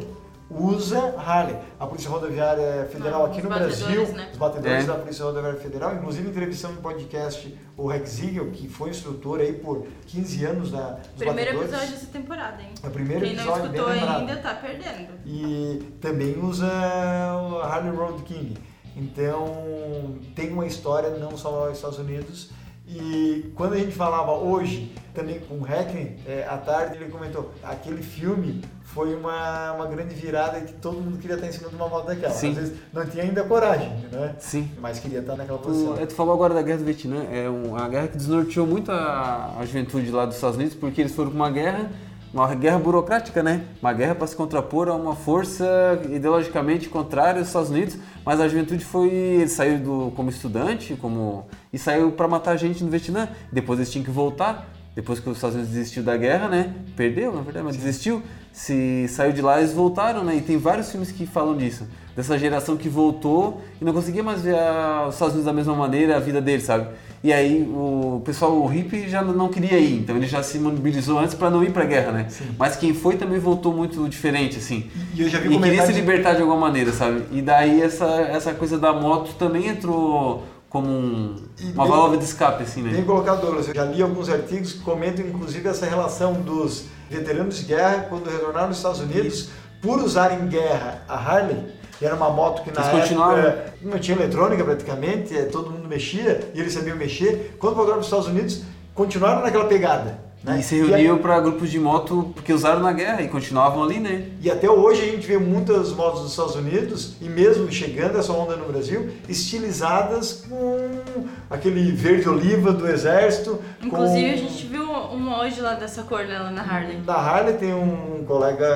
usa 0.53 1.15
Harley. 1.17 1.55
A 1.79 1.85
Polícia 1.87 2.09
Rodoviária 2.09 2.85
Federal 2.91 3.23
Ah, 3.23 3.27
aqui 3.27 3.37
os 3.37 3.43
no 3.43 3.49
batedores, 3.49 3.79
Brasil, 3.81 4.07
né? 4.15 4.29
os 4.31 4.37
batedores 4.37 4.83
É. 4.83 4.87
da 4.87 4.93
Polícia 4.95 5.25
Rodoviária 5.25 5.59
Federal, 5.59 5.95
inclusive 5.95 6.29
entrevistando 6.29 6.73
no 6.75 6.81
podcast 6.81 7.57
o 7.77 7.87
Rex 7.87 8.09
Ziegel, 8.09 8.51
que 8.51 8.67
foi 8.67 8.89
instrutor 8.89 9.39
aí 9.39 9.53
por 9.53 9.85
15 10.07 10.45
anos 10.45 10.71
da, 10.71 10.89
dos 10.91 11.07
Primeiro 11.17 11.35
batedores. 11.51 11.71
episódio 11.71 11.91
dessa 11.95 12.07
temporada, 12.07 12.61
hein? 12.61 12.69
É 12.83 12.87
o 12.87 12.91
primeiro 12.91 13.25
Quem 13.25 13.35
não 13.35 13.43
episódio, 13.43 13.69
bem 13.71 13.81
escutou 13.81 14.09
ainda 14.17 14.35
tá 14.37 14.53
perdendo. 14.55 15.09
E 15.25 15.95
também 16.01 16.37
usa 16.43 16.67
o 16.67 17.61
Harley 17.61 17.95
Road 17.95 18.21
King. 18.23 18.57
Então 18.95 20.17
tem 20.35 20.51
uma 20.51 20.65
história 20.65 21.11
não 21.11 21.37
só 21.37 21.67
nos 21.67 21.77
Estados 21.77 21.97
Unidos. 21.97 22.49
E 22.93 23.51
quando 23.55 23.73
a 23.73 23.77
gente 23.77 23.93
falava 23.93 24.33
hoje 24.33 24.91
também 25.13 25.39
com 25.39 25.55
o 25.55 25.61
Hackney, 25.61 26.17
é, 26.27 26.45
à 26.49 26.57
tarde 26.57 26.97
ele 26.97 27.09
comentou, 27.09 27.51
aquele 27.63 28.03
filme 28.03 28.61
foi 28.83 29.15
uma, 29.15 29.71
uma 29.71 29.85
grande 29.85 30.13
virada 30.13 30.59
que 30.59 30.73
todo 30.73 30.99
mundo 30.99 31.17
queria 31.17 31.35
estar 31.35 31.47
em 31.47 31.51
cima 31.53 31.69
de 31.69 31.75
uma 31.75 31.87
moto 31.87 32.07
daquela. 32.07 32.33
Sim. 32.33 32.49
Às 32.49 32.57
vezes 32.57 32.73
não 32.91 33.05
tinha 33.05 33.23
ainda 33.23 33.43
coragem, 33.45 33.89
né? 34.11 34.35
Sim. 34.39 34.69
Mas 34.79 34.99
queria 34.99 35.19
estar 35.19 35.37
naquela 35.37 35.57
posição. 35.59 35.95
Tu, 35.95 36.01
é, 36.01 36.05
tu 36.05 36.13
falou 36.13 36.33
agora 36.33 36.53
da 36.53 36.61
guerra 36.61 36.79
do 36.79 36.85
Vietnã, 36.85 37.23
é 37.31 37.47
uma 37.47 37.87
guerra 37.87 38.09
que 38.09 38.17
desnorteou 38.17 38.67
muito 38.67 38.91
a, 38.91 39.55
a 39.57 39.65
juventude 39.65 40.11
lá 40.11 40.25
dos 40.25 40.35
Estados 40.35 40.57
Unidos, 40.57 40.75
porque 40.75 40.99
eles 40.99 41.15
foram 41.15 41.29
para 41.29 41.37
uma 41.37 41.49
guerra, 41.49 41.89
uma 42.33 42.53
guerra 42.55 42.79
burocrática, 42.79 43.43
né? 43.43 43.63
Uma 43.81 43.91
guerra 43.93 44.15
para 44.15 44.25
se 44.27 44.35
contrapor 44.35 44.87
a 44.87 44.95
uma 44.95 45.15
força 45.15 45.65
ideologicamente 46.09 46.87
contrária 46.87 47.39
aos 47.39 47.47
Estados 47.47 47.69
Unidos, 47.69 47.97
mas 48.25 48.39
a 48.39 48.47
juventude 48.47 48.85
foi, 48.85 49.09
eles 49.09 49.51
saíram 49.51 49.79
do, 49.83 50.11
como 50.15 50.29
estudante, 50.29 50.95
como 50.95 51.45
e 51.73 51.77
saiu 51.77 52.11
para 52.11 52.27
matar 52.27 52.55
gente 52.57 52.83
no 52.83 52.89
Vietnã. 52.89 53.27
Depois 53.51 53.79
eles 53.79 53.91
tinham 53.91 54.05
que 54.05 54.11
voltar, 54.11 54.69
depois 54.95 55.19
que 55.19 55.29
os 55.29 55.37
Estados 55.37 55.55
Unidos 55.55 55.73
desistiu 55.73 56.03
da 56.03 56.15
guerra, 56.15 56.47
né? 56.47 56.73
Perdeu, 56.95 57.33
na 57.33 57.41
verdade, 57.41 57.65
mas 57.65 57.75
desistiu. 57.75 58.21
Se 58.53 59.07
saiu 59.09 59.31
de 59.33 59.41
lá, 59.41 59.59
eles 59.59 59.73
voltaram, 59.73 60.23
né? 60.23 60.35
E 60.35 60.41
tem 60.41 60.57
vários 60.57 60.89
filmes 60.91 61.11
que 61.11 61.25
falam 61.25 61.55
disso. 61.55 61.87
Dessa 62.15 62.37
geração 62.37 62.75
que 62.75 62.89
voltou 62.89 63.61
e 63.79 63.85
não 63.85 63.93
conseguia 63.93 64.21
mais 64.23 64.41
ver 64.41 64.55
a- 64.55 65.05
os 65.07 65.15
Estados 65.15 65.33
Unidos 65.35 65.45
da 65.45 65.53
mesma 65.53 65.73
maneira, 65.75 66.17
a 66.17 66.19
vida 66.19 66.41
deles, 66.41 66.63
sabe? 66.63 66.87
E 67.23 67.31
aí 67.31 67.61
o 67.71 68.19
pessoal, 68.25 68.51
o 68.57 68.65
hippie 68.65 69.07
já 69.07 69.21
não 69.21 69.47
queria 69.49 69.77
ir, 69.77 69.99
então 69.99 70.15
ele 70.17 70.25
já 70.25 70.41
se 70.41 70.57
mobilizou 70.57 71.19
antes 71.19 71.35
para 71.35 71.51
não 71.51 71.63
ir 71.63 71.71
para 71.71 71.83
a 71.83 71.85
guerra, 71.85 72.11
né? 72.11 72.25
Sim. 72.29 72.45
Mas 72.57 72.75
quem 72.75 72.95
foi 72.95 73.15
também 73.15 73.37
voltou 73.37 73.71
muito 73.73 74.09
diferente, 74.09 74.57
assim. 74.57 74.89
E 75.13 75.21
eu 75.21 75.29
já 75.29 75.39
vi 75.39 75.53
E 75.55 75.59
queria 75.59 75.85
se 75.85 75.91
libertar 75.93 76.33
de 76.33 76.41
alguma 76.41 76.59
maneira, 76.59 76.91
sabe? 76.91 77.23
E 77.31 77.41
daí 77.41 77.79
essa, 77.81 78.05
essa 78.21 78.53
coisa 78.55 78.79
da 78.79 78.91
moto 78.91 79.35
também 79.35 79.67
entrou 79.67 80.43
como 80.67 80.87
um- 80.89 81.35
uma 81.75 81.83
bem- 81.83 81.91
válvula 81.91 82.17
de 82.17 82.23
escape, 82.23 82.63
assim, 82.63 82.81
Bem 82.81 82.93
né? 82.93 83.01
colocado, 83.03 83.41
Douglas. 83.41 83.67
Eu 83.67 83.75
já 83.75 83.85
li 83.85 84.01
alguns 84.01 84.27
artigos 84.27 84.73
que 84.73 84.79
comentam, 84.79 85.23
inclusive, 85.23 85.67
essa 85.69 85.85
relação 85.85 86.33
dos 86.33 86.85
veteranos 87.09 87.57
de 87.59 87.65
guerra 87.65 88.05
quando 88.09 88.29
retornaram 88.31 88.69
nos 88.69 88.77
Estados 88.77 88.99
Unidos, 89.01 89.49
por 89.81 89.99
usar 89.99 90.41
em 90.41 90.47
guerra 90.47 91.03
a 91.07 91.15
Harley, 91.15 91.57
que 92.01 92.05
era 92.07 92.15
uma 92.15 92.31
moto 92.31 92.63
que 92.63 92.71
na 92.71 92.77
Eles 92.77 92.87
época 92.87 93.01
continuavam. 93.03 93.53
não 93.83 93.99
tinha 93.99 94.17
eletrônica 94.17 94.63
praticamente, 94.63 95.37
eh, 95.37 95.43
todo 95.43 95.69
mundo 95.69 95.87
mexia 95.87 96.49
e 96.51 96.59
eles 96.59 96.73
sabiam 96.73 96.97
mexer. 96.97 97.55
Quando 97.59 97.75
voltaram 97.75 97.99
para 97.99 98.01
os 98.01 98.07
Estados 98.07 98.25
Unidos, 98.25 98.63
continuaram 98.95 99.43
naquela 99.43 99.65
pegada. 99.65 100.17
Né? 100.43 100.59
E 100.59 100.63
se 100.63 100.75
reuniam 100.75 101.19
para 101.19 101.39
grupos 101.39 101.69
de 101.69 101.79
moto 101.79 102.31
porque 102.33 102.51
usaram 102.51 102.79
na 102.81 102.91
guerra 102.91 103.21
e 103.21 103.27
continuavam 103.27 103.83
ali, 103.83 103.99
né? 103.99 104.25
E 104.41 104.49
até 104.49 104.67
hoje 104.67 105.03
a 105.03 105.05
gente 105.05 105.27
vê 105.27 105.37
muitas 105.37 105.91
motos 105.93 106.21
dos 106.21 106.31
Estados 106.31 106.55
Unidos, 106.55 107.15
e 107.21 107.25
mesmo 107.25 107.71
chegando 107.71 108.17
essa 108.17 108.33
onda 108.33 108.55
no 108.55 108.65
Brasil, 108.65 109.11
estilizadas 109.29 110.43
com 110.49 111.27
aquele 111.47 111.91
verde 111.91 112.27
oliva 112.27 112.73
do 112.73 112.87
exército. 112.87 113.59
Inclusive, 113.83 114.29
com... 114.29 114.33
a 114.33 114.49
gente 114.49 114.65
viu 114.65 114.83
uma 114.83 115.41
hoje 115.41 115.61
lá 115.61 115.75
dessa 115.75 116.01
cor 116.03 116.25
dela 116.25 116.49
na 116.49 116.63
Harley. 116.63 116.97
Da 116.97 117.15
Harley 117.15 117.57
tem 117.57 117.73
um 117.73 118.23
colega 118.25 118.67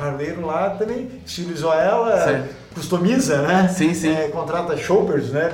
harleiro 0.00 0.44
lá 0.44 0.70
também, 0.70 1.08
estilizou 1.24 1.72
ela, 1.72 2.18
Certo. 2.18 2.54
customiza, 2.74 3.42
né? 3.42 3.68
Sim, 3.68 3.94
sim. 3.94 4.12
É, 4.12 4.28
contrata 4.28 4.76
shoppers, 4.76 5.30
né? 5.30 5.52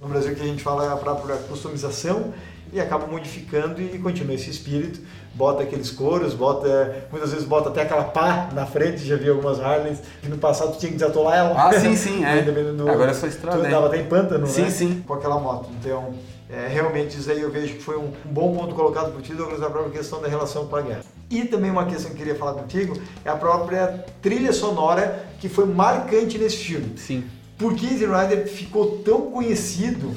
No 0.00 0.08
Brasil 0.08 0.36
que 0.36 0.42
a 0.42 0.46
gente 0.46 0.62
fala 0.62 0.92
a 0.92 0.96
própria 0.96 1.34
customização 1.36 2.32
e 2.74 2.80
acaba 2.80 3.06
modificando 3.06 3.80
e 3.80 3.98
continua 4.00 4.34
esse 4.34 4.50
espírito. 4.50 5.00
Bota 5.32 5.62
aqueles 5.62 5.90
coros, 5.90 6.34
bota, 6.34 7.06
muitas 7.10 7.30
vezes 7.32 7.46
bota 7.46 7.68
até 7.68 7.82
aquela 7.82 8.04
pá 8.04 8.48
na 8.52 8.66
frente, 8.66 9.04
já 9.04 9.16
vi 9.16 9.28
algumas 9.28 9.60
Harleys 9.60 9.98
que 10.20 10.28
no 10.28 10.38
passado 10.38 10.76
tinha 10.76 10.90
que 10.90 10.96
desatolar 10.98 11.36
ela. 11.36 11.54
Ah, 11.68 11.72
sim, 11.72 11.96
sim, 11.96 12.22
é. 12.26 12.42
Do- 12.42 12.88
Agora 12.90 13.12
é 13.12 13.14
só 13.14 13.26
estrada, 13.28 13.58
tu 13.58 13.62
né? 13.62 13.70
Dava 13.70 13.86
até 13.86 13.98
em 14.00 14.06
pântano, 14.06 14.46
Sim, 14.46 14.62
né? 14.62 14.70
sim. 14.70 15.04
Com 15.06 15.14
aquela 15.14 15.38
moto. 15.40 15.68
Então, 15.80 16.14
é, 16.50 16.68
realmente 16.68 17.16
isso 17.18 17.30
aí 17.30 17.40
eu 17.40 17.50
vejo 17.50 17.74
que 17.74 17.82
foi 17.82 17.96
um, 17.96 18.12
um 18.26 18.32
bom 18.32 18.54
ponto 18.54 18.74
colocado 18.74 19.12
por 19.12 19.22
ti, 19.22 19.34
Douglas, 19.34 19.62
a 19.62 19.70
própria 19.70 19.92
questão 19.92 20.20
da 20.20 20.28
relação 20.28 20.66
com 20.66 20.76
a 20.76 20.82
guerra. 20.82 21.00
E 21.30 21.44
também 21.44 21.70
uma 21.70 21.86
questão 21.86 22.10
que 22.10 22.16
eu 22.16 22.18
queria 22.18 22.34
falar 22.36 22.52
contigo 22.54 22.96
é 23.24 23.30
a 23.30 23.34
própria 23.36 24.04
trilha 24.22 24.52
sonora 24.52 25.24
que 25.40 25.48
foi 25.48 25.64
marcante 25.64 26.38
nesse 26.38 26.56
filme. 26.58 26.92
Sim. 26.96 27.24
Por 27.58 27.74
que 27.74 27.86
Easy 27.86 28.04
Rider 28.06 28.46
ficou 28.46 28.98
tão 29.04 29.30
conhecido 29.32 30.12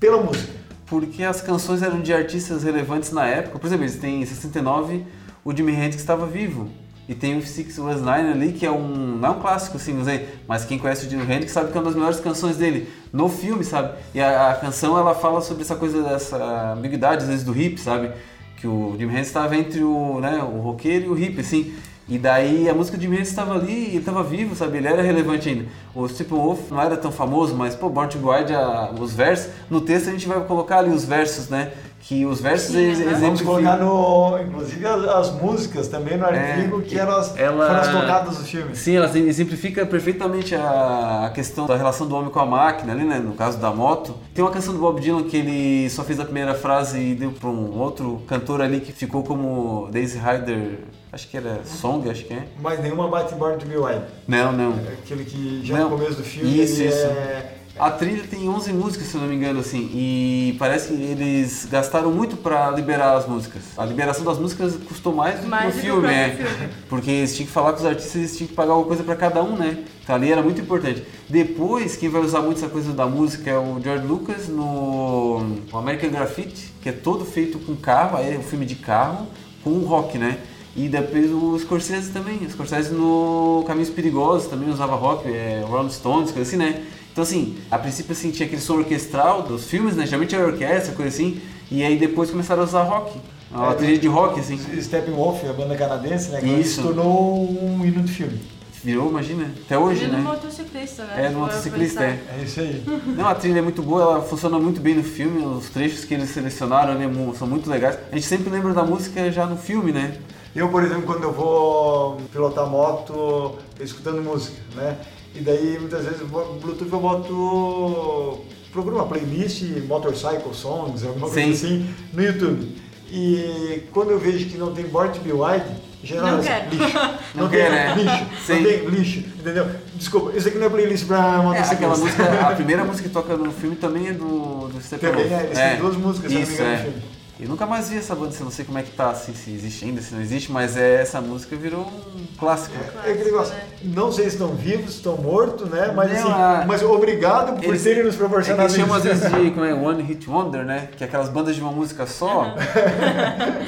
pela 0.00 0.22
música? 0.22 0.53
Porque 0.86 1.22
as 1.22 1.40
canções 1.40 1.82
eram 1.82 2.00
de 2.00 2.12
artistas 2.12 2.62
relevantes 2.62 3.10
na 3.10 3.26
época. 3.26 3.58
Por 3.58 3.66
exemplo, 3.66 3.84
eles 3.84 3.96
têm 3.96 4.22
em 4.22 4.26
69 4.26 5.04
o 5.44 5.54
Jimi 5.54 5.72
Hendrix 5.72 5.96
estava 5.96 6.26
vivo. 6.26 6.68
E 7.06 7.14
tem 7.14 7.36
o 7.36 7.42
Six 7.42 7.78
Was 7.78 8.00
Nine 8.00 8.30
ali, 8.32 8.52
que 8.52 8.64
é 8.64 8.70
um. 8.70 9.18
Não 9.18 9.28
é 9.28 9.32
um 9.32 9.40
clássico, 9.40 9.76
assim, 9.76 10.02
sei, 10.04 10.26
mas 10.48 10.64
quem 10.64 10.78
conhece 10.78 11.06
o 11.06 11.10
Jimi 11.10 11.22
Hendrix 11.22 11.52
sabe 11.52 11.70
que 11.70 11.76
é 11.76 11.80
uma 11.80 11.84
das 11.84 11.94
melhores 11.94 12.18
canções 12.18 12.56
dele 12.56 12.88
no 13.12 13.28
filme, 13.28 13.62
sabe? 13.62 13.98
E 14.14 14.20
a, 14.22 14.52
a 14.52 14.54
canção 14.54 14.96
ela 14.96 15.14
fala 15.14 15.42
sobre 15.42 15.62
essa 15.62 15.76
coisa 15.76 16.02
dessa 16.02 16.72
ambiguidade, 16.72 17.24
às 17.24 17.28
vezes, 17.28 17.44
do 17.44 17.54
hip, 17.54 17.78
sabe? 17.78 18.10
Que 18.56 18.66
o 18.66 18.96
Jimi 18.98 19.10
Hendrix 19.10 19.26
estava 19.26 19.54
entre 19.54 19.84
o, 19.84 20.18
né, 20.18 20.42
o 20.42 20.60
roqueiro 20.60 21.04
e 21.04 21.08
o 21.10 21.18
hip, 21.18 21.38
assim. 21.38 21.74
E 22.08 22.18
daí 22.18 22.68
a 22.68 22.74
música 22.74 22.98
Jimi 23.00 23.14
Hendrix 23.14 23.30
estava 23.30 23.54
ali, 23.54 23.86
ele 23.86 23.96
estava 23.98 24.22
vivo, 24.22 24.54
sabe? 24.54 24.76
Ele 24.78 24.88
era 24.88 25.00
relevante 25.00 25.48
ainda. 25.48 25.64
O 25.94 26.06
Steppenwolf 26.06 26.70
não 26.70 26.80
era 26.80 26.96
tão 26.96 27.10
famoso, 27.10 27.54
mas, 27.54 27.74
pô, 27.74 27.88
Born 27.88 28.10
to 28.10 28.30
a- 28.30 28.90
os 29.00 29.14
versos, 29.14 29.50
no 29.70 29.80
texto 29.80 30.08
a 30.08 30.12
gente 30.12 30.28
vai 30.28 30.38
colocar 30.40 30.78
ali 30.78 30.90
os 30.90 31.04
versos, 31.04 31.48
né? 31.48 31.72
Que 32.00 32.26
os 32.26 32.38
versos 32.38 32.72
Sim, 32.74 32.80
eles, 32.82 33.00
eles 33.00 33.18
Vamos 33.20 33.40
colocar 33.40 33.78
no, 33.78 34.38
inclusive 34.38 34.84
as, 34.86 35.04
as 35.08 35.30
músicas 35.40 35.88
também 35.88 36.18
no 36.18 36.26
artigo 36.26 36.82
que 36.82 36.98
eram 36.98 37.16
as, 37.16 37.34
É, 37.34 37.44
ela- 37.44 37.66
foram 37.66 37.80
as 37.80 37.88
tocadas 37.88 38.36
do 38.36 38.44
filme. 38.44 38.76
Sim, 38.76 38.96
ela 38.96 39.18
exemplifica 39.18 39.86
perfeitamente 39.86 40.54
a, 40.54 41.24
a 41.24 41.30
questão 41.30 41.66
da 41.66 41.74
relação 41.74 42.06
do 42.06 42.14
homem 42.14 42.30
com 42.30 42.38
a 42.40 42.44
máquina, 42.44 42.92
ali, 42.92 43.04
né? 43.04 43.18
No 43.18 43.32
caso 43.32 43.56
da 43.56 43.70
moto. 43.72 44.14
Tem 44.34 44.44
uma 44.44 44.50
canção 44.50 44.74
do 44.74 44.80
Bob 44.80 45.00
Dylan 45.00 45.22
que 45.22 45.38
ele 45.38 45.88
só 45.88 46.04
fez 46.04 46.20
a 46.20 46.24
primeira 46.26 46.54
frase 46.54 46.98
e 46.98 47.14
deu 47.14 47.32
para 47.32 47.48
um 47.48 47.78
outro 47.78 48.20
cantor 48.26 48.60
ali 48.60 48.80
que 48.80 48.92
ficou 48.92 49.22
como 49.22 49.88
Daisy 49.90 50.18
Rider, 50.18 50.80
acho 51.14 51.28
que 51.28 51.36
era 51.36 51.60
Song, 51.64 52.08
acho 52.10 52.24
que 52.24 52.34
é. 52.34 52.44
Mas 52.60 52.80
nenhuma 52.80 53.08
bate 53.08 53.34
Born 53.36 53.56
to 53.58 53.66
Be 53.66 53.76
Wild. 53.76 54.04
Não, 54.26 54.52
não. 54.52 54.72
Aquele 55.02 55.24
que 55.24 55.60
já 55.64 55.78
Não. 55.78 55.90
no 55.90 55.96
começo 55.96 56.16
do 56.16 56.24
filme 56.24 56.60
Isso, 56.60 56.80
ele 56.80 56.88
isso. 56.88 57.06
é... 57.06 57.52
A 57.76 57.90
trilha 57.90 58.22
tem 58.30 58.48
11 58.48 58.72
músicas, 58.72 59.08
se 59.08 59.16
eu 59.16 59.20
não 59.20 59.26
me 59.26 59.34
engano, 59.34 59.58
assim, 59.58 59.90
e 59.92 60.54
parece 60.60 60.88
que 60.88 60.94
eles 60.94 61.66
gastaram 61.68 62.12
muito 62.12 62.36
para 62.36 62.70
liberar 62.70 63.16
as 63.16 63.26
músicas. 63.26 63.62
A 63.76 63.84
liberação 63.84 64.24
das 64.24 64.38
músicas 64.38 64.76
custou 64.86 65.12
mais 65.12 65.40
do 65.40 65.48
Mais 65.48 65.74
que 65.74 65.80
do 65.80 65.98
o 65.98 66.00
filme, 66.00 66.14
é. 66.14 66.30
filme. 66.30 66.68
Porque 66.88 67.10
eles 67.10 67.34
tinham 67.34 67.48
que 67.48 67.52
falar 67.52 67.72
com 67.72 67.80
os 67.80 67.84
artistas, 67.84 68.14
eles 68.14 68.36
tinham 68.36 68.46
que 68.46 68.54
pagar 68.54 68.70
alguma 68.74 68.86
coisa 68.86 69.02
para 69.02 69.16
cada 69.16 69.42
um, 69.42 69.56
né? 69.56 69.82
Então 70.04 70.14
ali 70.14 70.30
era 70.30 70.40
muito 70.40 70.60
importante. 70.60 71.02
Depois, 71.28 71.96
quem 71.96 72.08
vai 72.08 72.20
usar 72.20 72.42
muito 72.42 72.58
essa 72.58 72.68
coisa 72.68 72.92
da 72.92 73.06
música 73.06 73.50
é 73.50 73.58
o 73.58 73.80
George 73.82 74.06
Lucas 74.06 74.46
no 74.46 75.40
no 75.40 75.76
American 75.78 76.10
Graffiti, 76.10 76.72
que 76.80 76.88
é 76.90 76.92
todo 76.92 77.24
feito 77.24 77.58
com 77.58 77.74
carro, 77.74 78.18
aí 78.18 78.36
é 78.36 78.38
um 78.38 78.42
filme 78.42 78.64
de 78.66 78.76
carro, 78.76 79.26
com 79.64 79.72
rock, 79.80 80.16
né? 80.16 80.38
E 80.76 80.88
depois 80.88 81.30
o 81.30 81.56
Scorsese 81.58 82.10
também, 82.10 82.38
o 82.44 82.50
Scorsese 82.50 82.92
no 82.92 83.62
Caminhos 83.66 83.90
Perigosos 83.90 84.48
também 84.48 84.68
usava 84.68 84.96
rock, 84.96 85.28
é, 85.28 85.64
Rolling 85.66 85.90
Stones, 85.90 86.32
coisa 86.32 86.48
assim, 86.48 86.56
né? 86.56 86.82
Então 87.12 87.22
assim, 87.22 87.56
a 87.70 87.78
princípio 87.78 88.12
assim, 88.12 88.32
tinha 88.32 88.46
aquele 88.46 88.60
som 88.60 88.74
orquestral 88.78 89.42
dos 89.42 89.66
filmes, 89.66 89.94
né? 89.94 90.04
Geralmente 90.04 90.34
era 90.34 90.44
orquestra, 90.44 90.92
coisa 90.94 91.14
assim, 91.14 91.40
e 91.70 91.84
aí 91.84 91.96
depois 91.96 92.28
começaram 92.30 92.62
a 92.62 92.64
usar 92.64 92.82
rock, 92.82 93.16
uma 93.52 93.70
É, 93.70 93.74
trilha 93.74 93.98
de 93.98 94.08
rock, 94.08 94.40
assim. 94.40 94.58
Steppenwolf, 94.82 95.44
a 95.48 95.52
banda 95.52 95.76
canadense, 95.76 96.30
né? 96.30 96.40
Que 96.40 96.46
Isso. 96.46 96.76
se 96.76 96.82
tornou 96.82 97.48
um 97.48 97.84
hino 97.84 98.02
do 98.02 98.08
filme. 98.08 98.40
Virou, 98.82 99.08
imagina, 99.08 99.50
até 99.64 99.78
hoje, 99.78 100.04
é 100.04 100.08
né? 100.08 100.18
motociclista, 100.18 101.04
né? 101.04 101.26
É, 101.26 101.30
do 101.30 101.38
motociclista, 101.38 102.02
é. 102.04 102.20
É 102.36 102.42
isso 102.44 102.60
aí. 102.60 102.82
Não, 103.16 103.26
a 103.26 103.34
trilha 103.34 103.60
é 103.60 103.62
muito 103.62 103.80
boa, 103.80 104.02
ela 104.02 104.22
funciona 104.22 104.58
muito 104.58 104.78
bem 104.80 104.94
no 104.94 105.02
filme, 105.04 105.42
os 105.42 105.70
trechos 105.70 106.04
que 106.04 106.12
eles 106.12 106.28
selecionaram 106.30 106.94
né, 106.94 107.08
são 107.38 107.46
muito 107.48 107.70
legais. 107.70 107.96
A 108.12 108.14
gente 108.14 108.26
sempre 108.26 108.50
lembra 108.50 108.74
da 108.74 108.82
música 108.82 109.32
já 109.32 109.46
no 109.46 109.56
filme, 109.56 109.90
né? 109.90 110.18
Eu, 110.54 110.68
por 110.68 110.84
exemplo, 110.84 111.02
quando 111.02 111.24
eu 111.24 111.32
vou 111.32 112.16
pilotar 112.32 112.66
moto, 112.66 113.56
escutando 113.80 114.22
música, 114.22 114.56
né? 114.76 114.96
E 115.34 115.40
daí, 115.40 115.78
muitas 115.80 116.04
vezes, 116.04 116.20
o 116.22 116.26
Bluetooth 116.26 116.90
eu 116.92 117.00
boto... 117.00 118.40
Procuro 118.72 118.96
uma 118.96 119.06
playlist, 119.06 119.62
Motorcycle 119.86 120.52
Songs, 120.52 121.04
alguma 121.04 121.28
coisa 121.28 121.40
Sim. 121.46 121.52
assim, 121.52 121.94
no 122.12 122.22
YouTube. 122.24 122.76
E 123.10 123.84
quando 123.92 124.10
eu 124.10 124.18
vejo 124.18 124.46
que 124.46 124.58
não 124.58 124.72
tem 124.74 124.84
Born 124.86 125.12
to 125.12 125.20
Be 125.20 125.32
Wild, 125.32 125.64
geral, 126.02 126.26
Não 126.32 126.38
assim, 126.40 126.48
quero. 126.48 126.70
lixo. 126.70 126.98
Não 127.36 127.42
Não, 127.44 127.48
quer, 127.50 127.70
tem 127.70 127.70
né? 127.70 127.94
lixo. 128.02 128.26
Sim. 128.46 128.52
Não 128.54 128.62
tem 128.64 128.84
lixo, 128.86 129.18
entendeu? 129.38 129.66
Desculpa, 129.94 130.36
isso 130.36 130.48
aqui 130.48 130.58
não 130.58 130.66
é 130.66 130.70
playlist 130.70 131.06
pra 131.06 131.18
É, 131.18 131.20
aquela 131.20 131.42
motociclista. 131.44 131.88
música, 131.88 132.40
a 132.48 132.54
primeira 132.56 132.84
música 132.84 133.08
que 133.08 133.14
toca 133.14 133.36
no 133.36 133.52
filme 133.52 133.76
também 133.76 134.08
é 134.08 134.12
do, 134.12 134.66
do 134.68 134.80
Steppenwolf. 134.82 135.22
Também, 135.22 135.38
é, 135.38 135.44
eles 135.44 135.58
têm 135.58 135.76
duas 135.76 135.96
músicas, 135.96 136.32
se 136.32 136.36
eu 136.36 136.40
não 136.40 136.46
me 136.48 136.52
Isso, 136.52 136.62
engano, 136.62 136.74
é. 136.74 136.76
no 136.78 136.82
filme. 136.84 137.02
E 137.40 137.46
nunca 137.46 137.66
mais 137.66 137.88
vi 137.88 137.98
essa 137.98 138.14
banda, 138.14 138.28
assim, 138.28 138.44
não 138.44 138.50
sei 138.52 138.64
como 138.64 138.78
é 138.78 138.82
que 138.82 138.92
tá, 138.92 139.10
assim, 139.10 139.34
se 139.34 139.50
existe 139.50 139.84
ainda, 139.84 140.00
se 140.00 140.14
não 140.14 140.20
existe, 140.22 140.52
mas 140.52 140.76
é, 140.76 141.02
essa 141.02 141.20
música 141.20 141.56
virou 141.56 141.80
um 141.80 142.26
clássico. 142.38 142.76
É 143.04 143.10
aquele 143.10 143.24
negócio, 143.24 143.52
né? 143.54 143.60
não 143.82 144.12
sei 144.12 144.26
se 144.26 144.36
estão 144.36 144.54
vivos, 144.54 144.94
estão 144.94 145.16
mortos, 145.16 145.68
né? 145.68 145.92
Mas 145.94 146.12
Não, 146.12 146.18
assim, 146.20 146.30
a- 146.32 146.64
mas 146.64 146.80
obrigado 146.84 147.56
por 147.56 147.64
Eles- 147.64 147.82
terem 147.82 148.04
nos 148.04 148.14
É 148.14 148.18
proporcionado 148.18 148.62
eles 148.68 148.76
chamam 148.76 148.94
às 148.96 149.02
vezes 149.02 149.28
de 149.28 149.50
como 149.50 149.64
é, 149.64 149.74
One 149.74 150.00
Hit 150.04 150.30
Wonder, 150.30 150.64
né? 150.64 150.88
Que 150.96 151.02
é 151.02 151.06
aquelas 151.08 151.28
bandas 151.28 151.56
de 151.56 151.60
uma 151.60 151.72
música 151.72 152.06
só. 152.06 152.54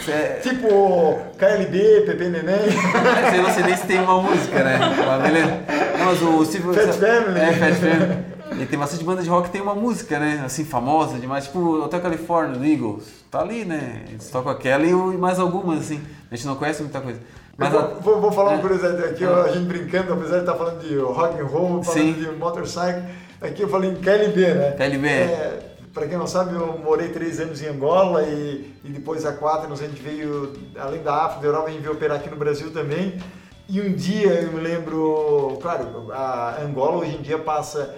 É, 0.09 0.39
Tipo 0.43 1.19
KLB, 1.37 2.03
Pepe 2.07 2.25
Neném. 2.29 2.71
Você 2.71 3.37
não 3.43 3.51
sei 3.53 3.63
nem 3.65 3.77
se 3.77 3.87
tem 3.87 3.99
uma 4.01 4.23
música, 4.23 4.63
né? 4.63 4.79
Mas 5.05 5.23
beleza. 5.23 5.61
Não, 5.99 6.05
mas 6.07 6.23
o 6.23 6.45
Steve... 6.45 6.73
Fat 6.73 6.95
Family. 6.95 7.41
É, 7.41 7.53
Fat 7.53 7.75
Family. 7.75 8.36
E 8.59 8.67
tem 8.67 8.79
bastante 8.79 9.05
banda 9.05 9.23
de 9.23 9.29
rock 9.29 9.47
que 9.49 9.53
tem 9.53 9.61
uma 9.61 9.75
música, 9.75 10.19
né? 10.19 10.43
Assim, 10.45 10.65
famosa 10.65 11.19
demais. 11.19 11.45
Tipo 11.45 11.83
Hotel 11.85 12.01
California, 12.01 12.59
do 12.59 12.65
Eagles. 12.65 13.05
Tá 13.31 13.41
ali, 13.41 13.65
né? 13.65 14.05
Eles 14.09 14.31
tocam 14.31 14.51
aquela 14.51 14.85
e, 14.85 14.93
mais 14.93 15.39
algumas, 15.39 15.81
assim. 15.81 16.01
A 16.31 16.37
gente 16.37 16.47
não 16.47 16.57
conhece 16.57 16.83
muita 16.83 17.01
coisa. 17.01 17.21
Mas 17.59 17.73
Eu 17.73 17.79
a- 17.81 17.83
vou, 17.87 18.01
vou- 18.01 18.21
vou 18.23 18.33
falar 18.33 18.51
uma 18.51 18.59
é. 18.59 18.61
curiosidade 18.63 19.03
aqui, 19.05 19.25
ó, 19.25 19.45
a 19.45 19.49
gente 19.51 19.65
brincando, 19.67 20.13
apesar 20.13 20.35
de 20.37 20.41
estar 20.41 20.55
falando 20.55 20.81
de 20.87 20.97
rock 20.99 21.41
and 21.41 21.45
roll, 21.47 21.83
falando 21.83 22.01
Sim. 22.03 22.13
de 22.13 22.31
motorcycle, 22.33 23.03
aqui 23.41 23.63
eu 23.63 23.69
falei 23.69 23.91
em 23.91 23.97
KLB, 23.97 24.55
né? 24.55 24.71
KLB. 24.73 25.09
É, 25.09 25.59
para 25.95 26.07
quem 26.07 26.19
não 26.19 26.27
sabe, 26.27 26.55
eu 26.55 26.79
morei 26.85 27.09
três 27.09 27.41
anos 27.41 27.63
em 27.63 27.69
Angola 27.69 28.23
e, 28.25 28.75
e 28.85 28.89
depois 28.91 29.25
há 29.25 29.33
quatro 29.33 29.67
anos 29.67 29.81
a 29.81 29.87
gente 29.87 30.03
veio, 30.03 30.53
além 30.79 31.03
da 31.03 31.15
África, 31.25 31.41
da 31.43 31.47
Europa, 31.49 31.69
a 31.69 31.71
gente 31.73 31.81
veio 31.81 31.95
operar 31.95 32.19
aqui 32.19 32.29
no 32.29 32.37
Brasil 32.37 32.71
também. 32.71 33.15
E 33.69 33.81
um 33.81 33.93
dia 33.95 34.33
eu 34.43 34.53
me 34.53 34.61
lembro, 34.61 35.59
claro, 35.61 36.13
a 36.13 36.59
Angola 36.63 36.99
hoje 36.99 37.17
em 37.17 37.23
dia 37.23 37.39
passa 37.39 37.97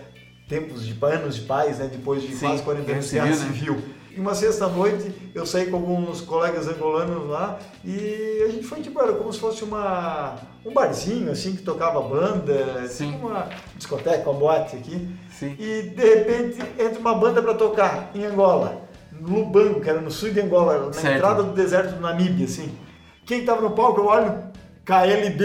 tempos 0.48 0.84
de 0.86 0.96
anos 1.04 1.36
de 1.36 1.42
paz, 1.42 1.78
né? 1.78 1.88
Depois 1.90 2.22
de 2.22 2.34
Sim, 2.34 2.46
quase 2.46 2.62
40 2.62 2.92
anos 2.92 3.06
de 3.06 3.12
guerra 3.12 3.32
civil, 3.34 3.74
né? 3.74 3.82
E 4.16 4.20
uma 4.20 4.34
sexta-noite 4.34 5.12
eu 5.32 5.46
saí 5.46 5.66
com 5.66 5.76
alguns 5.76 6.20
colegas 6.22 6.66
angolanos 6.66 7.28
lá 7.28 7.56
e 7.84 8.42
a 8.48 8.50
gente 8.50 8.66
foi 8.66 8.80
tipo, 8.80 9.00
era 9.00 9.12
como 9.12 9.32
se 9.32 9.38
fosse 9.38 9.62
uma, 9.62 10.34
um 10.66 10.72
barzinho 10.72 11.30
assim 11.30 11.54
que 11.54 11.62
tocava 11.62 12.00
banda, 12.00 12.88
Sim. 12.88 13.12
tipo 13.12 13.28
uma 13.28 13.48
discoteca, 13.76 14.28
uma 14.28 14.40
boate 14.40 14.74
aqui. 14.76 15.08
Sim. 15.30 15.54
E 15.56 15.82
de 15.82 16.14
repente 16.14 16.58
entra 16.76 16.98
uma 16.98 17.14
banda 17.14 17.40
para 17.40 17.54
tocar 17.54 18.10
em 18.12 18.24
Angola. 18.24 18.82
no 19.12 19.38
Lubango, 19.40 19.80
que 19.80 19.88
era 19.88 20.00
no 20.00 20.10
sul 20.10 20.30
de 20.30 20.40
Angola, 20.40 20.86
na 20.86 20.92
Certo. 20.92 21.16
entrada 21.16 21.42
do 21.44 21.52
deserto 21.52 21.94
do 21.94 22.00
Namíbia, 22.00 22.46
assim. 22.46 22.72
Quem 23.24 23.44
tava 23.44 23.60
no 23.60 23.70
palco, 23.70 24.00
eu 24.00 24.06
olho, 24.06 24.34
KLB. 24.88 25.44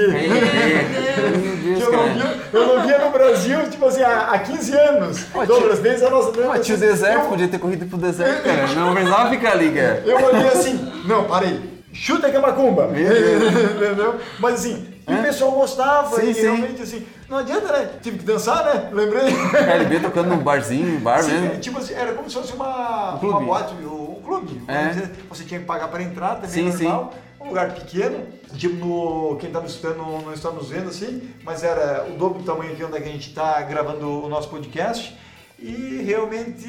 Eu, 1.81 1.91
não 1.91 2.13
via, 2.13 2.35
eu 2.53 2.67
não 2.67 2.85
via 2.85 2.97
no 2.99 3.09
Brasil, 3.11 3.69
tipo 3.69 3.85
assim, 3.85 4.01
há, 4.01 4.31
há 4.31 4.39
15 4.39 4.73
anos. 4.73 5.25
Ó, 5.33 5.45
Douglas, 5.45 5.79
desde 5.79 6.05
a 6.05 6.09
nossa... 6.09 6.31
Pô, 6.31 6.57
tinha 6.59 6.77
o 6.77 6.79
deserto, 6.79 7.27
podia 7.27 7.47
ter 7.49 7.59
corrido 7.59 7.85
pro 7.85 7.97
deserto, 7.97 8.43
cara. 8.43 8.67
Não 8.67 8.93
precisava 8.93 9.29
ficar 9.29 9.51
ali, 9.51 9.71
cara. 9.71 10.01
Eu 10.05 10.15
olhei 10.23 10.47
assim, 10.47 10.91
não, 11.05 11.25
parei, 11.25 11.59
chuta 11.91 12.29
que 12.29 12.37
é 12.37 12.39
macumba. 12.39 12.89
Entendeu? 12.93 14.15
Mas 14.39 14.53
assim, 14.55 14.87
e 15.07 15.13
o 15.13 15.21
pessoal 15.23 15.51
gostava, 15.51 16.15
Sim, 16.21 16.29
e 16.29 16.33
sim. 16.33 16.41
realmente 16.41 16.81
assim, 16.81 17.05
não 17.29 17.37
adianta, 17.39 17.73
né? 17.73 17.89
Tive 18.01 18.19
que 18.19 18.23
dançar, 18.25 18.63
né? 18.63 18.89
Lembrei. 18.93 19.25
KLB 19.51 19.99
tocando 19.99 20.29
num 20.29 20.37
barzinho, 20.37 20.99
bar 21.01 21.21
Sim, 21.21 21.31
mesmo. 21.33 21.47
é, 21.47 21.57
tipo 21.57 21.77
assim, 21.79 21.93
era 21.93 22.13
como 22.13 22.29
se 22.29 22.35
fosse 22.35 22.53
uma, 22.53 23.15
Um 23.15 23.19
clube. 23.19 23.35
uma 23.35 23.45
boate, 23.45 23.73
um 23.73 24.21
clube. 24.23 24.61
É. 24.69 24.93
Você 25.27 25.43
tinha 25.43 25.59
que 25.59 25.65
pagar 25.65 25.89
para 25.89 26.01
entrar, 26.01 26.35
também 26.35 26.71
Sim, 26.71 26.83
normal. 26.83 27.13
Um 27.43 27.49
lugar 27.49 27.75
pequeno, 27.75 28.25
tipo 28.57 28.75
no. 28.75 29.35
Quem 29.37 29.49
está 29.49 29.59
nos 29.59 29.73
escutando 29.73 29.97
não, 29.97 30.33
está 30.33 30.49
nos 30.49 30.69
vendo 30.69 30.89
assim, 30.89 31.29
mas 31.43 31.63
era 31.63 32.05
o 32.09 32.17
dobro 32.17 32.39
do 32.39 32.45
tamanho 32.45 32.71
aqui 32.71 32.83
onde 32.83 32.97
a 32.97 33.01
gente 33.01 33.29
está 33.29 33.61
gravando 33.61 34.23
o 34.23 34.29
nosso 34.29 34.49
podcast. 34.49 35.15
E 35.59 36.01
realmente, 36.05 36.67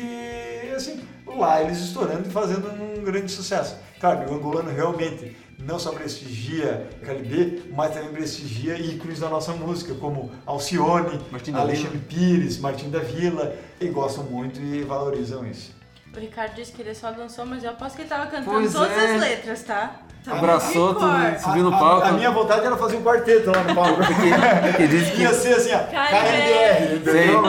assim, 0.75 1.03
lá 1.27 1.63
eles 1.63 1.79
estourando 1.79 2.29
e 2.29 2.33
fazendo 2.33 2.69
um 2.71 3.03
grande 3.05 3.31
sucesso. 3.31 3.77
Claro, 3.99 4.31
o 4.31 4.35
angolano 4.35 4.71
realmente 4.71 5.37
não 5.59 5.79
só 5.79 5.93
prestigia 5.93 6.89
KLB, 7.05 7.71
mas 7.73 7.95
também 7.95 8.13
prestigia 8.13 8.79
ícones 8.79 9.21
da 9.21 9.29
nossa 9.29 9.53
música, 9.53 9.95
como 9.95 10.31
Alcione, 10.45 11.21
Alexandre 11.55 11.99
Pires, 11.99 12.59
Martim 12.59 12.91
da 12.91 12.99
Vila, 12.99 13.57
e 13.81 13.89
gostam 13.89 14.25
muito 14.25 14.61
e 14.61 14.83
valorizam 14.83 15.47
isso. 15.47 15.75
O 16.15 16.21
Ricardo 16.21 16.55
disse 16.55 16.73
que 16.73 16.83
ele 16.83 16.95
só 16.95 17.11
dançou, 17.11 17.45
mas 17.45 17.65
eu 17.65 17.71
aposto 17.71 17.97
que 17.97 18.03
ele 18.03 18.09
tava 18.09 18.27
cantando 18.27 18.61
Pois 18.61 18.73
todas 18.73 18.97
é. 18.97 19.15
as 19.15 19.21
letras, 19.21 19.63
tá? 19.63 20.01
Tava 20.25 20.39
Abraçou 20.39 20.95
tudo. 20.95 21.07
Subiu 21.43 21.65
no 21.65 21.73
A- 21.73 21.77
a- 21.77 21.79
palco. 21.79 22.07
A, 22.07 22.13
minha 22.13 22.31
vontade 22.31 22.65
era 22.65 22.77
fazer 22.79 22.97
um 22.97 23.03
quarteto 23.03 23.51
lá 23.51 23.63
no 23.63 23.75
palco. 23.75 24.01
Que 24.77 24.87
diz 24.89 25.11
que, 25.11 25.21
Ia 25.21 25.35
ser 25.35 25.55
assim, 25.55 25.71
ó, 25.75 25.79
KLBR, 25.81 26.97
entendeu? 26.97 27.43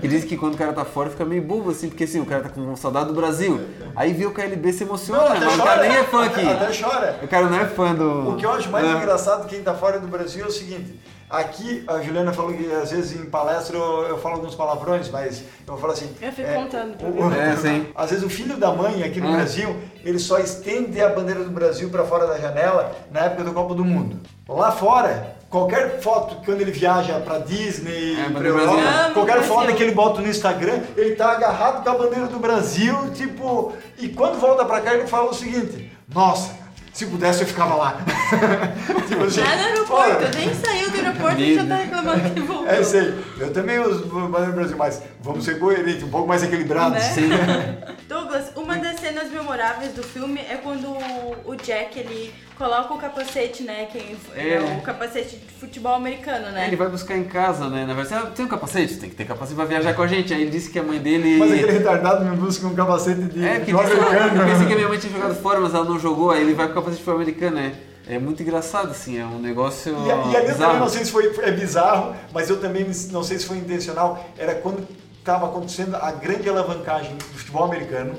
que 0.00 0.08
diz 0.08 0.24
que 0.24 0.36
quando 0.36 0.54
o 0.54 0.56
cara 0.56 0.72
tá 0.72 0.84
fora 0.86 1.10
fica 1.10 1.24
meio 1.24 1.42
bobo, 1.42 1.70
assim, 1.70 1.88
porque 1.90 2.04
assim, 2.04 2.20
o 2.20 2.24
cara 2.26 2.42
tá 2.44 2.48
com 2.48 2.74
saudade 2.76 3.08
do 3.08 3.14
Brasil. 3.14 3.60
Aí 3.94 4.12
vê 4.14 4.24
o 4.24 4.30
KLB 4.32 4.72
se 4.72 4.84
emociona, 4.84 5.20
Não, 5.22 5.28
mas 5.28 5.42
até 5.42 5.54
o 5.54 5.58
cara 5.58 5.76
chora. 5.76 5.88
nem 5.88 5.96
é 5.98 6.04
fã 6.04 6.24
aqui. 6.24 6.48
Até 6.48 6.72
chora. 6.82 7.18
O 7.22 7.28
cara 7.28 7.46
não 7.46 7.60
é 7.60 7.66
fã 7.66 7.94
do. 7.94 8.30
O 8.30 8.36
que 8.36 8.46
eu 8.46 8.52
acho 8.52 8.70
mais 8.70 8.86
É. 8.86 8.92
engraçado 8.92 9.46
quem 9.46 9.58
está 9.58 9.74
fora 9.74 9.98
do 10.00 10.06
Brasil 10.08 10.44
é 10.44 10.48
o 10.48 10.50
seguinte. 10.50 10.98
Aqui, 11.30 11.84
a 11.86 12.00
Juliana 12.00 12.32
falou 12.32 12.52
que 12.54 12.72
às 12.72 12.90
vezes 12.90 13.20
em 13.20 13.26
palestra 13.26 13.76
eu, 13.76 14.02
eu 14.04 14.18
falo 14.18 14.36
alguns 14.36 14.54
palavrões, 14.54 15.10
mas 15.10 15.40
eu 15.40 15.74
vou 15.74 15.76
falar 15.78 15.92
assim. 15.92 16.10
Eu 16.22 16.32
fico 16.32 16.52
contando 16.54 16.96
pra 16.96 17.08
o- 17.08 17.34
É, 17.34 17.54
sim. 17.56 17.86
Às 17.94 18.10
vezes 18.10 18.24
o 18.24 18.30
filho 18.30 18.56
da 18.56 18.72
mãe 18.72 19.02
aqui 19.02 19.20
no 19.20 19.28
É. 19.28 19.32
Brasil, 19.36 19.76
ele 20.04 20.18
só 20.18 20.38
estende 20.38 21.00
a 21.02 21.08
bandeira 21.10 21.44
do 21.44 21.50
Brasil 21.50 21.90
para 21.90 22.04
fora 22.04 22.26
da 22.26 22.38
janela 22.38 22.96
na 23.10 23.20
época 23.20 23.44
do 23.44 23.52
Copa 23.52 23.74
do 23.74 23.84
Mundo. 23.84 24.18
Lá 24.48 24.72
fora, 24.72 25.36
qualquer 25.50 26.00
foto 26.00 26.36
quando 26.46 26.62
ele 26.62 26.70
viaja 26.70 27.20
para 27.20 27.40
Disney, 27.40 28.18
É, 28.18 28.30
pra 28.30 28.48
Europa. 28.48 28.72
Amo 28.72 29.14
qualquer 29.14 29.32
Brasil. 29.36 29.54
foto 29.54 29.74
que 29.74 29.82
ele 29.82 29.92
bota 29.92 30.22
no 30.22 30.28
Instagram, 30.28 30.80
ele 30.96 31.14
tá 31.14 31.32
agarrado 31.32 31.82
com 31.84 31.90
a 31.90 31.94
bandeira 31.94 32.26
do 32.28 32.38
Brasil, 32.38 33.10
tipo, 33.12 33.74
e 33.98 34.08
quando 34.08 34.40
volta 34.40 34.64
para 34.64 34.80
cá 34.80 34.94
ele 34.94 35.06
fala 35.06 35.28
o 35.30 35.34
seguinte: 35.34 35.92
"Nossa, 36.08 36.52
se 36.98 37.06
pudesse 37.06 37.42
eu 37.42 37.46
ficava 37.46 37.76
lá". 37.76 37.98
tipo 39.06 39.22
assim, 39.22 39.40
Já 39.40 39.56
no 39.56 39.62
aeroporto, 39.62 39.92
olha, 39.94 40.30
nem 40.34 40.52
saiu 40.52 40.90
do 40.90 40.96
aeroporto 40.96 41.40
e 41.40 41.54
já 41.54 41.64
tá 41.64 41.76
reclamando 41.76 42.30
que 42.30 42.40
voltou. 42.40 42.66
é 42.68 42.80
isso 42.80 42.96
aí. 42.96 43.24
Eu 43.38 43.52
também 43.52 43.78
uso 43.78 44.04
do 44.04 44.28
Brasil, 44.28 44.76
mas 44.76 45.00
vamos 45.20 45.44
ser 45.44 45.60
coerentes, 45.60 46.02
um 46.02 46.08
pouco 46.08 46.26
mais 46.26 46.42
equilibrados. 46.42 46.98
Né? 46.98 47.00
Sim. 47.00 47.28
Douglas, 49.08 49.12
uma 49.12 49.12
das 49.12 49.28
cenas 49.28 49.30
memoráveis 49.32 49.92
do 49.92 50.02
filme 50.02 50.40
é 50.40 50.56
quando 50.56 50.88
o 51.44 51.54
Jack 51.56 51.98
ele 51.98 52.32
coloca 52.56 52.92
o 52.94 52.98
capacete, 52.98 53.62
né? 53.62 53.88
Quem 53.90 54.16
é. 54.34 54.54
É. 54.54 54.78
o 54.78 54.82
capacete 54.82 55.36
de 55.36 55.52
futebol 55.54 55.94
americano, 55.94 56.50
né? 56.50 56.66
Ele 56.66 56.76
vai 56.76 56.88
buscar 56.88 57.16
em 57.16 57.24
casa, 57.24 57.68
né? 57.68 57.84
Na 57.86 57.94
verdade, 57.94 58.22
"Ah, 58.26 58.30
tem 58.30 58.44
um 58.44 58.48
capacete? 58.48 58.96
Tem 58.98 59.08
que 59.08 59.16
ter 59.16 59.24
capacete 59.24 59.54
pra 59.56 59.64
viajar 59.64 59.94
com 59.94 60.02
a 60.02 60.06
gente. 60.06 60.32
Aí 60.34 60.42
ele 60.42 60.50
disse 60.50 60.70
que 60.70 60.78
a 60.78 60.82
mãe 60.82 60.98
dele. 60.98 61.38
Mas 61.38 61.52
aquele 61.52 61.72
retardado 61.72 62.24
me 62.24 62.36
busca 62.36 62.66
um 62.66 62.74
capacete 62.74 63.22
de 63.22 63.44
É, 63.44 63.58
disse, 63.60 63.70
americano. 63.72 64.40
eu 64.42 64.46
pensei 64.46 64.66
que 64.66 64.72
a 64.72 64.76
minha 64.76 64.88
mãe 64.88 64.98
tinha 64.98 65.12
jogado 65.12 65.34
fora, 65.36 65.60
mas 65.60 65.74
ela 65.74 65.84
não 65.84 65.98
jogou. 65.98 66.30
Aí 66.30 66.40
ele 66.42 66.54
vai 66.54 66.66
com 66.66 66.72
o 66.72 66.74
capacete 66.76 66.98
de 66.98 67.04
futebol 67.04 67.20
americano, 67.22 67.56
né? 67.56 67.74
É 68.10 68.18
muito 68.18 68.42
engraçado, 68.42 68.90
assim, 68.90 69.18
é 69.20 69.24
um 69.24 69.38
negócio. 69.38 69.94
E, 69.94 70.32
e 70.32 70.36
ali 70.36 70.48
eu 70.48 70.56
também 70.56 70.78
não 70.78 70.88
sei 70.88 71.04
se 71.04 71.10
foi 71.12 71.30
é 71.42 71.50
bizarro, 71.50 72.14
mas 72.32 72.48
eu 72.48 72.58
também 72.58 72.86
não 73.10 73.22
sei 73.22 73.38
se 73.38 73.44
foi 73.46 73.58
intencional. 73.58 74.24
Era 74.38 74.54
quando 74.54 74.86
estava 75.18 75.46
acontecendo 75.46 75.94
a 75.94 76.10
grande 76.10 76.48
alavancagem 76.48 77.14
do 77.16 77.24
futebol 77.24 77.64
americano. 77.64 78.14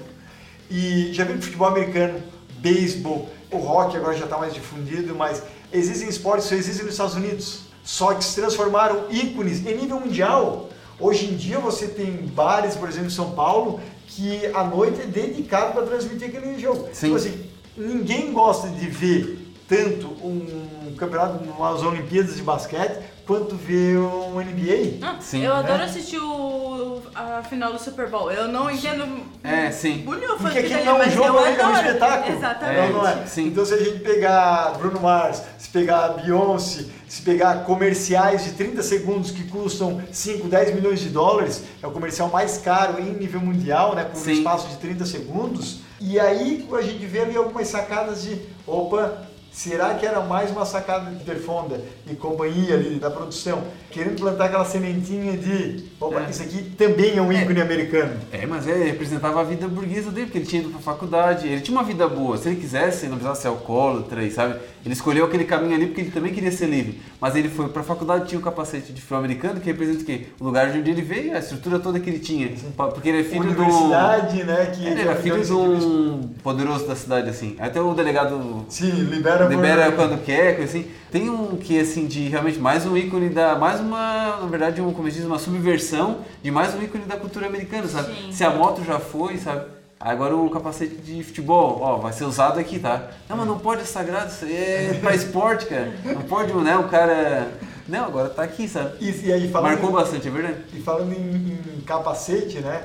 E 0.70 1.12
já 1.14 1.24
viu 1.24 1.38
que 1.38 1.46
futebol 1.46 1.68
americano, 1.68 2.22
beisebol, 2.58 3.30
o 3.52 3.58
rock 3.58 3.98
agora 3.98 4.16
já 4.16 4.26
está 4.26 4.38
mais 4.38 4.54
difundido, 4.54 5.16
mas 5.16 5.42
existem 5.74 6.08
esportes 6.08 6.48
que 6.48 6.50
só 6.50 6.60
existem 6.60 6.86
nos 6.86 6.94
Estados 6.94 7.16
Unidos. 7.16 7.62
Só 7.84 8.14
que 8.14 8.24
se 8.24 8.36
transformaram 8.36 9.06
ícones 9.10 9.66
em 9.66 9.76
nível 9.76 10.00
mundial. 10.00 10.70
Hoje 11.00 11.26
em 11.26 11.36
dia 11.36 11.60
você 11.60 11.88
tem 11.88 12.12
bares, 12.12 12.76
por 12.76 12.88
exemplo, 12.88 13.08
em 13.08 13.12
São 13.12 13.32
Paulo, 13.32 13.80
que 14.08 14.46
a 14.48 14.64
noite 14.64 15.02
é 15.02 15.06
dedicado 15.06 15.74
para 15.74 15.86
transmitir 15.86 16.28
aquele 16.28 16.60
jogo. 16.60 16.90
Sim. 16.94 17.08
Tipo 17.08 17.16
assim, 17.16 17.46
ninguém 17.76 18.32
gosta 18.32 18.68
de 18.68 18.88
ver 18.88 19.38
tanto 19.68 20.08
um 20.24 20.94
campeonato, 20.98 21.44
umas 21.44 21.82
Olimpíadas 21.84 22.36
de 22.36 22.42
basquete, 22.42 23.00
quanto 23.30 23.56
ver 23.56 23.96
um 24.00 24.40
NBA. 24.42 24.98
Não, 25.00 25.22
Sim. 25.22 25.44
eu 25.44 25.54
adoro 25.54 25.78
Né? 25.78 25.84
assistir 25.84 26.18
o, 26.18 27.00
a 27.14 27.44
final 27.44 27.72
do 27.72 27.78
Super 27.78 28.10
Bowl. 28.10 28.32
Eu 28.32 28.48
não 28.48 28.72
entendo 28.72 29.06
É, 29.44 29.70
sim. 29.70 30.00
bulhufas 30.00 30.42
Porque 30.42 30.58
aquilo 30.58 30.74
dali, 30.74 30.86
não 30.86 31.00
é 31.00 31.08
um 31.08 31.12
jogo, 31.12 31.38
é 31.38 31.68
um 31.68 31.74
espetáculo. 31.76 32.36
Exatamente. 32.36 32.92
Não, 32.92 33.04
não 33.04 33.08
é? 33.08 33.26
Sim. 33.28 33.46
Então 33.50 33.64
se 33.64 33.76
a 33.76 33.78
gente 33.78 34.00
pegar 34.00 34.74
Bruno 34.80 35.00
Mars, 35.00 35.44
se 35.60 35.70
pegar 35.70 36.08
Beyoncé, 36.10 36.86
se 37.08 37.22
pegar 37.22 37.66
comerciais 37.66 38.46
de 38.46 38.54
30 38.54 38.82
segundos 38.82 39.30
que 39.30 39.44
custam 39.44 40.02
5, 40.12 40.48
10 40.48 40.74
milhões 40.74 41.00
de 41.00 41.10
dólares, 41.10 41.64
é 41.84 41.86
o 41.86 41.92
comercial 41.92 42.30
mais 42.30 42.58
caro 42.58 43.00
em 43.00 43.12
nível 43.12 43.42
mundial, 43.42 43.94
né, 43.94 44.06
por 44.06 44.20
um 44.28 44.32
espaço 44.32 44.70
de 44.70 44.78
30 44.78 45.06
segundos. 45.06 45.82
E 46.02 46.20
aí 46.20 46.68
a 46.74 46.82
gente 46.82 47.06
vê 47.06 47.20
ali 47.20 47.38
algumas 47.38 47.68
sacadas 47.68 48.24
de, 48.24 48.42
opa, 48.66 49.29
será 49.52 49.94
que 49.96 50.06
era 50.06 50.22
mais 50.22 50.52
uma 50.52 50.66
sacada 50.66 51.12
de 51.12 51.24
Perfonda 51.24 51.82
e 52.10 52.16
companhia 52.16 52.76
ali 52.76 52.96
da 53.00 53.10
produção, 53.10 53.64
querendo 53.92 54.20
plantar 54.20 54.46
aquela 54.46 54.66
sementinha 54.66 55.38
de, 55.38 55.86
opa, 56.00 56.22
É. 56.22 56.30
isso 56.30 56.42
aqui 56.44 56.64
também 56.78 57.18
é 57.18 57.22
um 57.22 57.32
ícone 57.32 57.62
americano. 57.62 58.14
É, 58.32 58.46
mas 58.46 58.68
é, 58.68 58.74
representava 58.74 59.42
a 59.42 59.44
vida 59.44 59.68
burguesa 59.68 60.12
dele, 60.12 60.28
porque 60.28 60.40
ele 60.40 60.46
tinha 60.46 60.62
ido 60.62 60.72
pra 60.72 60.80
faculdade, 60.80 61.48
ele 61.48 61.62
tinha 61.62 61.78
uma 61.78 61.84
vida 61.84 62.08
boa. 62.08 62.38
Se 62.38 62.48
ele 62.50 62.56
quisesse, 62.60 63.06
ele 63.06 63.12
não 63.12 63.18
precisava 63.18 63.36
ser 63.36 63.48
alcoólatra, 63.48 64.24
e 64.24 64.32
sabe? 64.32 64.56
Ele 64.86 64.94
escolheu 64.94 65.26
aquele 65.26 65.44
caminho 65.44 65.76
ali 65.76 65.88
porque 65.88 66.02
ele 66.02 66.12
também 66.12 66.34
queria 66.34 66.52
ser 66.52 66.68
livre. 66.68 67.02
Mas 67.20 67.36
ele 67.36 67.50
foi 67.50 67.68
pra 67.70 67.84
faculdade, 67.84 68.28
tinha 68.28 68.40
o 68.40 68.44
capacete 68.44 68.94
de 68.94 69.02
futebol 69.02 69.20
americano, 69.20 69.60
que 69.60 69.66
representa 69.68 70.02
o 70.02 70.06
quê? 70.06 70.28
O 70.40 70.44
lugar 70.46 70.72
de 70.72 70.80
onde 70.80 70.90
ele 70.92 71.02
veio, 71.02 71.36
a 71.36 71.40
estrutura 71.40 71.80
toda 71.80 72.00
que 72.00 72.10
ele 72.10 72.20
tinha. 72.20 72.50
Porque 72.76 73.10
ele 73.10 73.22
é 73.22 73.24
filho 73.24 73.44
do... 73.54 73.62
Universidade, 73.62 74.44
né? 74.44 74.66
Que, 74.68 74.86
Ele 74.86 74.96
que 74.96 75.02
era 75.02 75.12
é 75.12 75.16
filho 75.16 75.44
de 75.44 75.54
um 75.54 75.70
um 75.70 76.22
poderoso 76.44 76.88
da 76.88 76.96
cidade, 76.96 77.30
assim. 77.30 77.56
Até 77.60 77.82
o 77.82 77.94
delegado 77.94 78.66
Sim, 78.70 78.92
libera, 78.92 79.39
por- 79.48 79.56
libera 79.56 79.92
quando 79.92 80.24
quer, 80.24 80.56
coisa 80.56 80.70
assim. 80.78 80.90
Tem 81.12 81.30
um 81.30 81.56
que 81.58 81.80
assim 81.80 82.06
de 82.08 82.28
realmente 82.30 82.60
mais 82.60 82.86
um 82.86 82.96
ícone 82.96 83.30
da 83.30 83.56
mais 83.56 83.80
uma, 83.80 84.38
na 84.42 84.48
verdade, 84.48 84.82
um, 84.82 84.94
como 84.94 85.10
diz, 85.10 85.24
uma 85.26 85.40
subversão 85.40 86.20
de 86.44 86.52
mais 86.52 86.74
um 86.76 86.82
ícone 86.84 87.06
da 87.06 87.18
cultura 87.18 87.48
americana, 87.48 87.88
sabe? 87.88 88.14
Sim. 88.14 88.32
Se 88.32 88.44
a 88.44 88.50
moto 88.52 88.84
já 88.84 89.00
foi, 89.00 89.38
sabe? 89.38 89.66
Agora 90.00 90.34
o 90.36 90.50
capacete 90.50 90.96
de 90.96 91.22
futebol, 91.24 91.80
ó, 91.82 91.98
vai 91.98 92.14
ser 92.14 92.24
usado 92.24 92.58
aqui, 92.60 92.80
tá? 92.80 93.10
Não, 93.28 93.36
mas 93.36 93.46
não 93.48 93.60
pode, 93.60 93.82
é 93.82 93.86
sagrado, 93.86 94.32
isso 94.32 94.46
aí 94.46 94.54
é 94.56 94.98
pra 95.02 95.14
esporte, 95.14 95.66
cara. 95.66 95.92
Não 96.06 96.22
pode, 96.22 96.54
né? 96.54 96.78
O 96.78 96.84
cara. 96.88 97.50
Não, 97.86 98.06
agora 98.06 98.30
tá 98.30 98.44
aqui, 98.44 98.68
sabe? 98.68 98.94
E, 99.02 99.28
e 99.28 99.34
aí 99.34 99.50
falando, 99.50 99.72
Marcou 99.72 99.92
bastante, 99.92 100.28
é 100.28 100.32
verdade? 100.32 100.58
E 100.74 100.80
falando 100.80 101.12
em, 101.12 101.58
em 101.78 101.82
capacete, 101.86 102.60
né? 102.60 102.84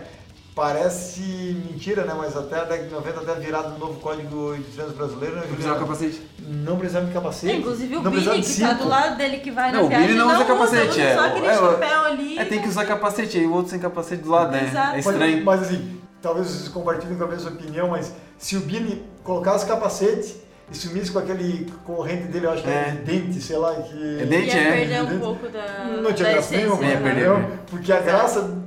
Parece 0.55 1.21
mentira, 1.69 2.05
né? 2.05 2.15
Mas 2.17 2.37
até 2.37 2.57
a 2.61 2.65
década 2.65 2.85
de 2.89 2.95
90, 2.95 3.21
até 3.21 3.35
virado 3.41 3.71
no 3.71 3.79
novo 3.79 3.99
código 3.99 4.55
de 4.57 4.63
trânsito 4.63 4.97
brasileiro, 4.97 5.35
né? 5.35 5.43
Não 5.49 5.55
precisava 5.55 5.81
capacete. 5.81 6.23
Não 6.47 6.77
precisava 6.79 7.07
de 7.07 7.13
capacete. 7.13 7.53
É, 7.53 7.57
inclusive 7.57 7.97
o 7.97 8.03
não 8.03 8.11
Billy, 8.13 8.31
que 8.31 8.41
de 8.41 8.61
tá 8.61 8.73
do 8.75 8.89
lado 8.89 9.17
dele 9.17 9.39
que 9.39 9.51
vai 9.51 9.73
Não, 9.73 9.81
na 9.81 9.85
o 9.87 9.89
viagem, 9.89 10.07
Billy 10.07 10.19
não 10.21 10.33
usa 10.33 10.45
capacete, 10.45 10.89
usa, 10.91 11.03
é. 11.03 11.15
Só 11.17 11.25
aquele 11.27 11.47
É, 11.47 11.55
chapéu 11.55 12.01
ali. 12.05 12.39
É, 12.39 12.45
tem 12.45 12.63
que 12.63 12.69
usar 12.69 12.85
capacete 12.87 13.37
aí, 13.39 13.47
o 13.47 13.53
outro 13.53 13.71
sem 13.73 13.81
capacete 13.81 14.23
do 14.23 14.31
lado, 14.31 14.53
né? 14.53 14.71
É 14.73 14.73
Mas- 14.95 15.07
estranho. 15.07 15.45
Mas, 15.45 15.63
assim, 15.63 16.01
talvez 16.23 16.47
vocês 16.47 16.69
compartilhem 16.69 17.17
com 17.19 17.25
a 17.25 17.29
mesma 17.29 17.51
opinião, 17.51 17.89
mas 17.89 18.13
se 18.39 18.57
o 18.57 18.61
Billy 18.61 19.05
colocasse 19.25 19.67
capacete 19.67 20.37
e 20.71 20.77
sumisse 20.77 21.11
com 21.11 21.19
aquele 21.19 21.69
corrente 21.85 22.29
dele, 22.29 22.47
eu 22.47 22.53
acho 22.53 22.63
que 22.63 22.71
É. 22.71 22.73
é 22.73 22.91
de 22.93 22.99
dente, 22.99 23.41
sei 23.43 23.57
lá, 23.57 23.75
que... 23.75 24.21
É 24.21 24.25
dente, 24.25 24.57
Ia 24.57 24.63
é. 24.63 24.73
perder 24.73 25.03
um 25.03 25.07
Dente. 25.07 25.19
pouco 25.21 25.49
da, 25.49 25.85
Não 26.01 26.13
tinha 26.13 26.29
da 26.29 26.33
graça 26.35 26.57
nenhuma, 26.57 26.83
Ia 26.85 26.89
né? 26.89 26.97
perder, 26.97 27.11
entendeu? 27.11 27.39
né? 27.39 27.59
Porque 27.69 27.93
a 27.93 28.01
graça 28.01 28.63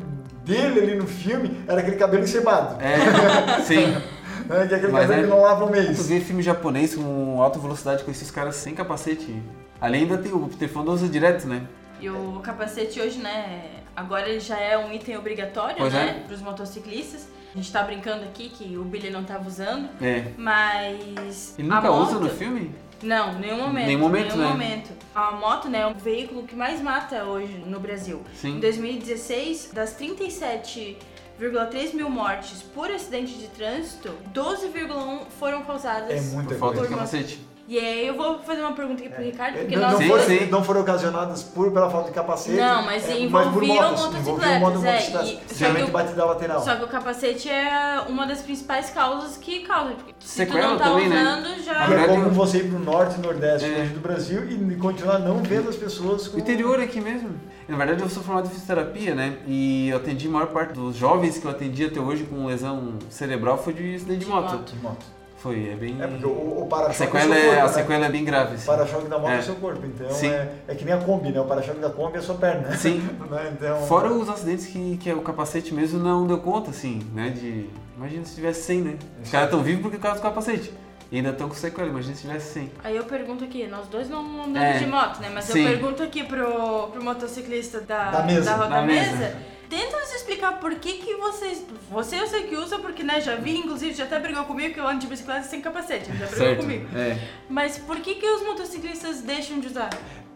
dele 0.47 0.79
ali 0.79 0.95
no 0.95 1.05
filme 1.07 1.63
era 1.67 1.81
aquele 1.81 1.97
cabelo 1.97 2.23
encebado. 2.23 2.77
É, 2.81 3.61
sim. 3.61 3.87
Né? 3.87 4.01
Que 4.47 4.53
é 4.53 4.77
aquele 4.77 4.91
Mas 4.93 5.01
cabelo 5.01 5.19
é- 5.19 5.23
que 5.23 5.29
não 5.29 5.41
lava 5.41 5.65
um 5.65 5.67
Tu 5.67 5.71
mês. 5.73 6.07
vê 6.07 6.21
filme 6.21 6.41
japonês 6.41 6.95
com 6.95 7.41
alta 7.41 7.59
velocidade 7.59 8.03
com 8.05 8.11
esses 8.11 8.31
caras 8.31 8.55
sem 8.55 8.73
capacete. 8.73 9.43
Além 9.81 10.03
ainda 10.03 10.17
tem 10.17 10.31
o 10.31 10.39
Peter 10.47 10.69
Fonda 10.69 10.91
usa 10.91 11.05
direto, 11.09 11.45
né? 11.47 11.63
E 11.99 12.09
o 12.09 12.39
capacete 12.41 13.01
hoje, 13.01 13.17
né, 13.19 13.71
agora 13.93 14.29
ele 14.29 14.39
já 14.39 14.57
é 14.57 14.77
um 14.77 14.93
item 14.93 15.17
obrigatório, 15.17 15.75
Pois 15.77 15.91
né, 15.91 16.21
é. 16.21 16.25
para 16.25 16.33
os 16.35 16.41
motociclistas. 16.41 17.27
A 17.53 17.57
gente 17.57 17.71
tá 17.73 17.83
brincando 17.83 18.23
aqui 18.23 18.47
que 18.49 18.77
o 18.77 18.83
Billy 18.85 19.09
não 19.09 19.23
tava 19.25 19.47
usando, 19.47 19.89
É. 20.01 20.27
mas. 20.37 21.55
Ele 21.59 21.69
a 21.69 21.75
nunca 21.75 21.91
usa 21.91 22.11
moto- 22.13 22.23
no 22.23 22.29
filme? 22.29 22.71
Não, 23.03 23.39
nenhum 23.39 23.57
momento. 23.57 23.85
Nenhum 23.85 23.99
momento, 23.99 24.35
nenhum 24.35 24.37
né? 24.37 24.49
momento. 24.49 24.89
A 25.13 25.31
moto, 25.31 25.69
né, 25.69 25.81
é 25.81 25.87
o 25.87 25.93
veículo 25.93 26.43
que 26.43 26.55
mais 26.55 26.81
mata 26.81 27.23
hoje 27.23 27.53
no 27.65 27.79
Brasil. 27.79 28.21
Sim. 28.33 28.57
Em 28.57 28.59
2016, 28.59 29.71
das 29.73 29.97
37,3 29.99 31.93
mil 31.93 32.09
mortes 32.09 32.61
por 32.61 32.89
acidente 32.89 33.33
de 33.33 33.47
trânsito, 33.49 34.13
12,1 34.33 35.27
foram 35.39 35.63
causadas. 35.63 36.11
É 36.11 36.21
muita 36.35 36.55
Por 36.55 36.59
falta 36.59 36.81
de 36.81 36.87
capacete. 36.87 37.39
E 37.69 37.77
aí 37.77 38.07
eu 38.07 38.15
vou 38.15 38.39
fazer 38.39 38.61
uma 38.61 38.71
pergunta 38.71 39.01
aqui 39.03 39.09
pro 39.13 39.21
Ricardo, 39.21 39.57
porque 39.57 39.75
não, 39.75 39.91
nós 39.91 39.99
não, 40.07 40.19
Sim, 40.21 40.45
não 40.49 40.63
foram 40.63 40.81
ocasionadas 40.81 41.43
por 41.43 41.69
pela 41.71 41.89
falta 41.89 42.07
de 42.07 42.13
capacete. 42.15 42.55
Não, 42.55 42.81
mas 42.85 43.09
é, 43.09 43.19
envolviam 43.19 43.51
por 43.53 43.63
motos, 43.63 43.81
motocicletas, 44.05 44.21
envolviam 44.21 44.59
moto- 44.61 44.71
é, 44.77 44.81
motocicletas. 44.89 45.27
e- 45.29 45.39
só 45.49 45.55
Geralmente 45.55 45.89
o- 45.89 45.91
batida 45.91 46.25
lateral. 46.25 46.61
Só 46.63 46.75
que 46.77 46.83
o 46.85 46.87
capacete 46.87 47.49
é 47.49 48.01
uma 48.07 48.25
das 48.25 48.41
principais 48.41 48.89
causas 48.89 49.35
que 49.35 49.59
causa. 49.67 49.95
Porque 49.95 50.13
se 50.19 50.27
Sequela 50.29 50.61
tu 50.61 50.69
não 50.69 50.77
tá 50.77 50.83
também, 50.85 51.09
né? 51.09 51.21
usando, 51.21 51.63
já. 51.65 51.87
E 51.89 51.93
é 51.93 52.07
como 52.07 52.29
você 52.29 52.57
ir 52.59 52.69
pro 52.69 52.79
norte 52.79 53.15
e 53.17 53.21
nordeste 53.21 53.69
É. 53.69 53.83
do 53.87 53.99
Brasil 53.99 54.49
e 54.49 54.75
continuar 54.77 55.19
não 55.19 55.43
vendo 55.43 55.67
as 55.69 55.75
pessoas 55.75 56.29
com... 56.29 56.37
O 56.37 56.39
interior 56.39 56.79
aqui 56.79 57.01
mesmo. 57.01 57.31
Na 57.67 57.75
verdade, 57.75 58.01
eu 58.01 58.07
sou 58.09 58.23
formado 58.23 58.47
em 58.47 58.49
fisioterapia, 58.49 59.13
né? 59.13 59.39
E 59.45 59.89
eu 59.89 59.97
atendi 59.97 60.29
a 60.29 60.31
maior 60.31 60.47
parte 60.47 60.71
dos 60.71 60.95
jovens 60.95 61.37
que 61.37 61.43
eu 61.45 61.51
atendi 61.51 61.83
até 61.83 61.99
hoje 61.99 62.23
com 62.23 62.45
lesão 62.45 62.93
cerebral 63.09 63.57
foi 63.57 63.73
de 63.73 63.95
acidente 63.95 64.19
de 64.19 64.25
De 64.25 64.31
moto. 64.31 64.51
moto. 64.53 64.71
De 64.73 64.79
moto. 64.81 65.16
Foi, 65.37 65.69
é 65.71 65.75
bem. 65.75 66.01
É 66.01 66.07
porque 66.07 66.25
o, 66.25 66.29
o 66.29 66.63
A 66.63 66.65
para-choque 66.67 67.03
é 67.03 67.05
o 67.05 67.21
sequela 67.21 67.35
é, 67.37 67.45
corpo, 67.45 67.59
a 67.59 67.63
né? 67.63 67.69
sequela 67.69 68.05
é 68.05 68.09
bem 68.09 68.25
grave. 68.25 68.55
O 68.55 68.65
para-choque 68.65 69.07
da 69.07 69.19
moto 69.19 69.29
é. 69.31 69.35
É. 69.35 69.39
o 69.39 69.43
seu 69.43 69.55
corpo, 69.55 69.85
então 69.85 70.09
Sim. 70.09 70.29
é, 70.29 70.49
é 70.67 70.75
que 70.75 70.83
nem 70.83 70.93
a 70.93 70.97
Kombi, 70.97 71.29
né? 71.31 71.39
O 71.39 71.45
para-choque 71.45 71.79
da 71.79 71.89
Kombi 71.91 72.15
é 72.15 72.19
a 72.19 72.23
sua 72.23 72.35
perna, 72.35 72.69
né? 72.69 72.75
Sim. 72.77 73.07
Né? 73.29 73.53
Então, 73.55 73.81
Fora 73.87 74.11
os 74.11 74.29
acidentes 74.29 74.65
que, 74.67 74.97
que 74.97 75.11
o 75.13 75.21
capacete 75.21 75.73
mesmo 75.73 75.99
não 75.99 76.25
deu 76.25 76.37
conta, 76.39 76.71
assim, 76.71 77.01
né? 77.13 77.29
De. 77.29 77.69
Imagina 77.95 78.23
se 78.25 78.35
tivesse 78.35 78.61
100, 78.63 78.81
né? 78.81 78.97
Os 79.23 79.29
caras 79.29 79.47
estão 79.47 79.61
vivos 79.61 79.81
porque 79.81 79.97
causa 79.97 80.19
do 80.19 80.23
capacete. 80.23 80.73
E 81.11 81.17
ainda 81.17 81.29
estão 81.29 81.47
com 81.47 81.55
sequela, 81.55 81.87
imagina 81.87 82.15
se 82.15 82.21
tivesse 82.21 82.53
100. 82.53 82.71
Aí 82.83 82.95
eu 82.95 83.03
pergunto 83.05 83.43
aqui, 83.43 83.65
nós 83.67 83.87
dois 83.87 84.09
não 84.09 84.19
andamos 84.43 84.59
É. 84.59 84.79
de 84.79 84.85
moto, 84.87 85.19
né? 85.21 85.29
Mas 85.33 85.45
Sim. 85.45 85.61
eu 85.61 85.69
pergunto 85.69 86.03
aqui 86.03 86.23
pro, 86.23 86.87
pro 86.87 87.03
motociclista 87.03 87.79
da, 87.81 88.11
Da 88.11 88.23
mesa. 88.23 88.55
roda 88.55 88.69
Da 88.69 88.81
mesa. 88.81 89.11
mesa. 89.15 89.35
Tenta 89.69 89.99
nos 89.99 90.13
explicar 90.13 90.59
por 90.59 90.75
que 90.75 90.93
que 90.93 91.15
vocês... 91.15 91.63
Você 91.91 92.19
eu 92.19 92.27
sei 92.27 92.43
que 92.43 92.55
usa, 92.55 92.79
porque 92.79 93.03
né, 93.03 93.19
já 93.19 93.35
vi, 93.35 93.57
inclusive 93.57 93.93
já 93.93 94.05
até 94.05 94.17
brigou 94.19 94.45
comigo 94.45 94.73
que 94.73 94.79
eu 94.79 94.87
ando 94.87 94.99
de 94.99 95.07
bicicleta 95.07 95.43
sem 95.43 95.61
capacete. 95.61 96.05
Já 96.05 96.25
brigou 96.25 96.37
Certo. 96.37 96.61
comigo. 96.61 96.87
É. 96.97 97.19
Mas 97.49 97.77
por 97.77 97.97
que 97.97 98.15
que 98.15 98.25
os 98.25 98.43
motociclistas 98.43 99.21
deixam 99.21 99.59
de 99.59 99.67
usar? 99.67 99.89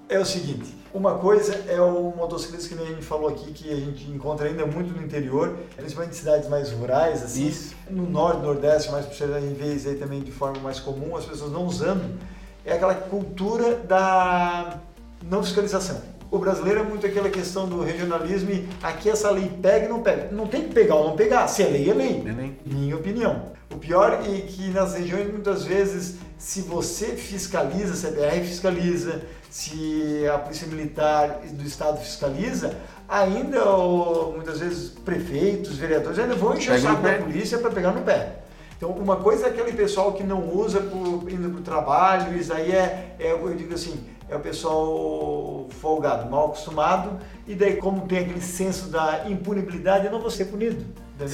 É 0.09 0.19
o 0.19 0.25
seguinte, 0.25 0.75
uma 0.93 1.17
coisa 1.17 1.55
é 1.69 1.79
o 1.79 2.13
motociclista 2.13 2.67
que 2.67 2.75
nem 2.75 2.85
a 2.85 2.89
gente 2.89 3.05
falou 3.05 3.29
aqui, 3.29 3.53
que 3.53 3.71
a 3.71 3.77
gente 3.77 4.03
encontra 4.11 4.47
ainda 4.47 4.65
muito 4.65 4.93
no 4.93 5.01
interior, 5.01 5.57
principalmente 5.77 6.13
em 6.13 6.19
cidades 6.19 6.49
mais 6.49 6.69
rurais, 6.69 7.23
assim. 7.23 7.47
Isso. 7.47 7.75
No 7.89 8.09
norte, 8.09 8.41
nordeste, 8.41 8.91
mais 8.91 9.05
por 9.05 9.15
ser 9.15 9.29
em 9.41 9.53
vez 9.53 9.87
aí 9.87 9.95
também 9.95 10.19
de 10.19 10.31
forma 10.33 10.59
mais 10.59 10.81
comum, 10.81 11.15
as 11.15 11.23
pessoas 11.23 11.53
não 11.53 11.65
usando. 11.65 12.19
É 12.65 12.73
aquela 12.73 12.93
cultura 12.93 13.75
da 13.75 14.81
não 15.23 15.41
fiscalização. 15.41 16.01
O 16.31 16.39
brasileiro 16.39 16.79
é 16.79 16.83
muito 16.83 17.05
aquela 17.05 17.29
questão 17.29 17.67
do 17.67 17.83
regionalismo 17.83 18.51
e 18.51 18.65
aqui 18.81 19.09
essa 19.09 19.29
lei 19.29 19.51
pega 19.61 19.85
e 19.85 19.89
não 19.89 20.01
pega. 20.01 20.29
Não 20.31 20.47
tem 20.47 20.61
que 20.61 20.73
pegar 20.73 20.95
ou 20.95 21.09
não 21.09 21.15
pegar, 21.17 21.45
se 21.49 21.61
é 21.61 21.67
lei, 21.67 21.89
é 21.89 21.93
lei. 21.93 22.21
Belém. 22.21 22.57
Minha 22.65 22.95
opinião. 22.95 23.51
O 23.69 23.77
pior 23.77 24.13
é 24.13 24.41
que 24.41 24.69
nas 24.69 24.93
regiões, 24.93 25.29
muitas 25.29 25.65
vezes, 25.65 26.15
se 26.37 26.61
você 26.61 27.07
fiscaliza, 27.17 27.95
se 27.95 28.07
a 28.07 28.11
BR 28.11 28.45
fiscaliza, 28.45 29.21
se 29.49 30.25
a 30.33 30.37
Polícia 30.37 30.67
Militar 30.67 31.41
do 31.51 31.63
Estado 31.65 31.99
fiscaliza, 31.99 32.77
ainda 33.09 33.65
muitas 34.33 34.59
vezes 34.59 34.89
prefeitos, 34.89 35.77
vereadores 35.77 36.17
ainda 36.17 36.35
vão 36.35 36.55
encher 36.55 36.75
o 36.75 36.81
saco 36.81 37.01
da 37.01 37.13
polícia 37.15 37.57
para 37.57 37.71
pegar 37.71 37.91
no 37.91 38.03
pé. 38.03 38.37
Então, 38.77 38.89
uma 38.91 39.17
coisa 39.17 39.47
é 39.47 39.49
aquele 39.49 39.73
pessoal 39.73 40.13
que 40.13 40.23
não 40.23 40.49
usa 40.55 40.79
por, 40.79 41.29
indo 41.29 41.49
para 41.49 41.59
o 41.59 41.61
trabalho, 41.61 42.37
isso 42.37 42.53
aí 42.53 42.71
é, 42.71 43.15
é, 43.19 43.31
eu 43.31 43.53
digo 43.53 43.73
assim, 43.73 43.99
é 44.31 44.35
o 44.35 44.39
pessoal 44.39 45.67
folgado, 45.81 46.31
mal 46.31 46.45
acostumado, 46.45 47.19
e 47.45 47.53
daí 47.53 47.75
como 47.75 48.07
tem 48.07 48.19
aquele 48.19 48.41
senso 48.41 48.87
da 48.87 49.29
impunibilidade, 49.29 50.05
eu 50.05 50.11
não 50.11 50.21
vou 50.21 50.31
ser 50.31 50.45
punido. 50.45 50.85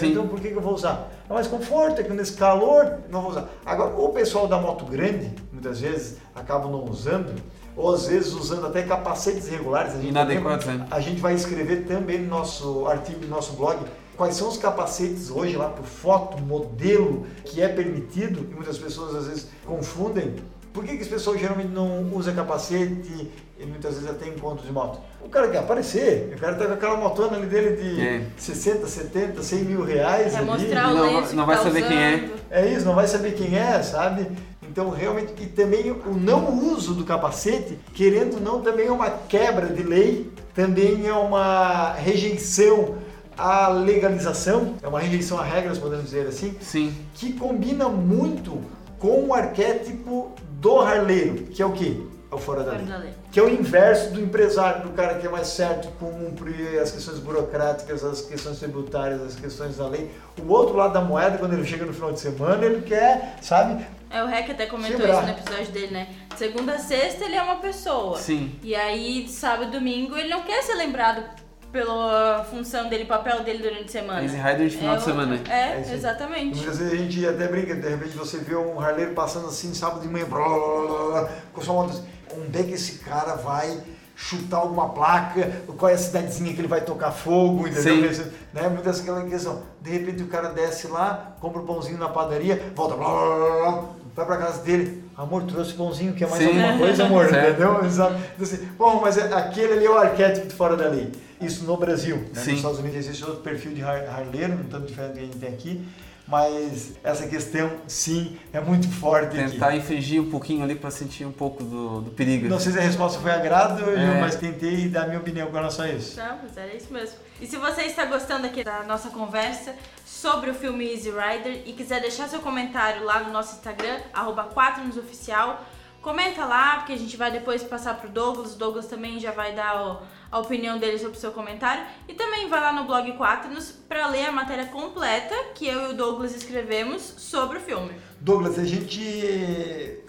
Então, 0.04 0.28
por 0.28 0.42
que, 0.42 0.50
que 0.50 0.56
eu 0.56 0.62
vou 0.62 0.74
usar? 0.74 1.10
É 1.30 1.34
mais 1.34 1.48
conforto, 1.48 2.02
é 2.02 2.04
que 2.04 2.12
nesse 2.12 2.34
calor, 2.34 2.98
não 3.10 3.22
vou 3.22 3.32
usar. 3.32 3.48
Agora, 3.64 3.96
o 3.96 4.10
pessoal 4.10 4.48
da 4.48 4.60
moto 4.60 4.84
grande, 4.84 5.32
muitas 5.54 5.80
vezes, 5.80 6.18
acabam 6.36 6.72
não 6.72 6.84
usando, 6.86 7.34
ou 7.76 7.94
às 7.94 8.08
vezes 8.08 8.34
usando 8.34 8.66
até 8.66 8.82
capacetes 8.82 9.48
irregulares. 9.48 9.94
A 9.94 9.98
gente 9.98 10.10
Inadequados, 10.10 10.66
né? 10.66 10.88
A 10.90 11.00
gente 11.00 11.22
vai 11.22 11.36
escrever 11.36 11.86
também 11.86 12.20
no 12.20 12.30
nosso 12.30 12.88
artigo, 12.88 13.22
no 13.22 13.30
nosso 13.30 13.54
blog, 13.54 13.78
quais 14.18 14.36
são 14.36 14.50
os 14.50 14.58
capacetes 14.58 15.30
hoje 15.30 15.56
lá 15.56 15.70
por 15.70 15.86
foto, 15.86 16.42
modelo, 16.42 17.28
que 17.46 17.62
é 17.62 17.70
permitido, 17.70 18.46
e 18.52 18.56
muitas 18.56 18.80
pessoas 18.80 19.16
às 19.16 19.28
vezes 19.28 19.48
confundem. 19.66 20.36
Por 20.78 20.86
que, 20.86 20.96
que 20.96 21.02
as 21.02 21.08
pessoas 21.08 21.40
geralmente 21.42 21.70
não 21.70 22.04
usam 22.14 22.36
capacete 22.36 23.32
e 23.60 23.66
muitas 23.66 23.96
vezes 23.96 24.08
até 24.08 24.28
encontros 24.28 24.68
de 24.68 24.72
moto? 24.72 25.00
O 25.26 25.28
cara 25.28 25.48
quer 25.48 25.58
aparecer, 25.58 26.32
o 26.38 26.40
cara 26.40 26.54
tá 26.54 26.68
com 26.68 26.74
aquela 26.74 26.96
motona 26.98 27.36
ali 27.36 27.48
dele 27.48 27.82
de 27.82 28.00
É. 28.00 28.22
60, 28.38 28.86
70, 28.86 29.42
100 29.42 29.60
mil 29.64 29.84
reais 29.84 30.36
É 30.36 30.38
ali. 30.38 30.46
mostrar 30.46 30.90
o 30.92 30.94
Não- 30.96 31.34
não 31.34 31.46
vai 31.48 31.58
tá 31.58 31.64
saber 31.64 31.82
quem 31.88 31.98
é. 31.98 32.16
usando. 32.18 32.32
É 32.52 32.68
isso, 32.68 32.86
não 32.86 32.94
vai 32.94 33.08
saber 33.08 33.32
quem 33.34 33.58
é, 33.58 33.82
sabe? 33.82 34.28
Então, 34.62 34.92
realmente, 34.92 35.34
e 35.42 35.48
também 35.48 35.90
o 35.90 36.14
não 36.16 36.54
uso 36.72 36.94
do 36.94 37.04
capacete, 37.04 37.80
querendo 37.96 38.36
ou 38.36 38.40
não, 38.40 38.62
também 38.62 38.86
é 38.86 38.92
uma 38.92 39.10
quebra 39.10 39.66
de 39.74 39.82
lei, 39.82 40.32
também 40.54 41.08
é 41.08 41.14
uma 41.14 41.94
rejeição 41.94 42.98
à 43.36 43.68
legalização, 43.70 44.76
é 44.84 44.88
uma 44.88 45.00
rejeição 45.00 45.40
a 45.40 45.44
regras, 45.44 45.80
podemos 45.80 46.06
dizer 46.06 46.28
assim, 46.28 46.56
Sim. 46.62 46.94
que 47.16 47.34
combina 47.34 47.90
muito 47.90 48.62
com 49.00 49.26
o 49.28 49.34
arquétipo 49.34 50.32
do 50.60 50.80
harleiro, 50.80 51.44
que 51.46 51.62
é 51.62 51.66
o 51.66 51.72
quê? 51.72 51.98
É 52.30 52.36
o 52.36 52.38
fora 52.38 52.62
da 52.62 52.72
Fora 52.72 52.78
lei. 52.78 52.88
da 52.88 52.98
lei. 52.98 53.14
Que 53.32 53.40
é 53.40 53.44
o 53.44 53.50
inverso 53.50 54.12
do 54.12 54.20
empresário, 54.20 54.84
do 54.84 54.90
cara 54.90 55.16
que 55.16 55.26
é 55.26 55.30
mais 55.30 55.48
certo, 55.48 55.88
cumpre 55.98 56.78
as 56.78 56.92
questões 56.92 57.20
burocráticas, 57.20 58.04
as 58.04 58.22
questões 58.22 58.60
tributárias, 58.60 59.22
as 59.22 59.36
questões 59.36 59.78
da 59.78 59.88
lei. 59.88 60.12
O 60.38 60.52
outro 60.52 60.76
lado 60.76 60.94
da 60.94 61.02
moeda, 61.02 61.38
quando 61.38 61.54
ele 61.54 61.66
chega 61.66 61.86
no 61.86 61.94
final 61.94 62.12
de 62.12 62.20
semana, 62.20 62.66
ele 62.66 62.82
quer, 62.82 63.38
sabe? 63.42 63.86
É, 64.10 64.22
o 64.24 64.28
Rec 64.28 64.50
até 64.50 64.66
comentou 64.66 65.00
Quebrar. 65.00 65.24
isso 65.24 65.34
no 65.34 65.40
episódio 65.40 65.72
dele, 65.72 65.94
né? 65.94 66.08
Segunda 66.36 66.74
a 66.74 66.80
sexta 66.80 67.24
ele 67.24 67.36
é 67.36 67.42
uma 67.42 67.58
pessoa. 67.58 68.18
Sim. 68.18 68.54
E 68.62 68.76
aí, 68.76 69.24
de 69.24 69.32
sábado 69.32 69.70
e 69.70 69.72
domingo, 69.72 70.18
ele 70.18 70.30
não 70.30 70.42
quer 70.42 70.62
ser 70.64 70.76
lembrado 70.76 71.24
pela 71.72 72.46
função 72.50 72.90
dele, 72.90 73.06
papel 73.06 73.44
dele 73.44 73.60
durante 73.64 73.86
a 73.86 73.92
semana. 73.92 74.24
Easy 74.24 74.38
Rider 74.38 74.68
de 74.68 74.78
final 74.78 74.96
de 74.96 75.00
outra- 75.02 75.14
semana. 75.14 75.36
né? 75.36 75.44
É, 75.50 75.90
É 75.92 75.94
exatamente. 75.94 76.56
muitas 76.58 76.78
vezes 76.78 76.94
a 76.94 76.96
gente 76.96 77.26
até 77.28 77.48
brinca, 77.48 77.76
de 77.76 77.88
repente 77.90 78.18
você 78.18 78.38
vê 78.38 78.56
um 78.56 78.80
harleiro 78.80 79.14
passando 79.14 79.48
assim, 79.48 79.74
sábado 79.74 80.02
de 80.02 80.08
manhã, 80.08 80.26
blá, 80.26 80.40
blá, 80.40 80.58
blá, 80.58 81.08
blá, 81.22 81.30
com 81.54 81.62
sua 81.62 81.74
moto 81.74 81.90
assim, 81.92 82.06
onde 82.38 82.60
é 82.60 82.64
que 82.64 82.74
esse 82.74 83.00
cara 83.00 83.36
vai 83.36 83.80
chutar 84.16 84.58
alguma 84.58 84.90
placa, 84.90 85.62
qual 85.78 85.92
é 85.92 85.94
a 85.94 85.98
cidadezinha 85.98 86.52
que 86.54 86.60
ele 86.60 86.68
vai 86.68 86.82
tocar 86.82 87.12
fogo, 87.12 87.68
entendeu? 87.68 88.12
Sim. 88.14 88.32
Né? 88.52 88.68
Muitas 88.68 89.00
aquela 89.02 89.24
questão. 89.24 89.62
De 89.80 89.92
repente 89.92 90.24
o 90.24 90.28
cara 90.28 90.50
desce 90.50 90.88
lá, 90.88 91.36
compra 91.40 91.62
o 91.62 91.66
pãozinho 91.66 92.00
na 92.00 92.10
padaria, 92.10 92.72
volta, 92.76 92.96
blá, 92.96 93.08
blá, 93.08 93.36
blá, 93.36 93.72
blá, 93.72 93.84
vai 94.16 94.26
pra 94.26 94.38
casa 94.38 94.64
dele. 94.64 95.07
Amor, 95.18 95.44
trouxe 95.44 95.74
pãozinho, 95.74 96.14
quer 96.14 96.30
mais 96.30 96.44
Sim. 96.44 96.50
alguma 96.62 96.78
coisa, 96.78 97.04
amor? 97.06 97.26
Certo. 97.30 97.50
Entendeu? 97.50 97.84
Exato. 97.86 98.14
Então, 98.36 98.44
assim, 98.46 98.66
bom, 98.78 99.02
mas 99.02 99.18
é- 99.18 99.34
aquele 99.34 99.74
ali 99.74 99.86
é 99.86 99.90
o 99.90 99.98
arquétipo 99.98 100.48
de 100.48 100.54
fora 100.54 100.78
da 100.78 100.88
lei. 100.90 101.12
Isso 101.42 101.66
no 101.66 101.76
Brasil. 101.76 102.18
Né? 102.18 102.28
Nos. 102.36 102.48
Estados 102.48 102.80
Unidos 102.80 102.98
existe 102.98 103.24
outro 103.26 103.42
perfil 103.42 103.74
de 103.74 103.82
har- 103.82 104.08
harleiro, 104.08 104.56
não 104.56 104.66
tanto 104.66 104.86
diferente 104.86 105.12
do 105.12 105.14
que 105.16 105.20
a 105.20 105.26
gente 105.26 105.38
tem 105.38 105.50
aqui. 105.50 105.84
Mas 106.28 106.92
essa 107.04 107.26
questão, 107.26 107.72
sim, 107.88 108.38
é 108.52 108.60
muito 108.60 108.88
forte 108.90 109.40
aqui. 109.40 109.52
Tentar 109.54 109.76
infringir 109.78 110.22
um 110.22 110.30
pouquinho 110.30 110.62
ali 110.62 110.76
pra 110.76 110.92
sentir 110.92 111.26
um 111.26 111.32
pouco 111.32 111.64
do, 111.64 112.02
do 112.02 112.12
perigo. 112.12 112.50
Não 112.50 112.60
sei 112.60 112.74
se 112.74 112.78
a 112.78 112.82
resposta 112.82 113.20
foi 113.22 113.32
agrado, 113.32 113.82
É. 113.90 114.20
mas 114.20 114.36
tentei 114.36 114.90
dar 114.90 115.08
minha 115.08 115.20
opinião 115.20 115.48
com 115.48 115.54
relação 115.54 115.86
a 115.86 115.90
isso. 115.90 116.18
Não, 116.20 116.38
mas 116.44 116.58
era 116.58 116.76
isso 116.76 116.92
mesmo. 116.92 117.16
E 117.40 117.46
se 117.46 117.56
você 117.56 117.84
está 117.84 118.04
gostando 118.06 118.48
aqui 118.48 118.64
da 118.64 118.82
nossa 118.82 119.12
conversa 119.12 119.76
sobre 120.04 120.50
o 120.50 120.56
filme 120.56 120.92
Easy 120.92 121.12
Rider 121.12 121.62
e 121.68 121.74
quiser 121.74 122.02
deixar 122.02 122.28
seu 122.28 122.40
comentário 122.40 123.04
lá 123.04 123.20
no 123.20 123.32
nosso 123.32 123.58
Instagram, 123.58 124.00
arroba 124.12 124.46
4nosoficial, 124.46 125.60
comenta 126.02 126.46
lá, 126.46 126.78
porque 126.78 126.94
a 126.94 126.98
gente 126.98 127.16
vai 127.16 127.30
depois 127.30 127.64
passar 127.64 127.94
pro 127.94 128.10
Douglas. 128.10 128.56
O 128.56 128.58
Douglas 128.58 128.88
também 128.88 129.20
já 129.20 129.32
vai 129.32 129.54
dar 129.54 130.02
a 130.32 130.40
opinião 130.40 130.80
dele 130.80 130.98
sobre 130.98 131.16
o 131.16 131.20
seu 131.20 131.32
comentário. 131.32 131.86
E 132.08 132.16
também 132.16 132.50
vai 132.50 132.60
lá 132.60 132.74
no 132.74 132.86
blog 132.86 133.12
4nos 133.12 133.72
para 133.88 134.08
ler 134.08 134.26
a 134.26 134.32
matéria 134.32 134.66
completa 134.66 135.36
que 135.54 135.68
eu 135.68 135.90
e 135.90 135.94
o 135.94 135.94
Douglas 135.94 136.36
escrevemos 136.36 137.04
sobre 137.04 137.60
o 137.60 137.62
filme. 137.62 137.94
Douglas, 138.20 138.58
a 138.60 138.66
gente 138.66 139.00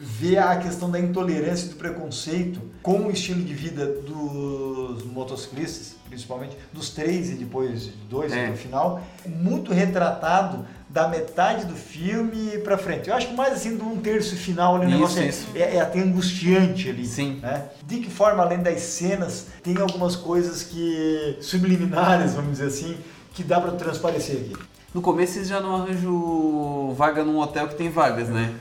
vê 0.00 0.38
a 0.38 0.56
questão 0.56 0.90
da 0.90 0.98
intolerância 0.98 1.66
e 1.66 1.68
do 1.70 1.76
preconceito 1.76 2.60
com 2.82 3.06
o 3.06 3.10
estilo 3.10 3.42
de 3.42 3.52
vida 3.54 3.84
dos 3.86 5.04
motociclistas, 5.04 5.96
principalmente 6.08 6.56
dos 6.72 6.90
três 6.90 7.30
e 7.30 7.34
depois 7.34 7.82
de 7.84 7.90
dois 8.08 8.32
É. 8.32 8.48
no 8.48 8.56
final, 8.56 9.02
muito 9.26 9.72
retratado 9.72 10.64
da 10.88 11.06
metade 11.06 11.66
do 11.66 11.74
filme 11.74 12.56
pra 12.64 12.78
frente. 12.78 13.08
Eu 13.10 13.14
acho 13.14 13.28
que 13.28 13.34
mais 13.34 13.52
assim 13.52 13.76
de 13.76 13.82
um 13.82 13.98
terço 13.98 14.34
final 14.36 14.76
ali, 14.76 14.86
o 14.86 14.90
negócio 14.90 15.20
é- 15.22 15.26
isso. 15.28 15.46
É, 15.54 15.76
é 15.76 15.80
até 15.80 16.00
angustiante 16.00 16.88
ali. 16.88 17.04
Sim. 17.04 17.40
né? 17.42 17.66
De 17.86 17.98
que 17.98 18.10
forma, 18.10 18.42
além 18.42 18.62
das 18.62 18.80
cenas, 18.80 19.48
tem 19.62 19.76
algumas 19.76 20.16
coisas 20.16 20.62
que 20.62 21.36
subliminares, 21.42 22.32
vamos 22.34 22.52
dizer 22.52 22.66
assim, 22.68 22.96
que 23.34 23.42
dá 23.42 23.60
para 23.60 23.72
transparecer 23.72 24.36
aqui. 24.36 24.56
No 24.98 25.02
começo 25.02 25.38
eles 25.38 25.46
já 25.46 25.60
não 25.60 25.76
arranjam 25.76 26.92
vaga 26.92 27.22
num 27.22 27.38
hotel 27.38 27.68
que 27.68 27.76
tem 27.76 27.88
vagas, 27.88 28.28
né? 28.28 28.52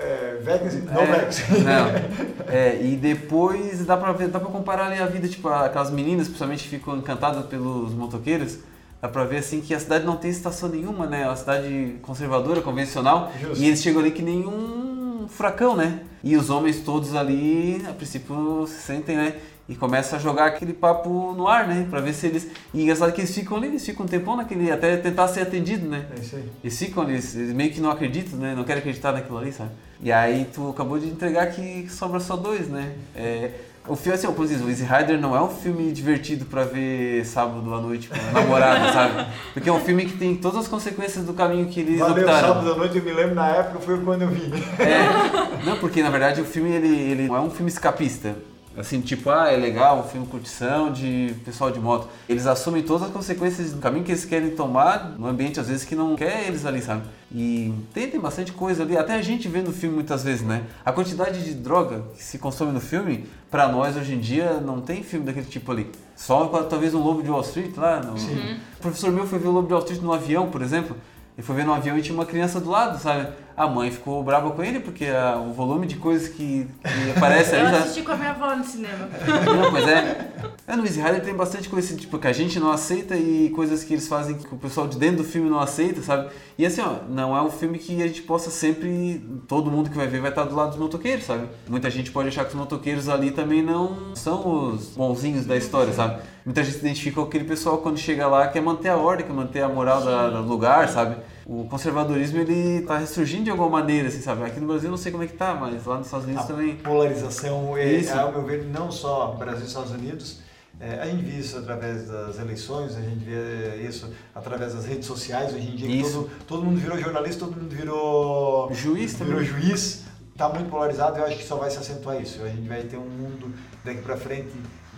É, 0.00 0.40
Vegas, 0.42 0.82
não 0.84 1.02
é, 1.02 1.06
Vegas. 1.06 1.42
Não. 1.50 2.48
É, 2.48 2.82
e 2.82 2.96
depois 2.96 3.84
dá 3.84 3.94
pra, 3.94 4.10
ver, 4.12 4.28
dá 4.28 4.40
pra 4.40 4.48
comparar 4.48 4.86
ali 4.86 4.98
a 4.98 5.04
vida, 5.04 5.28
tipo, 5.28 5.50
aquelas 5.50 5.90
meninas, 5.90 6.28
principalmente, 6.28 6.66
ficam 6.66 6.96
encantadas 6.96 7.44
pelos 7.44 7.92
motoqueiros. 7.92 8.60
Dá 9.02 9.08
pra 9.08 9.24
ver 9.24 9.40
assim 9.40 9.60
que 9.60 9.74
a 9.74 9.78
cidade 9.78 10.06
não 10.06 10.16
tem 10.16 10.30
estação 10.30 10.70
nenhuma, 10.70 11.04
né? 11.04 11.24
É 11.24 11.26
uma 11.26 11.36
cidade 11.36 11.96
conservadora, 12.00 12.62
convencional. 12.62 13.30
Justo. 13.38 13.62
E 13.62 13.66
eles 13.66 13.82
chegam 13.82 14.00
ali 14.00 14.12
que 14.12 14.22
nem 14.22 14.46
um 14.46 15.26
furacão, 15.28 15.76
né? 15.76 16.00
E 16.24 16.38
os 16.38 16.48
homens 16.48 16.80
todos 16.80 17.14
ali, 17.14 17.84
a 17.86 17.92
princípio, 17.92 18.66
se 18.66 18.80
sentem, 18.80 19.14
né? 19.14 19.34
E 19.68 19.76
começa 19.76 20.16
a 20.16 20.18
jogar 20.18 20.46
aquele 20.46 20.72
papo 20.72 21.32
no 21.36 21.46
ar, 21.46 21.66
né? 21.68 21.86
Pra 21.88 22.00
ver 22.00 22.12
se 22.12 22.26
eles. 22.26 22.48
E 22.74 22.82
engraçado 22.82 23.12
que 23.12 23.20
eles 23.20 23.34
ficam 23.34 23.56
ali, 23.56 23.68
eles 23.68 23.84
ficam 23.86 24.04
um 24.04 24.08
tempão 24.08 24.36
naquele. 24.36 24.70
até 24.70 24.96
tentar 24.96 25.28
ser 25.28 25.42
atendido, 25.42 25.88
né? 25.88 26.06
É 26.16 26.20
isso 26.20 26.36
aí. 26.36 26.44
Eles 26.64 26.78
ficam 26.78 27.02
ali, 27.02 27.12
eles 27.12 27.34
meio 27.54 27.70
que 27.72 27.80
não 27.80 27.90
acreditam, 27.90 28.38
né? 28.38 28.54
Não 28.56 28.64
querem 28.64 28.80
acreditar 28.80 29.12
naquilo 29.12 29.38
ali, 29.38 29.52
sabe? 29.52 29.70
E 30.02 30.10
aí 30.10 30.46
tu 30.52 30.70
acabou 30.70 30.98
de 30.98 31.06
entregar 31.06 31.46
que 31.46 31.86
sobra 31.88 32.18
só 32.18 32.36
dois, 32.36 32.68
né? 32.68 32.92
É, 33.14 33.52
o 33.86 33.96
filme, 33.96 34.16
assim, 34.16 34.26
como 34.28 34.46
diz, 34.46 34.60
o 34.60 34.68
Easy 34.68 34.84
Rider 34.84 35.20
não 35.20 35.34
é 35.34 35.42
um 35.42 35.48
filme 35.48 35.90
divertido 35.92 36.44
pra 36.44 36.64
ver 36.64 37.24
sábado 37.24 37.72
à 37.72 37.80
noite 37.80 38.08
com 38.08 38.14
a 38.14 38.40
namorada, 38.40 38.90
sabe? 38.92 39.26
Porque 39.54 39.68
é 39.68 39.72
um 39.72 39.80
filme 39.80 40.06
que 40.06 40.16
tem 40.16 40.36
todas 40.36 40.58
as 40.62 40.68
consequências 40.68 41.24
do 41.24 41.34
caminho 41.34 41.66
que 41.66 41.80
eles 41.80 41.98
Valeu, 41.98 42.24
optaram. 42.24 42.48
sábado 42.48 42.72
à 42.72 42.76
noite, 42.76 42.98
eu 42.98 43.04
me 43.04 43.12
lembro 43.12 43.34
na 43.36 43.48
época, 43.48 43.78
foi 43.80 43.98
quando 44.00 44.22
eu 44.22 44.28
vi. 44.28 44.52
É, 44.80 45.64
não, 45.64 45.78
porque 45.78 46.02
na 46.02 46.10
verdade 46.10 46.40
o 46.40 46.44
filme 46.44 46.70
ele, 46.70 46.88
ele 46.96 47.28
não 47.28 47.36
é 47.36 47.40
um 47.40 47.50
filme 47.50 47.70
escapista. 47.70 48.34
Assim, 48.76 49.00
tipo, 49.00 49.28
ah, 49.30 49.50
é 49.50 49.56
legal, 49.56 50.00
um 50.00 50.02
filme 50.02 50.26
curtição 50.26 50.90
de 50.92 51.34
pessoal 51.44 51.70
de 51.70 51.78
moto. 51.78 52.08
Eles 52.28 52.46
assumem 52.46 52.82
todas 52.82 53.08
as 53.08 53.12
consequências 53.12 53.72
do 53.72 53.78
caminho 53.78 54.04
que 54.04 54.12
eles 54.12 54.24
querem 54.24 54.50
tomar 54.50 55.14
no 55.18 55.26
ambiente, 55.26 55.60
às 55.60 55.68
vezes, 55.68 55.84
que 55.84 55.94
não 55.94 56.16
quer 56.16 56.46
eles 56.46 56.64
ali, 56.64 56.80
sabe? 56.80 57.02
E 57.30 57.72
tem, 57.92 58.08
tem 58.08 58.20
bastante 58.20 58.52
coisa 58.52 58.82
ali, 58.82 58.96
até 58.96 59.14
a 59.14 59.22
gente 59.22 59.48
vê 59.48 59.60
no 59.60 59.72
filme 59.72 59.96
muitas 59.96 60.22
vezes, 60.24 60.42
né? 60.42 60.64
A 60.84 60.92
quantidade 60.92 61.44
de 61.44 61.54
droga 61.54 62.02
que 62.16 62.22
se 62.22 62.38
consome 62.38 62.72
no 62.72 62.80
filme, 62.80 63.26
pra 63.50 63.68
nós 63.68 63.96
hoje 63.96 64.14
em 64.14 64.20
dia, 64.20 64.60
não 64.60 64.80
tem 64.80 65.02
filme 65.02 65.26
daquele 65.26 65.46
tipo 65.46 65.70
ali. 65.70 65.90
Só 66.16 66.46
talvez 66.70 66.94
um 66.94 67.02
Lobo 67.02 67.22
de 67.22 67.30
Wall 67.30 67.42
Street 67.42 67.76
lá. 67.76 68.00
No... 68.00 68.18
Sim. 68.18 68.56
O 68.78 68.82
professor 68.82 69.10
meu 69.10 69.26
foi 69.26 69.38
ver 69.38 69.48
o 69.48 69.52
Lobo 69.52 69.66
de 69.66 69.74
Wall 69.74 69.82
Street 69.82 70.02
no 70.02 70.12
avião, 70.12 70.48
por 70.48 70.62
exemplo. 70.62 70.96
Ele 71.36 71.46
foi 71.46 71.56
ver 71.56 71.64
no 71.64 71.72
avião 71.72 71.96
e 71.96 72.02
tinha 72.02 72.14
uma 72.14 72.26
criança 72.26 72.60
do 72.60 72.68
lado, 72.68 72.98
sabe? 73.00 73.28
A 73.56 73.66
mãe 73.66 73.90
ficou 73.90 74.22
brava 74.22 74.50
com 74.50 74.62
ele 74.62 74.80
porque 74.80 75.06
a- 75.06 75.36
o 75.38 75.52
volume 75.52 75.86
de 75.86 75.96
coisas 75.96 76.28
que, 76.28 76.66
que 76.82 77.10
aparece 77.16 77.54
ali. 77.54 77.64
Eu 77.64 77.70
já- 77.70 77.78
assisti 77.78 78.02
com 78.02 78.12
a 78.12 78.16
minha 78.16 78.30
avó 78.30 78.54
no 78.54 78.64
cinema. 78.64 79.08
Não, 79.46 79.70
mas 79.70 79.88
é. 79.88 80.28
É, 80.66 80.76
no 80.76 80.84
Easy 80.84 81.00
Rider 81.00 81.22
tem 81.22 81.34
bastante 81.34 81.68
coisa 81.70 81.86
assim, 81.86 81.96
tipo, 81.96 82.18
que 82.18 82.26
a 82.26 82.32
gente 82.32 82.58
não 82.60 82.70
aceita 82.70 83.16
e 83.16 83.50
coisas 83.50 83.82
que 83.82 83.92
eles 83.94 84.06
fazem 84.08 84.36
que 84.36 84.54
o 84.54 84.58
pessoal 84.58 84.86
de 84.86 84.96
dentro 84.98 85.18
do 85.18 85.24
filme 85.24 85.48
não 85.50 85.58
aceita, 85.58 86.00
sabe? 86.02 86.28
E 86.56 86.64
assim, 86.64 86.80
ó, 86.82 86.96
não 87.08 87.36
é 87.36 87.42
um 87.42 87.50
filme 87.50 87.78
que 87.78 88.02
a 88.02 88.06
gente 88.06 88.22
possa 88.22 88.50
sempre. 88.50 89.22
Todo 89.48 89.70
mundo 89.70 89.90
que 89.90 89.96
vai 89.96 90.06
ver 90.06 90.20
vai 90.20 90.30
estar 90.30 90.44
do 90.44 90.54
lado 90.54 90.70
dos 90.70 90.78
motoqueiros, 90.78 91.24
sabe? 91.24 91.46
Muita 91.68 91.90
gente 91.90 92.10
pode 92.10 92.28
achar 92.28 92.44
que 92.44 92.50
os 92.50 92.56
motoqueiros 92.56 93.08
ali 93.08 93.30
também 93.32 93.62
não 93.62 94.14
são 94.14 94.68
os 94.74 94.88
bonzinhos 94.90 95.44
da 95.46 95.56
história, 95.56 95.92
sabe? 95.92 96.22
Muita 96.44 96.62
gente 96.64 96.74
se 96.74 96.80
identifica 96.80 97.16
com 97.20 97.26
aquele 97.26 97.44
pessoal 97.44 97.78
quando 97.78 97.98
chega 97.98 98.26
lá 98.26 98.48
quer 98.48 98.60
manter 98.60 98.88
a 98.88 98.96
ordem, 98.96 99.26
quer 99.26 99.32
manter 99.32 99.62
a 99.62 99.68
moral 99.68 100.02
da- 100.02 100.28
do 100.30 100.42
lugar, 100.42 100.88
sabe? 100.88 101.16
O 101.46 101.64
conservadorismo 101.64 102.38
ele 102.38 102.82
tá 102.82 102.98
ressurgindo 102.98 103.44
de 103.44 103.50
alguma 103.50 103.68
maneira, 103.68 104.08
assim, 104.08 104.20
sabe? 104.20 104.44
Aqui 104.44 104.58
no 104.60 104.66
Brasil 104.66 104.90
não 104.90 104.96
sei 104.96 105.12
como 105.12 105.24
é 105.24 105.26
que 105.26 105.34
tá, 105.34 105.54
mas 105.54 105.84
lá 105.86 105.96
nos 105.98 106.06
Estados 106.06 106.26
Unidos 106.26 106.44
A 106.44 106.46
também. 106.48 106.76
polarização 106.76 107.76
é, 107.76 107.92
Isso. 107.94 108.12
ao 108.18 108.32
meu 108.32 108.44
ver, 108.44 108.64
não 108.64 108.90
só 108.90 109.28
Brasil 109.38 109.64
e 109.64 109.66
Estados 109.68 109.90
Unidos. 109.92 110.40
É, 110.80 111.00
a 111.00 111.06
gente 111.06 111.22
vê 111.22 111.38
isso 111.38 111.58
através 111.58 112.08
das 112.08 112.38
eleições, 112.40 112.96
a 112.96 113.00
gente 113.00 113.24
vê 113.24 113.76
isso 113.86 114.10
através 114.34 114.74
das 114.74 114.84
redes 114.84 115.06
sociais. 115.06 115.54
Hoje 115.54 115.68
em 115.70 115.76
dia, 115.76 116.02
todo, 116.02 116.30
todo 116.46 116.64
mundo 116.64 116.80
virou 116.80 116.98
jornalista, 116.98 117.44
todo 117.44 117.60
mundo 117.60 117.72
virou 117.74 118.68
Juiz 118.72 119.12
virou 119.14 119.34
também. 119.34 119.44
juiz. 119.48 120.02
Está 120.32 120.48
muito 120.48 120.70
polarizado. 120.70 121.18
Eu 121.18 121.26
acho 121.26 121.36
que 121.36 121.44
só 121.44 121.56
vai 121.56 121.70
se 121.70 121.76
acentuar 121.78 122.20
isso. 122.20 122.42
A 122.42 122.48
gente 122.48 122.66
vai 122.66 122.82
ter 122.82 122.96
um 122.96 123.04
mundo 123.08 123.52
daqui 123.84 124.00
para 124.00 124.16
frente 124.16 124.48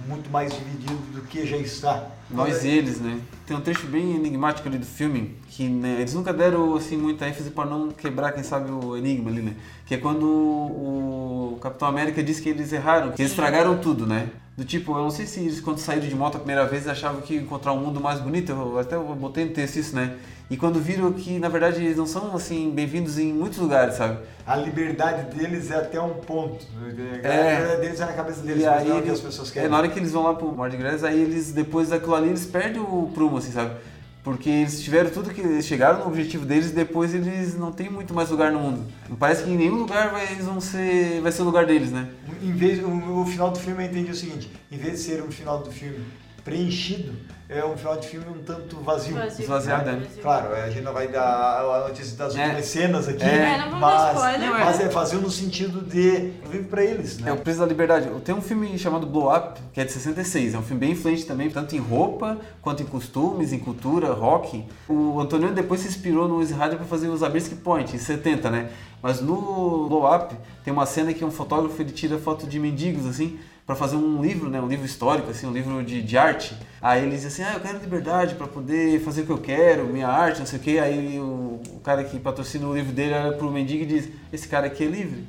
muito 0.06 0.30
mais 0.30 0.52
dividido 0.52 0.96
do 1.12 1.22
que 1.22 1.46
já 1.46 1.56
está. 1.56 2.06
Nós 2.30 2.64
e 2.64 2.68
eles, 2.68 3.00
né? 3.00 3.18
Tem 3.46 3.56
um 3.56 3.60
trecho 3.60 3.86
bem 3.86 4.16
enigmático 4.16 4.66
ali 4.68 4.78
do 4.78 4.86
filme, 4.86 5.36
que 5.48 5.68
né, 5.68 5.96
eles 6.00 6.14
nunca 6.14 6.32
deram 6.32 6.74
assim, 6.74 6.96
muita 6.96 7.28
ênfase 7.28 7.50
para 7.50 7.68
não 7.68 7.90
quebrar, 7.90 8.32
quem 8.32 8.42
sabe, 8.42 8.70
o 8.70 8.96
enigma 8.96 9.30
ali, 9.30 9.42
né? 9.42 9.52
Que 9.86 9.94
é 9.94 9.98
quando 9.98 10.24
o 10.26 11.58
Capitão 11.60 11.88
América 11.88 12.22
diz 12.22 12.40
que 12.40 12.48
eles 12.48 12.72
erraram, 12.72 13.12
que 13.12 13.20
eles 13.22 13.32
estragaram 13.32 13.78
tudo, 13.78 14.06
né? 14.06 14.28
Do 14.56 14.64
tipo, 14.64 14.92
eu 14.96 15.02
não 15.02 15.10
sei 15.10 15.26
se 15.26 15.40
eles 15.40 15.60
quando 15.60 15.78
saíram 15.78 16.06
de 16.06 16.14
moto 16.14 16.36
a 16.36 16.38
primeira 16.38 16.64
vez 16.64 16.86
achavam 16.86 17.20
que 17.20 17.34
encontrar 17.36 17.72
um 17.72 17.80
mundo 17.80 18.00
mais 18.00 18.20
bonito, 18.20 18.52
eu 18.52 18.78
até 18.78 18.96
botei 18.96 19.44
no 19.46 19.50
texto 19.50 19.76
isso, 19.76 19.96
né? 19.96 20.14
E 20.50 20.56
quando 20.58 20.78
viram 20.78 21.10
que 21.12 21.38
na 21.38 21.48
verdade 21.48 21.82
eles 21.82 21.96
não 21.96 22.06
são 22.06 22.36
assim 22.36 22.70
bem-vindos 22.70 23.18
em 23.18 23.32
muitos 23.32 23.58
lugares, 23.58 23.94
sabe? 23.96 24.18
A 24.46 24.54
liberdade 24.54 25.34
deles 25.34 25.70
é 25.70 25.76
até 25.76 25.98
um 26.00 26.14
ponto. 26.14 26.64
A 26.78 26.86
É. 26.86 27.56
liberdade 27.56 27.80
deles 27.80 28.00
é 28.00 28.04
na 28.04 28.12
cabeça 28.12 28.42
deles, 28.42 28.62
E 28.62 28.66
mas 28.66 28.82
aí, 28.82 28.88
não 28.88 28.96
é 28.96 29.00
o 29.00 29.02
que 29.02 29.10
as 29.10 29.20
pessoas 29.20 29.50
é, 29.50 29.54
querem. 29.54 29.70
na 29.70 29.78
hora 29.78 29.88
que 29.88 29.98
eles 29.98 30.12
vão 30.12 30.22
lá 30.22 30.34
pro 30.34 30.52
Mardi 30.54 30.76
Gras, 30.76 31.02
aí 31.02 31.20
eles, 31.20 31.50
depois 31.50 31.88
daquilo 31.88 32.14
ali, 32.14 32.23
eles 32.28 32.46
perdem 32.46 32.80
o 32.80 33.10
prumo, 33.12 33.38
assim, 33.38 33.52
sabe? 33.52 33.76
Porque 34.22 34.48
eles 34.48 34.82
tiveram 34.82 35.10
tudo 35.10 35.34
que 35.34 35.40
eles 35.40 35.66
chegaram 35.66 35.98
no 36.00 36.06
objetivo 36.06 36.46
deles 36.46 36.70
e 36.70 36.74
depois 36.74 37.14
eles 37.14 37.58
não 37.58 37.70
têm 37.70 37.90
muito 37.90 38.14
mais 38.14 38.30
lugar 38.30 38.50
no 38.50 38.58
mundo. 38.58 38.90
Parece 39.18 39.44
que 39.44 39.50
em 39.50 39.56
nenhum 39.56 39.76
lugar 39.76 40.10
vai, 40.10 40.32
eles 40.32 40.46
vão 40.46 40.60
ser, 40.60 41.20
vai 41.20 41.30
ser 41.30 41.42
o 41.42 41.44
lugar 41.44 41.66
deles, 41.66 41.90
né? 41.90 42.08
Em 42.42 42.52
vez, 42.52 42.82
o, 42.82 42.88
o 42.88 43.26
final 43.26 43.50
do 43.50 43.58
filme 43.58 43.84
eu 43.84 43.90
entendi 43.90 44.10
o 44.10 44.14
seguinte: 44.14 44.50
em 44.72 44.78
vez 44.78 44.94
de 44.94 44.98
ser 45.00 45.22
um 45.22 45.30
final 45.30 45.62
do 45.62 45.70
filme 45.70 45.98
preenchido, 46.42 47.12
é 47.48 47.64
um 47.64 47.76
final 47.76 47.96
de 47.98 48.08
filme 48.08 48.26
um 48.28 48.42
tanto 48.42 48.76
vazio. 48.76 49.14
Vazio. 49.14 49.42
Esvaziado, 49.42 49.84
né? 49.84 49.98
Vazio. 50.06 50.22
Claro, 50.22 50.54
a 50.54 50.70
gente 50.70 50.82
não 50.82 50.92
vai 50.92 51.08
dar 51.08 51.60
a 51.60 51.88
notícia 51.88 52.16
das 52.16 52.34
É. 52.36 52.42
últimas 52.42 52.64
cenas 52.66 53.08
aqui, 53.08 53.22
É, 53.22 53.58
não 53.58 53.64
vamos 53.70 53.80
dar 53.80 54.14
mas, 54.14 54.16
spoiler. 54.16 54.50
mas 54.50 54.80
é 54.80 54.88
vazio 54.88 55.20
no 55.20 55.30
sentido 55.30 55.80
de 55.82 56.32
vive 56.50 56.64
pra 56.64 56.82
eles, 56.82 57.18
É 57.20 57.32
o 57.32 57.34
né? 57.36 57.40
Preço 57.42 57.58
da 57.60 57.66
Liberdade. 57.66 58.08
Tem 58.24 58.34
um 58.34 58.40
filme 58.40 58.78
chamado 58.78 59.06
Blow 59.06 59.34
Up, 59.34 59.60
que 59.72 59.80
é 59.80 59.84
de 59.84 59.92
66. 59.92 60.54
É 60.54 60.58
um 60.58 60.62
filme 60.62 60.80
bem 60.80 60.92
influente 60.92 61.26
também, 61.26 61.50
tanto 61.50 61.76
em 61.76 61.80
roupa, 61.80 62.38
quanto 62.62 62.82
em 62.82 62.86
costumes, 62.86 63.52
em 63.52 63.58
cultura, 63.58 64.12
rock. 64.12 64.64
O 64.88 65.20
Antonioni 65.20 65.54
depois 65.54 65.80
se 65.82 65.88
inspirou 65.88 66.26
no 66.26 66.40
Easy 66.40 66.54
Rider 66.54 66.76
para 66.76 66.86
fazer 66.86 67.08
o 67.08 67.16
Zabriskie 67.16 67.56
Point, 67.56 67.94
em 67.94 67.98
70, 67.98 68.50
né? 68.50 68.70
Mas 69.02 69.20
no 69.20 69.86
Blow 69.86 70.10
Up 70.14 70.34
tem 70.64 70.72
uma 70.72 70.86
cena 70.86 71.12
que 71.12 71.22
um 71.24 71.30
fotógrafo 71.30 71.80
ele 71.82 71.92
tira 71.92 72.16
foto 72.18 72.46
de 72.46 72.58
mendigos, 72.58 73.04
assim, 73.06 73.38
para 73.66 73.74
fazer 73.74 73.96
um 73.96 74.22
livro, 74.22 74.50
né? 74.50 74.60
Um 74.60 74.68
livro 74.68 74.84
histórico, 74.84 75.30
assim, 75.30 75.46
um 75.46 75.52
livro 75.52 75.82
de, 75.82 76.02
de 76.02 76.18
arte. 76.18 76.54
Aí 76.82 77.02
ele 77.02 77.16
diz 77.16 77.24
assim, 77.24 77.42
ah, 77.42 77.54
eu 77.54 77.60
quero 77.60 77.78
liberdade 77.78 78.34
para 78.34 78.46
poder 78.46 79.00
fazer 79.00 79.22
o 79.22 79.26
que 79.26 79.32
eu 79.32 79.38
quero, 79.38 79.86
minha 79.86 80.08
arte, 80.08 80.40
não 80.40 80.46
sei 80.46 80.58
o 80.58 80.62
quê. 80.62 80.78
Aí 80.78 81.18
o, 81.18 81.60
o 81.70 81.80
cara 81.82 82.04
que 82.04 82.18
patrocina 82.18 82.66
o 82.66 82.74
livro 82.74 82.92
dele 82.92 83.14
olha 83.14 83.36
pro 83.36 83.50
mendigo 83.50 83.84
e 83.84 83.86
diz, 83.86 84.08
esse 84.32 84.46
cara 84.46 84.66
aqui 84.66 84.84
é 84.84 84.86
livre 84.86 85.24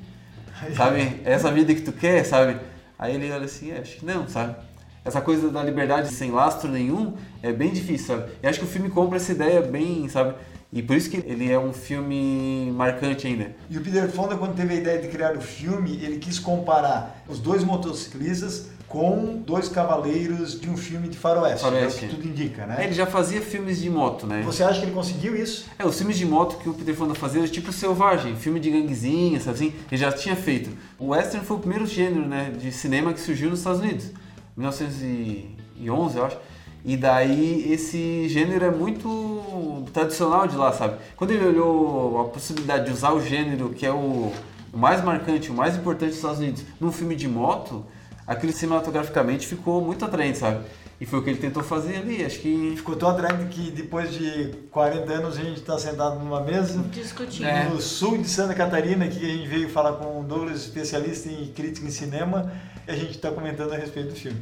sabe? 0.76 1.22
É 1.24 1.34
essa 1.34 1.52
vida 1.52 1.74
que 1.74 1.82
tu 1.82 1.92
quer, 1.92 2.24
sabe? 2.24 2.60
Aí 2.98 3.16
ele 3.16 3.32
olha 3.32 3.46
assim, 3.46 3.72
é, 3.72 3.80
acho 3.80 3.98
que 3.98 4.06
não, 4.06 4.28
sabe? 4.28 4.56
Essa 5.04 5.22
coisa 5.22 5.50
da 5.50 5.64
liberdade 5.64 6.10
sem 6.10 6.32
lastro 6.32 6.70
nenhum 6.72 7.14
é 7.44 7.52
bem 7.52 7.72
difícil, 7.72 8.08
sabe? 8.08 8.32
E 8.42 8.48
acho 8.48 8.60
que 8.60 8.66
o 8.66 8.70
filme 8.70 8.90
compra 8.90 9.18
essa 9.18 9.32
ideia 9.32 9.62
bem, 9.62 10.08
sabe? 10.10 10.36
E 10.74 10.82
por 10.82 10.96
isso 10.98 11.10
que 11.10 11.18
ele 11.18 11.50
é 11.52 11.58
um 11.58 11.72
filme 11.72 12.72
marcante 12.76 13.28
ainda. 13.28 13.56
E 13.70 13.78
o 13.78 13.82
Peter 13.82 14.10
Fonda, 14.10 14.36
quando 14.36 14.56
teve 14.56 14.74
a 14.74 14.78
ideia 14.78 15.02
de 15.02 15.08
criar 15.08 15.36
o 15.38 15.42
filme, 15.42 16.00
ele 16.04 16.18
quis 16.18 16.38
comparar 16.40 17.24
os 17.30 17.40
dois 17.40 17.64
motociclistas 17.64 18.68
com 18.88 19.42
dois 19.46 19.68
cavaleiros 19.68 20.60
de 20.60 20.70
um 20.70 20.78
filme 20.78 21.08
de 21.08 21.18
faroeste, 21.18 21.62
Faroeste. 21.62 22.06
é 22.06 22.08
o 22.08 22.10
que 22.10 22.16
tudo 22.16 22.28
indica, 22.28 22.64
É, 22.64 22.68
né? 22.68 22.84
ele 22.86 22.94
já 22.94 23.06
fazia 23.06 23.42
filmes 23.42 23.82
de 23.82 23.90
moto, 23.90 24.28
né? 24.28 24.42
Você 24.46 24.64
acha 24.64 24.80
que 24.80 24.86
ele 24.86 24.94
conseguiu 24.94 25.36
isso? 25.36 25.66
É, 25.80 25.86
os 25.86 25.98
filmes 25.98 26.18
de 26.18 26.26
moto 26.26 26.58
que 26.58 26.70
o 26.70 26.74
Peter 26.74 26.94
Fonda 26.96 27.16
fazia 27.16 27.42
era 27.42 27.48
tipo 27.50 27.72
Selvagem, 27.74 28.36
filme 28.36 28.60
de 28.60 28.70
ganguezinha, 28.70 29.40
sabe 29.40 29.56
assim? 29.56 29.74
Ele 29.92 30.00
já 30.00 30.12
tinha 30.12 30.36
feito. 30.36 30.70
O 31.00 31.08
western 31.08 31.46
foi 31.46 31.58
o 31.58 31.60
primeiro 31.60 31.86
gênero, 31.86 32.28
né, 32.28 32.52
de 32.58 32.72
cinema 32.72 33.12
que 33.14 33.20
surgiu 33.20 33.50
nos 33.50 33.60
Estados 33.60 33.82
Unidos. 33.82 34.12
1911, 34.56 36.18
eu 36.18 36.26
acho. 36.26 36.38
E 36.86 36.96
daí 36.96 37.74
esse 37.74 38.30
gênero 38.30 38.64
é 38.64 38.70
muito 38.70 39.86
tradicional 39.92 40.48
de 40.48 40.56
lá, 40.56 40.72
sabe? 40.72 40.98
Quando 41.18 41.32
ele 41.32 41.44
olhou 41.44 42.22
a 42.22 42.26
possibilidade 42.26 42.86
de 42.86 42.92
usar 42.92 43.12
o 43.12 43.20
gênero 43.20 43.70
que 43.70 43.88
é 43.88 43.92
o, 43.92 44.32
o 44.72 44.78
mais 44.78 45.04
marcante, 45.04 45.50
o 45.50 45.54
mais 45.54 45.76
importante 45.76 46.10
dos 46.10 46.18
Estados 46.18 46.38
Unidos, 46.38 46.64
num 46.80 46.92
filme 46.92 47.16
de 47.16 47.28
moto, 47.28 47.84
aquilo 48.28 48.54
cinematograficamente 48.54 49.48
ficou 49.48 49.82
muito 49.82 50.06
atraente, 50.06 50.38
sabe? 50.38 50.64
E 51.02 51.08
foi 51.08 51.20
o 51.20 51.24
que 51.24 51.32
ele 51.32 51.40
tentou 51.40 51.64
fazer 51.64 51.98
ali, 51.98 52.24
acho 52.24 52.40
que... 52.40 52.74
Ficou 52.78 52.96
tão 52.96 53.10
atraente 53.10 53.46
que 53.46 53.72
depois 53.72 54.14
de 54.14 54.54
40 54.70 55.12
anos 55.12 55.38
a 55.40 55.42
gente 55.42 55.60
está 55.60 55.78
sentado 55.80 56.20
numa 56.20 56.42
mesa 56.42 56.82
Discutindo. 56.92 57.48
É. 57.48 57.68
no 57.68 57.82
sul 57.82 58.20
de 58.20 58.30
Santa 58.30 58.54
Catarina, 58.54 59.08
que 59.08 59.26
a 59.26 59.28
gente 59.28 59.48
veio 59.48 59.70
falar 59.70 59.94
com 59.94 60.22
o 60.22 60.24
Douglas, 60.24 60.62
especialista 60.62 61.30
em 61.30 61.48
crítica 61.48 61.88
em 61.88 61.90
cinema, 61.90 62.54
e 62.88 62.92
a 62.92 62.96
gente 62.96 63.12
está 63.12 63.32
comentando 63.32 63.74
a 63.74 63.76
respeito 63.76 64.10
do 64.10 64.16
filme. 64.16 64.40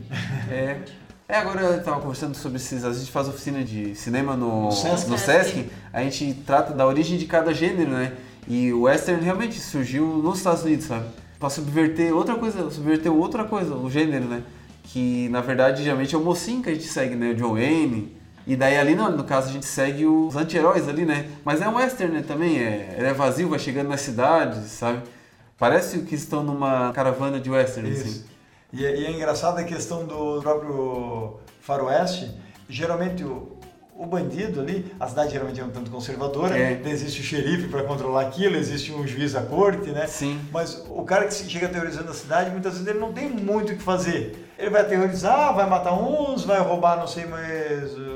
É. 0.51 0.81
É, 1.33 1.37
agora 1.37 1.61
eu 1.61 1.83
tava 1.83 1.99
conversando 1.99 2.35
sobre 2.35 2.57
esses. 2.57 2.85
A 2.85 2.93
gente 2.93 3.09
faz 3.09 3.27
oficina 3.27 3.63
de 3.63 3.95
cinema 3.95 4.37
no, 4.37 4.65
No 4.65 4.71
Sesc. 4.71 5.09
no 5.09 5.17
Sesc. 5.17 5.67
A 5.91 6.03
gente 6.03 6.31
trata 6.45 6.75
da 6.75 6.85
origem 6.85 7.17
de 7.17 7.25
cada 7.25 7.51
gênero, 7.51 7.89
né? 7.89 8.13
E 8.47 8.71
o 8.71 8.81
western 8.83 9.19
realmente 9.19 9.59
surgiu 9.59 10.05
nos 10.05 10.37
Estados 10.37 10.61
Unidos, 10.61 10.85
sabe? 10.85 11.05
Pra 11.39 11.49
subverter 11.49 12.13
outra 12.15 12.35
coisa, 12.35 12.69
subverter 12.69 13.11
outra 13.11 13.45
coisa, 13.45 13.73
o 13.73 13.89
gênero, 13.89 14.25
né? 14.25 14.43
Que 14.83 15.27
na 15.29 15.41
verdade 15.41 15.83
geralmente 15.83 16.13
é 16.13 16.17
o 16.19 16.21
mocinho 16.21 16.61
que 16.61 16.69
a 16.69 16.73
gente 16.75 16.85
segue, 16.85 17.15
né? 17.15 17.31
O 17.31 17.35
John 17.35 17.53
Wayne, 17.53 18.15
E 18.45 18.55
daí 18.55 18.77
ali, 18.77 18.93
não, 18.93 19.09
no 19.09 19.23
caso, 19.23 19.49
a 19.49 19.51
gente 19.51 19.65
segue 19.65 20.05
os 20.05 20.35
anti-heróis 20.35 20.87
ali, 20.87 21.03
né? 21.03 21.31
Mas 21.43 21.63
é 21.63 21.67
um 21.67 21.77
western 21.77 22.13
né, 22.13 22.23
também, 22.27 22.59
é, 22.59 22.93
ele 22.95 23.07
é 23.07 23.13
vazio, 23.13 23.49
vai 23.49 23.57
chegando 23.57 23.87
nas 23.89 24.01
cidades, 24.01 24.69
sabe? 24.69 24.99
Parece 25.57 25.99
que 26.01 26.13
estão 26.13 26.43
numa 26.43 26.91
caravana 26.91 27.39
de 27.39 27.49
western, 27.49 27.89
Isso. 27.89 28.03
assim. 28.03 28.23
E, 28.73 28.85
é- 28.85 28.97
e 28.97 29.05
é 29.05 29.11
engraçada 29.11 29.61
a 29.61 29.63
questão 29.63 30.05
do 30.05 30.41
próprio 30.41 31.37
faroeste. 31.61 32.31
Geralmente 32.67 33.23
o, 33.23 33.57
o 33.95 34.05
bandido 34.07 34.59
ali, 34.61 34.91
a 34.99 35.07
cidade 35.07 35.31
geralmente 35.31 35.59
é 35.61 35.63
um 35.63 35.69
tanto 35.69 35.91
conservadora, 35.91 36.57
É. 36.57 36.81
existe 36.85 37.21
o 37.21 37.23
xerife 37.23 37.67
para 37.67 37.83
controlar 37.83 38.21
aquilo, 38.21 38.55
existe 38.55 38.91
um 38.91 39.05
juiz 39.05 39.35
à 39.35 39.41
corte, 39.41 39.89
né? 39.91 40.07
Sim. 40.07 40.39
Mas 40.51 40.83
o 40.89 41.03
cara 41.03 41.25
que 41.27 41.33
chega 41.33 41.67
aterrorizando 41.67 42.09
a 42.09 42.13
cidade, 42.13 42.49
muitas 42.49 42.73
vezes 42.73 42.87
ele 42.87 42.99
não 42.99 43.13
tem 43.13 43.29
muito 43.29 43.73
o 43.73 43.75
que 43.75 43.83
fazer. 43.83 44.49
Ele 44.57 44.69
vai 44.69 44.81
aterrorizar, 44.81 45.53
vai 45.55 45.69
matar 45.69 45.93
uns, 45.93 46.43
vai 46.45 46.59
roubar 46.59 46.97
não 46.97 47.07
sei 47.07 47.25
mais 47.25 47.91
uh, 47.97 48.12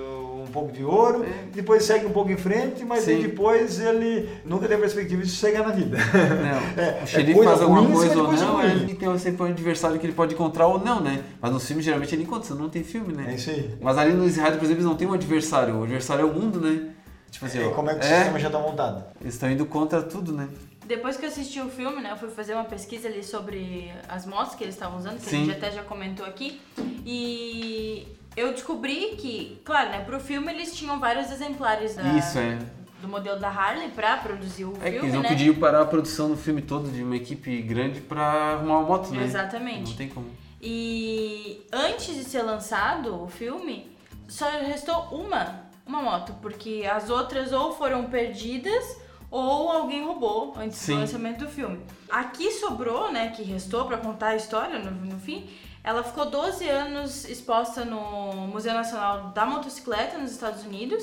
um 0.47 0.51
pouco 0.51 0.71
de 0.71 0.83
ouro, 0.83 1.25
depois 1.53 1.83
segue 1.83 2.05
um 2.05 2.11
pouco 2.11 2.31
em 2.31 2.37
frente, 2.37 2.83
mas 2.85 3.05
depois 3.05 3.79
ele 3.79 4.29
nunca 4.45 4.67
tem 4.67 4.77
a 4.77 4.79
perspectiva 4.79 5.21
de 5.21 5.29
sossegar 5.29 5.67
na 5.67 5.73
vida. 5.73 5.97
Não, 5.97 6.57
É, 6.83 6.99
o 6.99 7.03
é 7.03 7.05
xerife 7.05 7.33
coisa 7.33 7.49
faz 7.49 7.61
alguma 7.61 7.81
cima 7.81 7.93
coisa 7.95 8.13
de 8.13 8.19
ou 8.19 8.25
coisa 8.27 8.45
não, 8.45 8.53
ruim. 8.55 8.65
é, 8.65 8.91
e 8.91 8.95
tem 8.95 9.17
sempre 9.17 9.43
um 9.43 9.45
adversário 9.45 9.99
que 9.99 10.05
ele 10.05 10.13
pode 10.13 10.33
encontrar 10.33 10.67
ou 10.67 10.79
não, 10.79 10.99
né? 11.01 11.23
Mas 11.41 11.51
nos 11.51 11.65
filmes 11.65 11.85
geralmente 11.85 12.13
ele 12.15 12.23
encontra, 12.23 12.47
senão 12.47 12.61
não 12.63 12.69
tem 12.69 12.83
filme, 12.83 13.13
né? 13.13 13.27
É 13.31 13.35
isso 13.35 13.49
aí. 13.49 13.75
Mas 13.81 13.97
ali 13.97 14.13
no 14.13 14.25
Rider, 14.25 14.43
por 14.43 14.63
exemplo, 14.63 14.73
eles 14.73 14.85
não 14.85 14.95
tem 14.95 15.07
um 15.07 15.13
adversário. 15.13 15.75
O 15.75 15.83
adversário 15.83 16.21
é 16.23 16.25
o 16.25 16.33
mundo, 16.33 16.59
né? 16.61 16.89
Tipo 17.29 17.45
assim, 17.45 17.59
É, 17.59 17.69
como 17.69 17.89
é 17.89 17.95
que 17.95 18.05
o 18.05 18.07
é, 18.07 18.15
sistema 18.15 18.39
já 18.39 18.47
está 18.47 18.59
montado? 18.59 19.03
Eles 19.21 19.33
estão 19.33 19.51
indo 19.51 19.65
contra 19.65 20.01
tudo, 20.01 20.31
né? 20.31 20.47
Depois 20.85 21.17
que 21.17 21.25
eu 21.25 21.29
assisti 21.29 21.59
o 21.59 21.69
filme, 21.69 22.01
né, 22.01 22.11
eu 22.11 22.15
fui 22.15 22.29
fazer 22.29 22.53
uma 22.53 22.63
pesquisa 22.63 23.09
ali 23.09 23.21
sobre 23.21 23.91
as 24.07 24.25
motos 24.25 24.55
que 24.55 24.63
eles 24.63 24.73
estavam 24.73 24.97
usando, 24.97 25.19
que 25.19 25.27
a 25.27 25.29
Sim. 25.29 25.45
gente 25.45 25.51
até 25.57 25.69
já 25.69 25.83
comentou 25.83 26.25
aqui. 26.25 26.61
E 27.05 28.07
eu 28.37 28.53
descobri 28.53 29.15
que, 29.17 29.59
claro, 29.65 29.89
né, 29.89 30.03
pro 30.05 30.19
filme 30.19 30.53
eles 30.53 30.73
tinham 30.77 30.99
vários 30.99 31.31
exemplares 31.31 31.95
da, 31.95 32.03
Isso, 32.13 32.37
é. 32.37 32.59
do 33.01 33.07
modelo 33.07 33.39
da 33.39 33.49
Harley 33.49 33.89
pra 33.89 34.15
produzir 34.17 34.65
o 34.65 34.73
É 34.79 34.91
que 34.91 34.91
filme, 34.91 34.97
eles 34.99 35.13
não 35.15 35.21
né? 35.23 35.29
podiam 35.29 35.55
parar 35.55 35.81
a 35.81 35.85
produção 35.85 36.29
do 36.29 36.37
filme 36.37 36.61
todo 36.61 36.89
de 36.89 37.01
uma 37.03 37.15
equipe 37.15 37.59
grande 37.63 37.99
pra 37.99 38.23
arrumar 38.53 38.77
uma 38.77 38.87
moto, 38.87 39.09
né? 39.11 39.23
Exatamente. 39.23 39.89
Não 39.89 39.97
tem 39.97 40.07
como. 40.09 40.29
E 40.61 41.65
antes 41.73 42.13
de 42.15 42.23
ser 42.23 42.43
lançado 42.43 43.23
o 43.23 43.27
filme, 43.27 43.91
só 44.27 44.45
restou 44.49 44.95
uma, 45.11 45.61
uma 45.85 46.01
moto, 46.01 46.33
porque 46.41 46.87
as 46.89 47.09
outras 47.09 47.51
ou 47.51 47.73
foram 47.73 48.05
perdidas 48.05 48.97
ou 49.31 49.71
alguém 49.71 50.05
roubou 50.05 50.53
antes 50.57 50.77
Sim. 50.77 50.93
do 50.93 50.99
lançamento 51.01 51.39
do 51.39 51.47
filme. 51.49 51.79
Aqui 52.09 52.51
sobrou, 52.51 53.11
né, 53.11 53.29
que 53.29 53.41
restou 53.43 53.85
pra 53.85 53.97
contar 53.97 54.27
a 54.27 54.35
história 54.35 54.79
no, 54.79 54.91
no 54.91 55.19
fim. 55.19 55.49
Ela 55.87 56.03
ficou 56.03 56.25
12 56.29 56.67
anos 56.67 57.23
exposta 57.29 57.85
no 57.85 58.33
Museu 58.47 58.73
Nacional 58.73 59.29
da 59.33 59.45
Motocicleta 59.45 60.17
nos 60.17 60.31
Estados 60.31 60.65
Unidos 60.65 61.01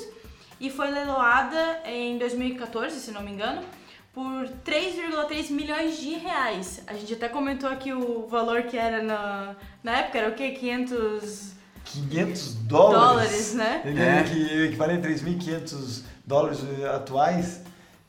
e 0.61 0.69
foi 0.69 0.91
leiloada 0.91 1.79
em 1.85 2.19
2014, 2.19 2.99
se 2.99 3.09
não 3.09 3.23
me 3.23 3.31
engano, 3.31 3.63
por 4.13 4.47
3,3 4.63 5.49
milhões 5.49 5.97
de 5.97 6.13
reais. 6.13 6.83
A 6.85 6.93
gente 6.93 7.15
até 7.15 7.27
comentou 7.27 7.67
aqui 7.67 7.91
o 7.93 8.27
valor 8.27 8.61
que 8.61 8.77
era 8.77 9.01
na, 9.01 9.55
na 9.83 9.97
época, 9.97 10.19
era 10.19 10.29
o 10.29 10.35
quê? 10.35 10.51
500 10.51 11.53
500 11.85 12.53
dólares. 12.53 13.01
dólares, 13.01 13.53
né? 13.55 13.81
É. 13.85 14.23
que 14.23 14.65
equivalente 14.65 15.07
a 15.07 15.09
3.500 15.09 16.03
dólares 16.23 16.59
atuais. 16.93 17.61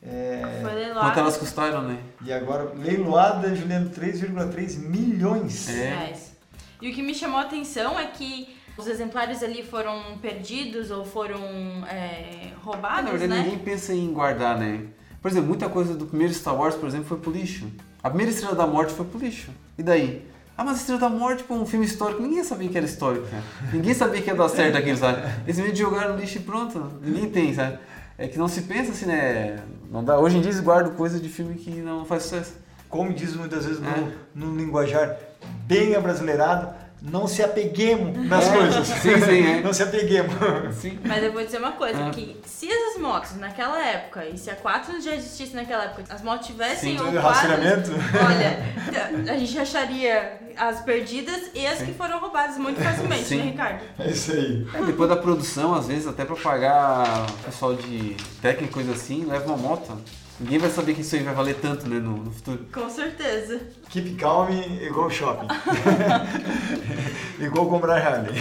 É, 0.03 0.41
Foi 0.61 0.61
Quanto 0.61 0.75
leiloada 0.75 1.19
elas 1.21 1.37
custaram, 1.37 1.81
né? 1.81 1.97
e 2.23 2.31
agora, 2.31 2.71
leiloada, 2.75 3.55
Juliano, 3.55 3.89
3,3 3.89 4.77
milhões. 4.77 5.65
de 5.65 5.71
É. 5.71 5.89
reais. 5.89 6.26
E 6.81 6.89
o 6.89 6.93
que 6.93 7.01
me 7.01 7.13
chamou 7.13 7.39
a 7.39 7.43
atenção 7.43 7.99
é 7.99 8.05
que 8.05 8.55
os 8.77 8.87
exemplares 8.87 9.41
ali 9.41 9.63
foram 9.63 10.17
perdidos 10.21 10.91
ou 10.91 11.03
foram 11.03 11.39
é, 11.87 12.51
roubados, 12.63 13.11
na 13.11 13.17
verdade, 13.17 13.41
né? 13.41 13.43
ninguém 13.43 13.59
pensa 13.59 13.93
em 13.93 14.13
guardar, 14.13 14.57
né? 14.59 14.81
Por 15.21 15.31
exemplo, 15.31 15.47
muita 15.49 15.67
coisa 15.67 15.95
do 15.95 16.05
primeiro 16.05 16.33
Star 16.33 16.55
Wars, 16.55 16.75
por 16.75 16.87
exemplo, 16.87 17.07
foi 17.07 17.17
pro 17.17 17.31
lixo. 17.31 17.67
A 18.03 18.09
primeira 18.09 18.31
Estrela 18.31 18.55
da 18.55 18.67
Morte 18.67 18.93
foi 18.93 19.05
pro 19.05 19.19
lixo. 19.19 19.49
E 19.77 19.81
daí? 19.83 20.23
Ah, 20.55 20.63
mas 20.63 20.77
Estrela 20.77 20.99
da 21.01 21.09
Morte, 21.09 21.43
pô, 21.43 21.55
um 21.55 21.65
filme 21.65 21.85
histórico. 21.85 22.21
Ninguém 22.21 22.43
sabia 22.43 22.69
que 22.69 22.77
era 22.77 22.85
histórico, 22.85 23.27
cara. 23.27 23.43
Ninguém 23.73 23.93
sabia 23.93 24.21
que 24.21 24.29
ia 24.29 24.35
dar 24.35 24.47
certo 24.49 24.77
aquilo, 24.77 24.97
sabe? 24.97 25.19
Eles 25.21 25.55
simplesmente 25.55 25.79
jogaram 25.79 26.13
no 26.13 26.19
lixo 26.19 26.37
e 26.37 26.41
pronto. 26.41 26.79
Ninguém 27.01 27.29
tem, 27.29 27.53
sabe? 27.53 27.79
É 28.17 28.27
que 28.27 28.37
não 28.37 28.47
se 28.47 28.61
pensa 28.61 28.91
assim, 28.91 29.05
né? 29.07 29.59
Não 29.91 30.03
dá. 30.03 30.17
Hoje 30.19 30.37
em 30.37 30.41
dia 30.41 30.49
eles 30.51 30.61
guardam 30.61 30.93
coisa 30.93 31.19
de 31.19 31.29
filme 31.29 31.55
que 31.55 31.69
não 31.71 32.05
faz 32.05 32.23
sucesso. 32.23 32.53
Como 32.89 33.11
diz 33.13 33.35
muitas 33.35 33.65
vezes 33.65 33.79
no, 33.79 33.87
É. 33.89 34.11
no 34.33 34.55
linguajar 34.55 35.15
bem 35.65 35.95
abrasileirado, 35.95 36.73
não 36.99 37.27
se 37.27 37.43
apeguemos 37.43 38.17
nas 38.27 38.47
É. 38.47 38.57
coisas. 38.57 38.87
Sim, 38.87 39.21
sim, 39.21 39.47
é. 39.47 39.61
Não 39.61 39.71
se 39.71 39.83
apeguemos. 39.83 40.33
Sim. 40.75 40.97
Mas 41.05 41.23
eu 41.23 41.31
vou 41.31 41.43
dizer 41.45 41.59
uma 41.59 41.73
coisa, 41.73 42.07
Ah. 42.07 42.09
que 42.09 42.35
se 42.45 42.67
essas 42.71 42.99
motos 42.99 43.35
naquela 43.37 43.79
época, 43.85 44.25
e 44.25 44.35
se 44.37 44.49
a 44.49 44.55
Quaternos 44.55 45.03
já 45.05 45.13
existisse 45.15 45.55
naquela 45.55 45.83
época, 45.85 46.03
as 46.09 46.21
motos 46.23 46.47
tivessem 46.47 46.93
Sim, 46.93 46.97
Quaternos, 46.97 47.23
rastreamento. 47.23 47.91
olha, 47.91 49.31
a 49.31 49.37
gente 49.37 49.59
acharia 49.59 50.39
as 50.57 50.79
perdidas 50.81 51.51
e 51.53 51.67
as 51.67 51.79
que 51.83 51.93
foram 51.93 52.19
roubadas 52.19 52.57
muito 52.57 52.81
facilmente, 52.81 53.25
Sim. 53.25 53.37
né, 53.37 53.43
Ricardo? 53.51 53.81
É 53.99 54.09
isso 54.09 54.31
aí. 54.31 54.67
É, 54.73 54.81
depois 54.81 55.07
da 55.07 55.15
produção, 55.15 55.75
às 55.75 55.85
vezes, 55.87 56.07
até 56.07 56.25
pra 56.25 56.35
pagar 56.35 57.27
o 57.29 57.43
pessoal 57.45 57.75
de 57.75 58.15
técnica 58.41 58.71
e 58.71 58.73
coisa 58.73 58.93
assim, 58.93 59.23
leva 59.25 59.45
uma 59.45 59.57
moto. 59.57 59.95
Ninguém 60.39 60.59
vai 60.59 60.69
saber 60.69 60.93
que 60.93 61.01
isso 61.01 61.15
aí 61.15 61.23
vai 61.23 61.33
valer 61.33 61.55
tanto, 61.55 61.87
né, 61.89 61.99
no, 61.99 62.17
no 62.17 62.31
futuro. 62.31 62.65
Com 62.71 62.87
certeza. 62.89 63.59
Keep 63.89 64.15
calm 64.15 64.49
igual 64.81 65.09
shopping. 65.09 65.47
igual 67.43 67.65
comprar 67.67 67.97
Harley. 67.97 68.35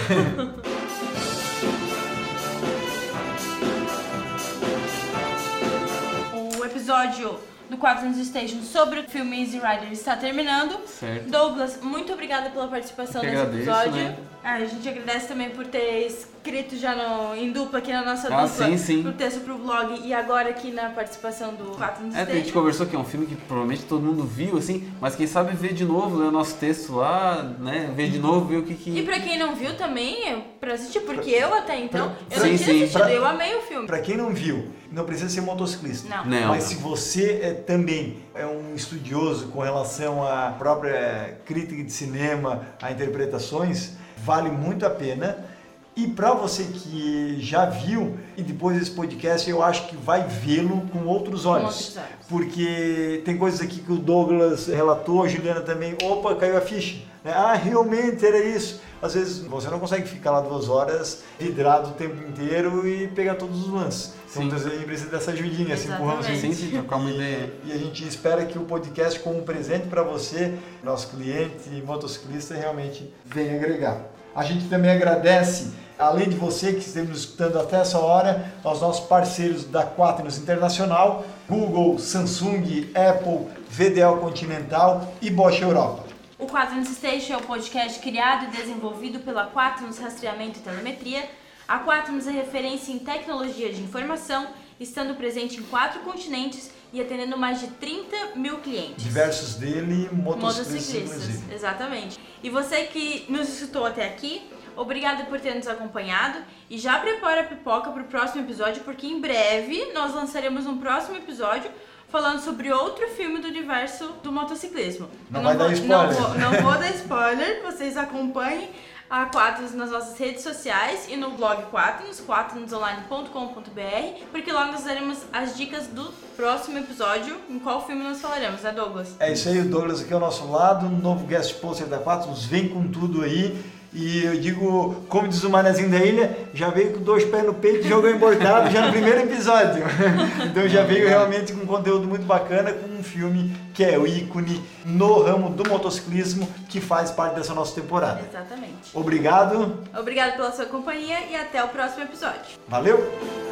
O 6.58 6.64
episódio 6.64 7.38
do 7.70 7.76
Quaternos 7.78 8.24
Station 8.26 8.60
sobre 8.62 9.00
o 9.00 9.04
filme 9.04 9.40
Easy 9.42 9.58
Rider 9.58 9.90
está 9.90 10.16
terminando. 10.16 10.78
Certo. 10.86 11.30
Douglas, 11.30 11.80
muito 11.82 12.12
obrigada 12.12 12.50
pela 12.50 12.68
participação 12.68 13.22
nesse 13.22 13.36
agradeço, 13.36 13.70
episódio. 13.70 13.92
né? 13.92 14.16
Ah, 14.44 14.54
a 14.54 14.64
gente 14.64 14.88
agradece 14.88 15.28
também 15.28 15.50
por 15.50 15.66
ter 15.66 16.06
escrito 16.46 16.76
já 16.76 16.94
no, 16.94 17.34
em 17.34 17.50
dupla 17.50 17.80
aqui 17.80 17.92
na 17.92 18.04
nossa 18.04 18.28
Ah, 18.32 18.46
dupla 18.46 18.66
sim, 18.68 18.78
sim. 18.78 19.02
pro 19.02 19.12
texto 19.12 19.40
pro 19.40 19.58
blog 19.58 20.00
e 20.04 20.14
agora 20.14 20.48
aqui 20.50 20.70
na 20.70 20.90
participação 20.90 21.54
do 21.54 21.72
Quaternos 21.76 22.14
É, 22.14 22.22
a 22.22 22.24
gente 22.26 22.52
conversou 22.52 22.86
que 22.86 22.94
é 22.94 22.98
um 22.98 23.04
filme 23.04 23.26
que 23.26 23.34
provavelmente 23.34 23.82
todo 23.84 24.02
mundo 24.02 24.22
viu, 24.22 24.56
assim, 24.56 24.88
mas 25.00 25.16
quem 25.16 25.26
sabe 25.26 25.56
ver 25.56 25.72
de 25.74 25.84
novo, 25.84 26.16
ler 26.16 26.26
o 26.28 26.30
nosso 26.30 26.54
texto 26.56 26.94
lá, 26.94 27.42
né, 27.58 27.92
ver 27.96 28.10
de 28.10 28.18
novo, 28.20 28.46
ver 28.46 28.58
o 28.58 28.62
que 28.62 28.74
E 28.74 28.76
que... 28.76 29.02
pra 29.02 29.18
quem 29.18 29.36
não 29.38 29.56
viu 29.56 29.76
também, 29.76 30.28
é 30.28 30.36
pra 30.60 30.74
assistir, 30.74 31.00
porque 31.00 31.30
eu 31.30 31.52
até 31.52 31.80
então, 31.80 32.14
eu 32.30 32.40
Sim, 32.40 32.50
não 32.50 32.56
tinha 32.56 32.58
sim. 32.58 32.76
assistido, 32.82 33.00
Pra- 33.00 33.12
eu 33.12 33.26
amei 33.26 33.56
o 33.56 33.62
filme. 33.62 33.86
Para 33.86 33.98
quem 34.00 34.16
não 34.16 34.30
viu, 34.32 34.68
não 34.92 35.04
precisa 35.04 35.28
ser 35.28 35.40
motociclista. 35.40 36.08
Não. 36.08 36.24
Não. 36.26 36.48
Mas 36.48 36.64
se 36.64 36.76
você 36.76 37.40
é, 37.42 37.52
também 37.54 38.18
é 38.34 38.46
um 38.46 38.72
estudioso 38.76 39.48
com 39.48 39.60
relação 39.62 40.24
à 40.24 40.54
própria 40.56 41.40
crítica 41.44 41.82
de 41.82 41.92
cinema, 41.92 42.62
a 42.80 42.92
interpretações, 42.92 43.92
vale 44.18 44.48
muito 44.50 44.86
a 44.86 44.90
pena. 44.90 45.55
E 45.96 46.06
para 46.08 46.34
você 46.34 46.64
que 46.64 47.38
já 47.40 47.64
viu 47.64 48.18
e 48.36 48.42
depois 48.42 48.78
desse 48.78 48.90
podcast, 48.90 49.48
eu 49.48 49.62
acho 49.62 49.88
que 49.88 49.96
vai 49.96 50.26
vê-lo 50.28 50.82
com 50.92 51.06
outros 51.06 51.46
olhos. 51.46 51.64
outros 51.68 51.96
olhos. 51.96 52.08
Porque 52.28 53.22
tem 53.24 53.38
coisas 53.38 53.62
aqui 53.62 53.78
que 53.80 53.90
o 53.90 53.96
Douglas 53.96 54.66
relatou, 54.66 55.22
a 55.24 55.28
Juliana 55.28 55.62
também, 55.62 55.96
opa, 56.02 56.34
caiu 56.34 56.58
a 56.58 56.60
ficha. 56.60 56.98
né? 57.24 57.32
Ah, 57.34 57.54
realmente 57.54 58.26
era 58.26 58.38
isso. 58.44 58.80
Às 59.00 59.14
vezes 59.14 59.38
você 59.38 59.70
não 59.70 59.78
consegue 59.78 60.06
ficar 60.06 60.32
lá 60.32 60.40
duas 60.40 60.68
horas 60.68 61.22
vidrado 61.38 61.90
o 61.90 61.92
tempo 61.92 62.16
inteiro 62.28 62.86
e 62.86 63.08
pegar 63.08 63.36
todos 63.36 63.66
os 63.66 63.72
lances. 63.72 64.12
Então 64.30 64.42
Sim. 64.42 64.48
muitas 64.48 64.62
vezes 64.64 64.72
a 64.72 64.78
gente 64.78 64.86
precisa 64.86 65.10
dessa 65.10 65.30
ajudinha, 65.30 65.74
assim, 65.74 65.90
empurrando 65.92 66.20
Exatamente. 66.20 66.56
Sim, 66.56 66.66
sim, 66.66 66.70
trocar 66.72 66.96
uma 66.96 67.10
e, 67.10 67.14
ideia. 67.14 67.52
e 67.64 67.72
a 67.72 67.76
gente 67.78 68.06
espera 68.06 68.44
que 68.44 68.58
o 68.58 68.62
podcast, 68.64 69.18
como 69.20 69.38
um 69.38 69.42
presente 69.44 69.86
para 69.86 70.02
você, 70.02 70.54
nosso 70.84 71.08
cliente 71.08 71.70
motociclista, 71.86 72.54
realmente 72.54 73.10
venha 73.24 73.54
agregar. 73.54 74.02
A 74.34 74.42
gente 74.42 74.68
também 74.68 74.90
agradece, 74.90 75.70
além 75.98 76.28
de 76.28 76.36
você 76.36 76.72
que 76.72 76.80
esteve 76.80 77.08
nos 77.08 77.20
escutando 77.20 77.58
até 77.58 77.80
essa 77.80 77.98
hora, 77.98 78.52
aos 78.62 78.80
nossos 78.80 79.06
parceiros 79.06 79.64
da 79.64 79.84
Quaternos 79.84 80.38
Internacional, 80.38 81.24
Google, 81.48 81.98
Samsung, 81.98 82.90
Apple, 82.94 83.46
VDL 83.68 84.18
Continental 84.20 85.12
e 85.20 85.30
Bosch 85.30 85.60
Europa. 85.60 86.04
O 86.38 86.46
Quaternos 86.46 86.88
Station 86.88 87.32
é 87.32 87.36
o 87.38 87.42
podcast 87.42 87.98
criado 88.00 88.44
e 88.44 88.56
desenvolvido 88.56 89.20
pela 89.20 89.46
Quaternos 89.46 89.98
Rastreamento 89.98 90.58
e 90.58 90.62
Telemetria. 90.62 91.24
A 91.66 91.78
Quaternos 91.78 92.26
é 92.26 92.30
referência 92.30 92.92
em 92.92 92.98
tecnologia 92.98 93.72
de 93.72 93.80
informação, 93.80 94.46
estando 94.78 95.14
presente 95.14 95.58
em 95.58 95.62
quatro 95.62 96.00
continentes 96.00 96.70
e 96.92 97.00
atendendo 97.00 97.38
mais 97.38 97.60
de 97.60 97.68
30 97.68 98.36
mil 98.36 98.58
clientes. 98.58 99.02
Diversos 99.02 99.54
dele, 99.54 100.10
motociclistas. 100.12 101.06
Motociclistas, 101.06 101.52
exatamente. 101.52 102.18
E 102.42 102.50
você 102.50 102.84
que 102.84 103.24
nos 103.30 103.48
escutou 103.48 103.86
até 103.86 104.06
aqui, 104.06 104.42
obrigada 104.76 105.24
por 105.24 105.40
ter 105.40 105.54
nos 105.54 105.66
acompanhado 105.66 106.38
e 106.68 106.78
já 106.78 106.98
prepara 106.98 107.42
a 107.42 107.44
pipoca 107.44 107.90
para 107.90 108.02
o 108.02 108.06
próximo 108.06 108.44
episódio, 108.44 108.82
porque 108.84 109.06
em 109.06 109.20
breve 109.20 109.92
nós 109.92 110.14
lançaremos 110.14 110.66
um 110.66 110.78
próximo 110.78 111.16
episódio 111.16 111.70
falando 112.08 112.40
sobre 112.40 112.72
outro 112.72 113.08
filme 113.08 113.40
do 113.40 113.48
universo 113.48 114.12
do 114.22 114.30
motociclismo. 114.30 115.08
Não 115.30 115.40
Eu 115.40 115.44
vai 115.44 115.56
dar 115.56 115.64
vou, 115.64 115.72
spoiler. 115.72 116.06
Não 116.06 116.12
vou, 116.12 116.38
não 116.38 116.52
vou 116.62 116.72
dar 116.72 116.90
spoiler, 116.94 117.62
vocês 117.62 117.96
acompanhem 117.96 118.70
a 119.08 119.26
Quaternos 119.26 119.72
nas 119.72 119.90
nossas 119.90 120.18
redes 120.18 120.42
sociais 120.42 121.06
e 121.08 121.16
no 121.16 121.30
blog 121.32 121.62
Quaternos, 121.70 122.20
quaternosonline.com.br, 122.20 124.24
porque 124.32 124.50
lá 124.50 124.66
nós 124.66 124.82
daremos 124.82 125.18
as 125.32 125.56
dicas 125.56 125.86
do 125.86 126.12
próximo 126.36 126.78
episódio, 126.78 127.36
em 127.48 127.58
qual 127.58 127.86
filme 127.86 128.02
nós 128.02 128.20
falaremos, 128.20 128.62
né 128.62 128.72
Douglas? 128.72 129.14
É 129.20 129.32
isso 129.32 129.48
aí, 129.48 129.60
o 129.60 129.68
Douglas 129.68 130.02
aqui 130.02 130.12
ao 130.12 130.20
nosso 130.20 130.50
lado, 130.50 130.88
novo 130.88 131.26
guest 131.26 131.60
poster 131.60 131.86
da 131.86 131.98
Quaternos, 131.98 132.44
vem 132.44 132.68
com 132.68 132.88
tudo 132.88 133.22
aí. 133.22 133.64
E 133.98 134.24
eu 134.26 134.38
digo, 134.38 135.06
como 135.08 135.26
diz 135.26 135.42
o 135.42 135.48
Manezinho 135.48 135.90
da 135.90 135.96
Ilha, 135.96 136.36
já 136.52 136.68
veio 136.68 136.92
com 136.92 137.00
dois 137.00 137.24
pés 137.24 137.42
no 137.42 137.54
peito 137.54 137.86
e 137.86 137.88
jogou 137.88 138.10
emborcado 138.10 138.70
já 138.70 138.84
no 138.84 138.92
primeiro 138.92 139.20
episódio. 139.20 139.82
então 140.44 140.68
já 140.68 140.84
veio 140.84 141.08
realmente 141.08 141.54
com 141.54 141.62
um 141.62 141.66
conteúdo 141.66 142.06
muito 142.06 142.26
bacana, 142.26 142.74
com 142.74 142.86
um 142.94 143.02
filme 143.02 143.56
que 143.72 143.82
é 143.82 143.98
o 143.98 144.06
ícone 144.06 144.62
no 144.84 145.22
ramo 145.22 145.48
do 145.48 145.66
motociclismo, 145.66 146.46
que 146.68 146.78
faz 146.78 147.10
parte 147.10 147.36
dessa 147.36 147.54
nossa 147.54 147.80
temporada. 147.80 148.20
Exatamente. 148.28 148.90
Obrigado. 148.92 149.82
Obrigado 149.98 150.36
pela 150.36 150.52
sua 150.52 150.66
companhia 150.66 151.20
e 151.30 151.34
até 151.34 151.64
o 151.64 151.68
próximo 151.68 152.02
episódio. 152.02 152.58
Valeu! 152.68 153.45